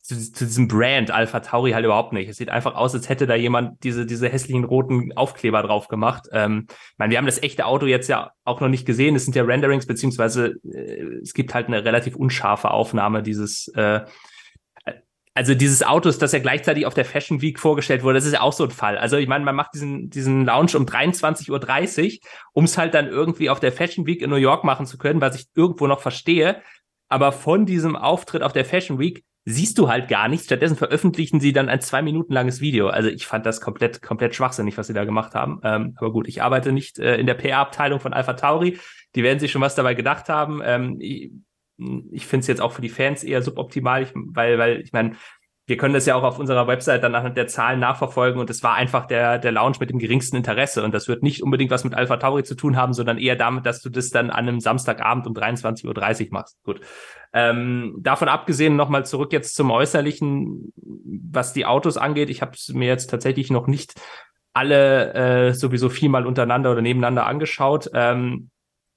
zu, 0.00 0.32
zu, 0.32 0.46
diesem 0.46 0.66
Brand 0.66 1.10
Alpha 1.10 1.40
Tauri 1.40 1.72
halt 1.72 1.84
überhaupt 1.84 2.14
nicht. 2.14 2.28
Es 2.28 2.38
sieht 2.38 2.48
einfach 2.48 2.74
aus, 2.74 2.94
als 2.94 3.10
hätte 3.10 3.26
da 3.26 3.34
jemand 3.34 3.84
diese, 3.84 4.06
diese 4.06 4.30
hässlichen 4.30 4.64
roten 4.64 5.12
Aufkleber 5.14 5.62
drauf 5.62 5.88
gemacht. 5.88 6.26
Ähm, 6.32 6.66
ich 6.68 6.98
meine, 6.98 7.10
wir 7.10 7.18
haben 7.18 7.26
das 7.26 7.42
echte 7.42 7.66
Auto 7.66 7.84
jetzt 7.84 8.08
ja 8.08 8.32
auch 8.44 8.60
noch 8.60 8.68
nicht 8.68 8.86
gesehen. 8.86 9.14
Es 9.14 9.24
sind 9.24 9.36
ja 9.36 9.42
Renderings, 9.42 9.86
beziehungsweise 9.86 10.54
äh, 10.64 11.18
es 11.22 11.34
gibt 11.34 11.52
halt 11.52 11.66
eine 11.66 11.84
relativ 11.84 12.16
unscharfe 12.16 12.70
Aufnahme 12.70 13.22
dieses, 13.22 13.68
äh, 13.74 14.00
also 15.34 15.54
dieses 15.54 15.82
Autos, 15.82 16.18
das 16.18 16.32
ja 16.32 16.40
gleichzeitig 16.40 16.86
auf 16.86 16.94
der 16.94 17.04
Fashion 17.04 17.40
Week 17.40 17.58
vorgestellt 17.58 18.02
wurde, 18.02 18.14
das 18.14 18.26
ist 18.26 18.32
ja 18.32 18.40
auch 18.40 18.52
so 18.52 18.64
ein 18.64 18.70
Fall. 18.70 18.98
Also 18.98 19.16
ich 19.16 19.28
meine, 19.28 19.44
man 19.44 19.54
macht 19.54 19.74
diesen, 19.74 20.10
diesen 20.10 20.44
Launch 20.44 20.74
um 20.74 20.86
23.30 20.86 21.50
Uhr, 21.50 22.18
um 22.52 22.64
es 22.64 22.76
halt 22.76 22.94
dann 22.94 23.06
irgendwie 23.06 23.48
auf 23.48 23.60
der 23.60 23.72
Fashion 23.72 24.06
Week 24.06 24.22
in 24.22 24.30
New 24.30 24.36
York 24.36 24.64
machen 24.64 24.86
zu 24.86 24.98
können, 24.98 25.20
was 25.20 25.36
ich 25.36 25.46
irgendwo 25.54 25.86
noch 25.86 26.00
verstehe. 26.00 26.60
Aber 27.08 27.32
von 27.32 27.64
diesem 27.64 27.96
Auftritt 27.96 28.42
auf 28.42 28.52
der 28.52 28.64
Fashion 28.64 28.98
Week 28.98 29.24
siehst 29.44 29.78
du 29.78 29.88
halt 29.88 30.08
gar 30.08 30.28
nichts. 30.28 30.46
Stattdessen 30.46 30.76
veröffentlichen 30.76 31.40
sie 31.40 31.52
dann 31.52 31.68
ein 31.68 31.80
zwei 31.80 32.02
Minuten 32.02 32.32
langes 32.32 32.60
Video. 32.60 32.88
Also 32.88 33.08
ich 33.08 33.26
fand 33.26 33.46
das 33.46 33.60
komplett, 33.60 34.02
komplett 34.02 34.34
schwachsinnig, 34.34 34.76
was 34.78 34.88
sie 34.88 34.94
da 34.94 35.04
gemacht 35.04 35.34
haben. 35.34 35.60
Ähm, 35.64 35.94
aber 35.96 36.12
gut, 36.12 36.28
ich 36.28 36.42
arbeite 36.42 36.72
nicht 36.72 36.98
äh, 36.98 37.16
in 37.16 37.26
der 37.26 37.34
PR-Abteilung 37.34 38.00
von 38.00 38.12
Alpha 38.12 38.34
Tauri. 38.34 38.78
Die 39.14 39.22
werden 39.22 39.38
sich 39.38 39.50
schon 39.50 39.62
was 39.62 39.74
dabei 39.74 39.94
gedacht 39.94 40.28
haben. 40.28 40.60
Ähm, 40.64 40.98
ich, 42.12 42.26
finde 42.26 42.42
es 42.42 42.46
jetzt 42.46 42.60
auch 42.60 42.72
für 42.72 42.82
die 42.82 42.88
Fans 42.88 43.24
eher 43.24 43.42
suboptimal, 43.42 44.02
ich, 44.02 44.10
weil, 44.14 44.58
weil 44.58 44.80
ich 44.80 44.92
meine, 44.92 45.16
wir 45.70 45.76
können 45.76 45.94
das 45.94 46.04
ja 46.04 46.16
auch 46.16 46.24
auf 46.24 46.40
unserer 46.40 46.66
Website 46.66 47.04
dann 47.04 47.14
anhand 47.14 47.36
der 47.36 47.46
Zahlen 47.46 47.78
nachverfolgen 47.78 48.40
und 48.40 48.50
es 48.50 48.62
war 48.64 48.74
einfach 48.74 49.06
der, 49.06 49.38
der 49.38 49.52
Launch 49.52 49.78
mit 49.78 49.88
dem 49.88 50.00
geringsten 50.00 50.36
Interesse 50.36 50.82
und 50.82 50.92
das 50.92 51.06
wird 51.06 51.22
nicht 51.22 51.44
unbedingt 51.44 51.70
was 51.70 51.84
mit 51.84 51.94
Alpha 51.94 52.16
Tauri 52.16 52.42
zu 52.42 52.56
tun 52.56 52.76
haben, 52.76 52.92
sondern 52.92 53.18
eher 53.18 53.36
damit, 53.36 53.66
dass 53.66 53.80
du 53.80 53.88
das 53.88 54.10
dann 54.10 54.30
an 54.30 54.48
einem 54.48 54.58
Samstagabend 54.58 55.28
um 55.28 55.32
23.30 55.32 56.24
Uhr 56.24 56.28
machst. 56.32 56.58
Gut. 56.64 56.80
Ähm, 57.32 57.96
davon 58.00 58.28
abgesehen 58.28 58.74
nochmal 58.74 59.06
zurück 59.06 59.32
jetzt 59.32 59.54
zum 59.54 59.70
Äußerlichen, 59.70 60.72
was 60.74 61.52
die 61.52 61.66
Autos 61.66 61.96
angeht. 61.96 62.30
Ich 62.30 62.42
habe 62.42 62.52
es 62.56 62.68
mir 62.70 62.88
jetzt 62.88 63.08
tatsächlich 63.08 63.50
noch 63.50 63.68
nicht 63.68 63.94
alle 64.52 65.14
äh, 65.14 65.54
sowieso 65.54 65.88
viermal 65.88 66.26
untereinander 66.26 66.72
oder 66.72 66.82
nebeneinander 66.82 67.26
angeschaut. 67.26 67.88
Ähm, 67.94 68.49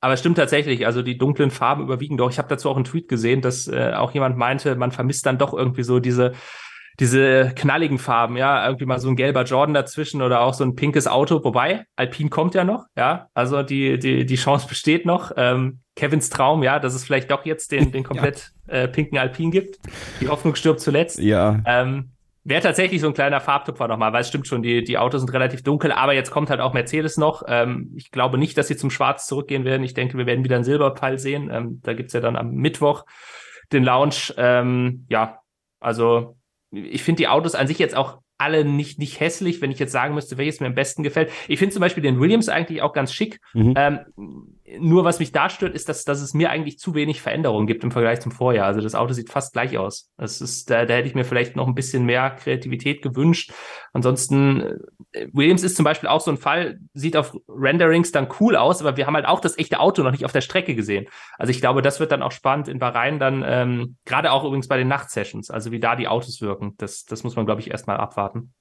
aber 0.03 0.15
es 0.15 0.19
stimmt 0.19 0.35
tatsächlich, 0.35 0.85
also 0.85 1.01
die 1.01 1.17
dunklen 1.17 1.49
Farben 1.49 1.81
überwiegen 1.81 2.17
doch. 2.17 2.29
Ich 2.29 2.37
habe 2.37 2.49
dazu 2.49 2.69
auch 2.69 2.75
einen 2.75 2.83
Tweet 2.83 3.07
gesehen, 3.07 3.39
dass 3.39 3.69
äh, 3.69 3.93
auch 3.95 4.11
jemand 4.11 4.37
meinte, 4.37 4.75
man 4.75 4.91
vermisst 4.91 5.25
dann 5.25 5.37
doch 5.37 5.53
irgendwie 5.53 5.83
so 5.83 6.01
diese 6.01 6.33
diese 6.99 7.53
knalligen 7.55 7.97
Farben, 7.97 8.35
ja, 8.35 8.65
irgendwie 8.65 8.85
mal 8.85 8.99
so 8.99 9.07
ein 9.07 9.15
gelber 9.15 9.45
Jordan 9.45 9.73
dazwischen 9.73 10.21
oder 10.21 10.41
auch 10.41 10.53
so 10.53 10.65
ein 10.65 10.75
pinkes 10.75 11.07
Auto, 11.07 11.41
wobei 11.45 11.85
Alpine 11.95 12.29
kommt 12.29 12.53
ja 12.53 12.65
noch, 12.65 12.85
ja, 12.97 13.29
also 13.33 13.63
die 13.63 13.97
die 13.97 14.25
die 14.25 14.35
Chance 14.35 14.67
besteht 14.67 15.05
noch. 15.05 15.31
Ähm, 15.37 15.79
Kevins 15.95 16.29
Traum, 16.29 16.63
ja, 16.63 16.79
dass 16.79 16.95
es 16.95 17.05
vielleicht 17.05 17.31
doch 17.31 17.45
jetzt 17.45 17.71
den 17.71 17.93
den 17.93 18.03
komplett 18.09 18.51
ja. 18.67 18.73
äh, 18.73 18.87
pinken 18.89 19.17
Alpine 19.17 19.51
gibt. 19.51 19.79
Die 20.19 20.27
Hoffnung 20.27 20.55
stirbt 20.55 20.81
zuletzt. 20.81 21.17
Ja. 21.17 21.61
Ähm, 21.65 22.11
Wäre 22.45 22.61
tatsächlich 22.61 22.99
so 22.99 23.07
ein 23.07 23.13
kleiner 23.13 23.39
Farbtupfer 23.39 23.87
nochmal, 23.87 24.11
weil 24.11 24.21
es 24.21 24.27
stimmt 24.27 24.47
schon, 24.47 24.61
die, 24.61 24.83
die 24.83 24.97
Autos 24.97 25.21
sind 25.21 25.31
relativ 25.31 25.63
dunkel, 25.63 25.93
aber 25.93 26.13
jetzt 26.13 26.29
kommt 26.29 26.49
halt 26.49 26.59
auch 26.59 26.73
Mercedes 26.73 27.17
noch. 27.17 27.43
Ähm, 27.47 27.93
ich 27.95 28.11
glaube 28.11 28.37
nicht, 28.37 28.57
dass 28.57 28.67
sie 28.67 28.75
zum 28.75 28.89
Schwarz 28.89 29.27
zurückgehen 29.27 29.63
werden. 29.63 29.83
Ich 29.83 29.93
denke, 29.93 30.17
wir 30.17 30.25
werden 30.25 30.43
wieder 30.43 30.55
einen 30.55 30.65
Silberpfeil 30.65 31.17
sehen. 31.19 31.49
Ähm, 31.51 31.79
da 31.83 31.93
gibt's 31.93 32.13
ja 32.13 32.19
dann 32.19 32.35
am 32.35 32.51
Mittwoch 32.51 33.05
den 33.71 33.83
Launch. 33.83 34.33
Ähm, 34.37 35.05
ja, 35.09 35.39
also 35.79 36.35
ich 36.71 37.03
finde 37.03 37.21
die 37.21 37.27
Autos 37.27 37.55
an 37.55 37.67
sich 37.67 37.79
jetzt 37.79 37.95
auch 37.95 38.19
alle 38.37 38.65
nicht, 38.65 38.99
nicht 38.99 39.19
hässlich, 39.19 39.61
wenn 39.61 39.71
ich 39.71 39.79
jetzt 39.79 39.91
sagen 39.91 40.15
müsste, 40.15 40.37
welches 40.37 40.59
mir 40.59 40.67
am 40.67 40.75
besten 40.75 41.03
gefällt. 41.03 41.31
Ich 41.47 41.59
finde 41.59 41.73
zum 41.73 41.79
Beispiel 41.79 42.03
den 42.03 42.19
Williams 42.19 42.49
eigentlich 42.49 42.81
auch 42.81 42.91
ganz 42.91 43.13
schick. 43.13 43.39
Mhm. 43.53 43.73
Ähm, 43.77 43.99
nur 44.79 45.03
was 45.03 45.19
mich 45.19 45.31
da 45.31 45.49
stört, 45.49 45.75
ist, 45.75 45.89
dass, 45.89 46.03
dass 46.03 46.21
es 46.21 46.33
mir 46.33 46.49
eigentlich 46.49 46.79
zu 46.79 46.93
wenig 46.95 47.21
Veränderungen 47.21 47.67
gibt 47.67 47.83
im 47.83 47.91
Vergleich 47.91 48.21
zum 48.21 48.31
Vorjahr. 48.31 48.67
Also 48.67 48.81
das 48.81 48.95
Auto 48.95 49.13
sieht 49.13 49.29
fast 49.29 49.53
gleich 49.53 49.77
aus. 49.77 50.11
Das 50.17 50.41
ist, 50.41 50.69
da, 50.69 50.85
da 50.85 50.95
hätte 50.95 51.07
ich 51.07 51.15
mir 51.15 51.25
vielleicht 51.25 51.55
noch 51.55 51.67
ein 51.67 51.75
bisschen 51.75 52.05
mehr 52.05 52.31
Kreativität 52.31 53.01
gewünscht. 53.01 53.51
Ansonsten, 53.93 54.61
äh, 55.11 55.27
Williams 55.33 55.63
ist 55.63 55.75
zum 55.75 55.83
Beispiel 55.83 56.09
auch 56.09 56.21
so 56.21 56.31
ein 56.31 56.37
Fall, 56.37 56.79
sieht 56.93 57.17
auf 57.17 57.35
Renderings 57.47 58.11
dann 58.11 58.29
cool 58.39 58.55
aus, 58.55 58.81
aber 58.81 58.97
wir 58.97 59.07
haben 59.07 59.15
halt 59.15 59.25
auch 59.25 59.39
das 59.39 59.57
echte 59.57 59.79
Auto 59.79 60.03
noch 60.03 60.11
nicht 60.11 60.25
auf 60.25 60.31
der 60.31 60.41
Strecke 60.41 60.75
gesehen. 60.75 61.07
Also 61.37 61.51
ich 61.51 61.59
glaube, 61.59 61.81
das 61.81 61.99
wird 61.99 62.11
dann 62.11 62.23
auch 62.23 62.31
spannend 62.31 62.67
in 62.67 62.79
Bahrain 62.79 63.19
dann, 63.19 63.43
ähm, 63.45 63.97
gerade 64.05 64.31
auch 64.31 64.43
übrigens 64.43 64.67
bei 64.67 64.77
den 64.77 64.87
Nachtsessions, 64.87 65.49
also 65.49 65.71
wie 65.71 65.79
da 65.79 65.95
die 65.95 66.07
Autos 66.07 66.41
wirken. 66.41 66.75
Das, 66.77 67.05
das 67.05 67.23
muss 67.23 67.35
man, 67.35 67.45
glaube 67.45 67.61
ich, 67.61 67.71
erstmal 67.71 67.97
abwarten. 67.97 68.53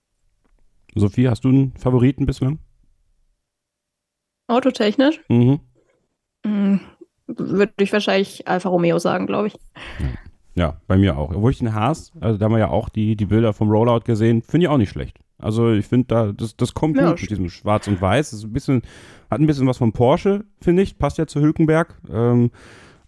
Sophie, 0.95 1.29
hast 1.29 1.45
du 1.45 1.49
einen 1.49 1.77
Favoriten 1.77 2.27
bislang? 2.27 2.59
Autotechnisch? 4.49 5.21
Mhm. 5.29 5.61
Hm, 6.45 6.81
würde 7.27 7.73
ich 7.79 7.93
wahrscheinlich 7.93 8.49
Alfa 8.49 8.69
Romeo 8.69 8.99
sagen, 8.99 9.27
glaube 9.27 9.49
ich. 9.49 9.55
Ja, 10.55 10.81
bei 10.87 10.97
mir 10.97 11.17
auch. 11.17 11.31
Obwohl 11.31 11.51
ich 11.51 11.59
den 11.59 11.75
Haas, 11.75 12.13
also 12.21 12.39
da 12.39 12.45
haben 12.45 12.53
wir 12.53 12.59
ja 12.59 12.69
auch 12.69 12.89
die, 12.89 13.17
die 13.17 13.27
Bilder 13.27 13.53
vom 13.53 13.71
Rollout 13.71 14.01
gesehen, 14.01 14.43
finde 14.43 14.67
ich 14.67 14.69
auch 14.69 14.79
nicht 14.79 14.91
schlecht. 14.91 15.19
Also 15.39 15.73
ich 15.73 15.87
finde 15.87 16.07
da, 16.07 16.33
das, 16.33 16.57
das 16.57 16.73
kommt 16.73 16.97
ja, 16.97 17.11
gut 17.11 17.21
mit 17.21 17.31
diesem 17.31 17.49
Schwarz 17.49 17.89
und 17.89 18.01
Weiß. 18.01 18.31
Das 18.31 18.41
ist 18.41 18.45
ein 18.45 18.53
bisschen, 18.53 18.83
hat 19.31 19.41
ein 19.41 19.47
bisschen 19.47 19.67
was 19.67 19.79
von 19.79 19.93
Porsche, 19.93 20.45
finde 20.61 20.83
ich. 20.83 20.99
Passt 20.99 21.19
ja 21.19 21.27
zu 21.27 21.41
Hülkenberg. 21.41 21.97
Ähm, 22.11 22.51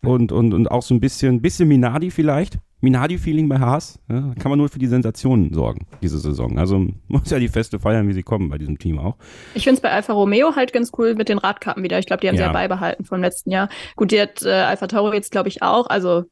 und, 0.02 0.32
und, 0.32 0.52
und 0.52 0.70
auch 0.70 0.82
so 0.82 0.94
ein 0.94 1.00
bisschen, 1.00 1.40
bisschen 1.40 1.68
Minardi 1.68 2.10
vielleicht. 2.10 2.58
Minardi-Feeling 2.84 3.48
bei 3.48 3.58
Haas. 3.58 3.98
Ja, 4.08 4.34
kann 4.38 4.50
man 4.50 4.58
nur 4.58 4.68
für 4.68 4.78
die 4.78 4.86
Sensationen 4.86 5.52
sorgen, 5.52 5.86
diese 6.02 6.18
Saison. 6.18 6.58
Also 6.58 6.78
muss 7.08 7.30
ja 7.30 7.38
die 7.38 7.48
Feste 7.48 7.78
feiern, 7.78 8.08
wie 8.08 8.12
sie 8.12 8.22
kommen 8.22 8.48
bei 8.48 8.58
diesem 8.58 8.78
Team 8.78 8.98
auch. 8.98 9.16
Ich 9.54 9.64
finde 9.64 9.76
es 9.76 9.80
bei 9.80 9.90
Alfa 9.90 10.12
Romeo 10.12 10.54
halt 10.54 10.72
ganz 10.72 10.92
cool 10.98 11.14
mit 11.14 11.28
den 11.28 11.38
Radkappen 11.38 11.82
wieder. 11.82 11.98
Ich 11.98 12.06
glaube, 12.06 12.20
die 12.20 12.28
haben 12.28 12.36
ja. 12.36 12.42
sie 12.42 12.46
ja 12.46 12.52
beibehalten 12.52 13.04
vom 13.04 13.20
letzten 13.20 13.50
Jahr. 13.50 13.68
Gut, 13.96 14.12
die 14.12 14.20
hat 14.20 14.42
äh, 14.42 14.50
Alpha 14.50 14.86
Tauri 14.86 15.16
jetzt, 15.16 15.32
glaube 15.32 15.48
ich, 15.48 15.62
auch. 15.62 15.86
Also 15.88 16.24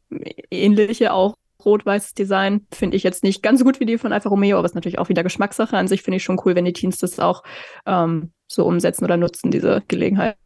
ähnliche 0.50 1.12
auch 1.12 1.36
rot-weißes 1.64 2.14
Design 2.14 2.66
finde 2.72 2.96
ich 2.96 3.02
jetzt 3.02 3.22
nicht 3.22 3.42
ganz 3.42 3.60
so 3.60 3.64
gut 3.64 3.80
wie 3.80 3.86
die 3.86 3.98
von 3.98 4.12
Alfa 4.12 4.28
Romeo, 4.28 4.58
aber 4.58 4.66
ist 4.66 4.74
natürlich 4.74 4.98
auch 4.98 5.08
wieder 5.08 5.22
Geschmackssache. 5.22 5.76
An 5.76 5.88
sich 5.88 6.02
finde 6.02 6.16
ich 6.16 6.24
schon 6.24 6.40
cool, 6.44 6.54
wenn 6.54 6.64
die 6.64 6.72
Teams 6.72 6.98
das 6.98 7.18
auch 7.18 7.42
ähm, 7.86 8.32
so 8.46 8.64
umsetzen 8.64 9.04
oder 9.04 9.16
nutzen, 9.16 9.50
diese 9.50 9.82
Gelegenheit. 9.88 10.36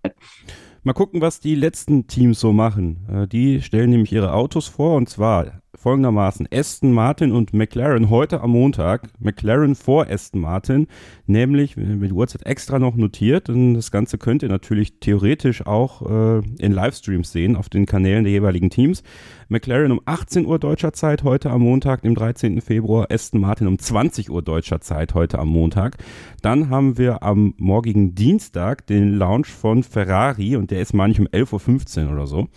Mal 0.83 0.93
gucken, 0.93 1.21
was 1.21 1.41
die 1.41 1.57
letzten 1.57 2.07
Teams 2.07 2.39
so 2.39 2.53
machen. 2.53 3.07
Äh, 3.11 3.27
die 3.27 3.61
stellen 3.61 3.91
nämlich 3.91 4.13
ihre 4.13 4.33
Autos 4.33 4.69
vor 4.69 4.97
und 4.97 5.09
zwar 5.09 5.61
folgendermaßen 5.79 6.49
Aston 6.53 6.93
Martin 6.93 7.33
und 7.33 7.53
McLaren 7.53 8.11
heute 8.11 8.41
am 8.41 8.51
Montag. 8.51 9.09
McLaren 9.19 9.75
vor 9.75 10.09
Aston 10.09 10.41
Martin, 10.41 10.87
nämlich 11.27 11.77
mit 11.77 12.13
Uhrzeit 12.13 12.47
extra 12.47 12.79
noch 12.79 12.97
notiert. 12.97 13.49
Und 13.49 13.75
das 13.75 13.91
Ganze 13.91 14.19
könnt 14.19 14.43
ihr 14.43 14.49
natürlich 14.49 15.01
theoretisch 15.01 15.67
auch 15.67 16.03
äh, 16.03 16.43
in 16.59 16.73
Livestreams 16.73 17.33
sehen 17.33 17.57
auf 17.57 17.69
den 17.69 17.87
Kanälen 17.87 18.25
der 18.25 18.33
jeweiligen 18.33 18.71
Teams. 18.71 19.03
McLaren 19.49 19.93
um 19.93 20.01
18 20.05 20.47
Uhr 20.47 20.59
deutscher 20.59 20.93
Zeit 20.93 21.23
heute 21.23 21.51
am 21.51 21.63
Montag, 21.63 22.03
dem 22.03 22.15
13. 22.15 22.61
Februar. 22.61 23.07
Aston 23.11 23.41
Martin 23.41 23.67
um 23.67 23.79
20 23.79 24.31
Uhr 24.31 24.43
deutscher 24.43 24.81
Zeit 24.81 25.15
heute 25.15 25.39
am 25.39 25.49
Montag. 25.49 25.99
Dann 26.43 26.71
haben 26.71 26.99
wir 26.99 27.23
am 27.23 27.55
morgigen 27.59 28.15
Dienstag 28.15 28.87
den 28.87 29.19
Launch 29.19 29.49
von 29.49 29.83
Ferrari 29.83 30.57
und 30.57 30.71
der 30.71 30.81
ist 30.81 30.95
manchmal 30.95 31.29
um 31.33 31.41
11.15 31.41 32.07
Uhr 32.07 32.13
oder 32.13 32.27
so. 32.27 32.49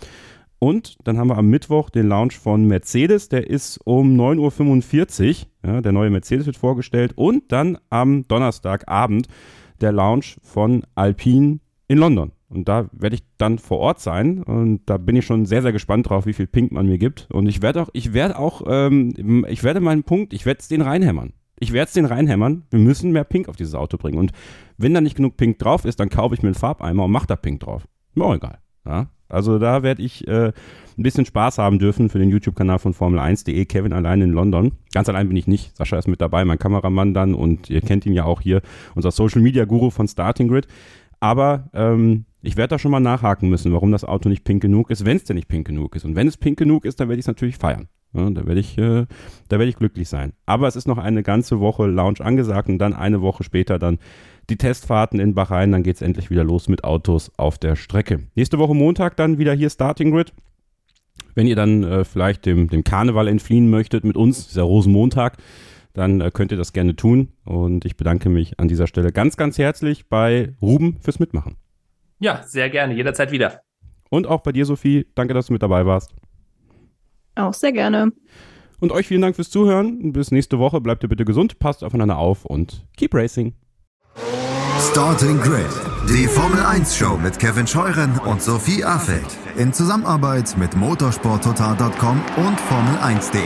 Und 0.60 0.98
dann 1.04 1.16
haben 1.16 1.28
wir 1.28 1.38
am 1.38 1.48
Mittwoch 1.48 1.88
den 1.88 2.06
Launch 2.06 2.38
von 2.38 2.66
Mercedes, 2.66 3.30
der 3.30 3.48
ist 3.48 3.78
um 3.84 4.14
9.45 4.14 5.46
Uhr. 5.64 5.70
Ja, 5.70 5.80
der 5.80 5.92
neue 5.92 6.10
Mercedes 6.10 6.44
wird 6.44 6.58
vorgestellt. 6.58 7.12
Und 7.16 7.50
dann 7.50 7.78
am 7.88 8.28
Donnerstagabend 8.28 9.26
der 9.80 9.90
Launch 9.90 10.36
von 10.42 10.84
Alpine 10.94 11.60
in 11.88 11.96
London. 11.96 12.32
Und 12.50 12.68
da 12.68 12.90
werde 12.92 13.16
ich 13.16 13.22
dann 13.38 13.58
vor 13.58 13.78
Ort 13.78 14.00
sein. 14.00 14.42
Und 14.42 14.82
da 14.84 14.98
bin 14.98 15.16
ich 15.16 15.24
schon 15.24 15.46
sehr, 15.46 15.62
sehr 15.62 15.72
gespannt 15.72 16.10
drauf, 16.10 16.26
wie 16.26 16.34
viel 16.34 16.46
Pink 16.46 16.72
man 16.72 16.86
mir 16.86 16.98
gibt. 16.98 17.26
Und 17.32 17.46
ich 17.46 17.62
werde 17.62 17.80
auch, 17.80 17.88
ich 17.94 18.12
werde 18.12 18.38
auch, 18.38 18.62
ähm, 18.66 19.46
ich 19.48 19.64
werde 19.64 19.80
meinen 19.80 20.02
Punkt, 20.02 20.34
ich 20.34 20.44
werde 20.44 20.60
es 20.60 20.68
den 20.68 20.82
reinhämmern. 20.82 21.32
Ich 21.58 21.72
werde 21.72 21.88
es 21.88 21.94
den 21.94 22.04
reinhämmern. 22.04 22.64
Wir 22.70 22.80
müssen 22.80 23.12
mehr 23.12 23.24
Pink 23.24 23.48
auf 23.48 23.56
dieses 23.56 23.74
Auto 23.74 23.96
bringen. 23.96 24.18
Und 24.18 24.32
wenn 24.76 24.92
da 24.92 25.00
nicht 25.00 25.16
genug 25.16 25.38
Pink 25.38 25.58
drauf 25.58 25.86
ist, 25.86 26.00
dann 26.00 26.10
kaufe 26.10 26.34
ich 26.34 26.42
mir 26.42 26.48
einen 26.48 26.54
Farbeimer 26.54 27.04
und 27.04 27.12
mache 27.12 27.26
da 27.26 27.36
Pink 27.36 27.60
drauf. 27.60 27.88
Mir 28.14 28.24
auch 28.26 28.34
egal. 28.34 28.58
Ja? 28.84 29.08
Also 29.30 29.58
da 29.58 29.82
werde 29.82 30.02
ich 30.02 30.26
äh, 30.28 30.52
ein 30.98 31.02
bisschen 31.02 31.24
Spaß 31.24 31.58
haben 31.58 31.78
dürfen 31.78 32.08
für 32.08 32.18
den 32.18 32.30
YouTube-Kanal 32.30 32.78
von 32.78 32.94
Formel1.de. 32.94 33.64
Kevin 33.64 33.92
allein 33.92 34.20
in 34.20 34.30
London. 34.30 34.72
Ganz 34.92 35.08
allein 35.08 35.28
bin 35.28 35.36
ich 35.36 35.46
nicht. 35.46 35.76
Sascha 35.76 35.98
ist 35.98 36.08
mit 36.08 36.20
dabei, 36.20 36.44
mein 36.44 36.58
Kameramann 36.58 37.14
dann 37.14 37.34
und 37.34 37.70
ihr 37.70 37.80
kennt 37.80 38.06
ihn 38.06 38.12
ja 38.12 38.24
auch 38.24 38.40
hier, 38.40 38.62
unser 38.94 39.10
Social-Media-Guru 39.10 39.90
von 39.90 40.08
Starting 40.08 40.48
Grid. 40.48 40.66
Aber 41.20 41.70
ähm, 41.74 42.24
ich 42.42 42.56
werde 42.56 42.70
da 42.70 42.78
schon 42.78 42.90
mal 42.90 43.00
nachhaken 43.00 43.48
müssen, 43.48 43.72
warum 43.72 43.92
das 43.92 44.04
Auto 44.04 44.28
nicht 44.28 44.44
pink 44.44 44.62
genug 44.62 44.90
ist, 44.90 45.04
wenn 45.04 45.16
es 45.16 45.24
denn 45.24 45.36
nicht 45.36 45.48
pink 45.48 45.66
genug 45.66 45.94
ist. 45.94 46.04
Und 46.04 46.16
wenn 46.16 46.26
es 46.26 46.36
pink 46.36 46.58
genug 46.58 46.84
ist, 46.84 47.00
dann 47.00 47.08
werde 47.08 47.18
ich 47.18 47.24
es 47.24 47.28
natürlich 47.28 47.56
feiern. 47.56 47.88
Ja, 48.12 48.28
da 48.30 48.46
werde 48.46 48.60
ich, 48.60 48.76
äh, 48.76 49.06
da 49.48 49.58
werde 49.58 49.68
ich 49.68 49.76
glücklich 49.76 50.08
sein. 50.08 50.32
Aber 50.46 50.66
es 50.66 50.76
ist 50.76 50.88
noch 50.88 50.98
eine 50.98 51.22
ganze 51.22 51.60
Woche 51.60 51.86
Lounge 51.86 52.20
angesagt 52.20 52.68
und 52.68 52.78
dann 52.78 52.92
eine 52.92 53.22
Woche 53.22 53.44
später 53.44 53.78
dann 53.78 53.98
die 54.48 54.56
Testfahrten 54.56 55.20
in 55.20 55.34
Bahrain. 55.34 55.70
Dann 55.70 55.82
geht 55.82 55.96
es 55.96 56.02
endlich 56.02 56.30
wieder 56.30 56.42
los 56.42 56.68
mit 56.68 56.82
Autos 56.82 57.30
auf 57.36 57.58
der 57.58 57.76
Strecke. 57.76 58.26
Nächste 58.34 58.58
Woche 58.58 58.74
Montag 58.74 59.16
dann 59.16 59.38
wieder 59.38 59.54
hier 59.54 59.70
Starting 59.70 60.10
Grid. 60.10 60.32
Wenn 61.34 61.46
ihr 61.46 61.56
dann 61.56 61.84
äh, 61.84 62.04
vielleicht 62.04 62.46
dem, 62.46 62.68
dem 62.68 62.82
Karneval 62.82 63.28
entfliehen 63.28 63.70
möchtet 63.70 64.04
mit 64.04 64.16
uns, 64.16 64.52
ja 64.54 64.64
Rosenmontag, 64.64 65.36
dann 65.92 66.20
äh, 66.20 66.30
könnt 66.32 66.50
ihr 66.50 66.58
das 66.58 66.72
gerne 66.72 66.96
tun. 66.96 67.28
Und 67.44 67.84
ich 67.84 67.96
bedanke 67.96 68.28
mich 68.28 68.58
an 68.58 68.66
dieser 68.66 68.88
Stelle 68.88 69.12
ganz, 69.12 69.36
ganz 69.36 69.58
herzlich 69.58 70.08
bei 70.08 70.54
Ruben 70.60 70.98
fürs 71.00 71.20
Mitmachen. 71.20 71.56
Ja, 72.18 72.42
sehr 72.42 72.70
gerne, 72.70 72.94
jederzeit 72.94 73.30
wieder. 73.30 73.62
Und 74.10 74.26
auch 74.26 74.42
bei 74.42 74.52
dir, 74.52 74.66
Sophie. 74.66 75.06
Danke, 75.14 75.34
dass 75.34 75.46
du 75.46 75.52
mit 75.52 75.62
dabei 75.62 75.86
warst. 75.86 76.12
Auch 77.40 77.54
sehr 77.54 77.72
gerne. 77.72 78.12
Und 78.80 78.92
euch 78.92 79.06
vielen 79.06 79.22
Dank 79.22 79.36
fürs 79.36 79.50
Zuhören. 79.50 80.12
Bis 80.12 80.30
nächste 80.30 80.58
Woche. 80.58 80.80
Bleibt 80.80 81.02
ihr 81.02 81.08
bitte 81.08 81.24
gesund, 81.24 81.58
passt 81.58 81.84
aufeinander 81.84 82.18
auf 82.18 82.44
und 82.44 82.86
keep 82.96 83.14
racing. 83.14 83.54
Starting 84.90 85.38
Grid, 85.40 85.66
die 86.08 86.26
Formel 86.26 86.64
1 86.64 86.96
Show 86.96 87.16
mit 87.18 87.38
Kevin 87.38 87.66
Scheuren 87.66 88.18
und 88.20 88.42
Sophie 88.42 88.82
Affeld 88.82 89.38
in 89.56 89.72
Zusammenarbeit 89.72 90.56
mit 90.56 90.74
motorsporttotal.com 90.74 92.22
und 92.36 92.58
Formel1.de. 92.58 93.42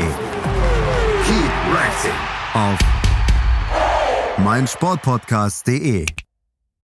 Keep 1.24 1.52
racing 1.74 2.12
auf 2.54 2.78
meinsportpodcast.de. 4.38 6.06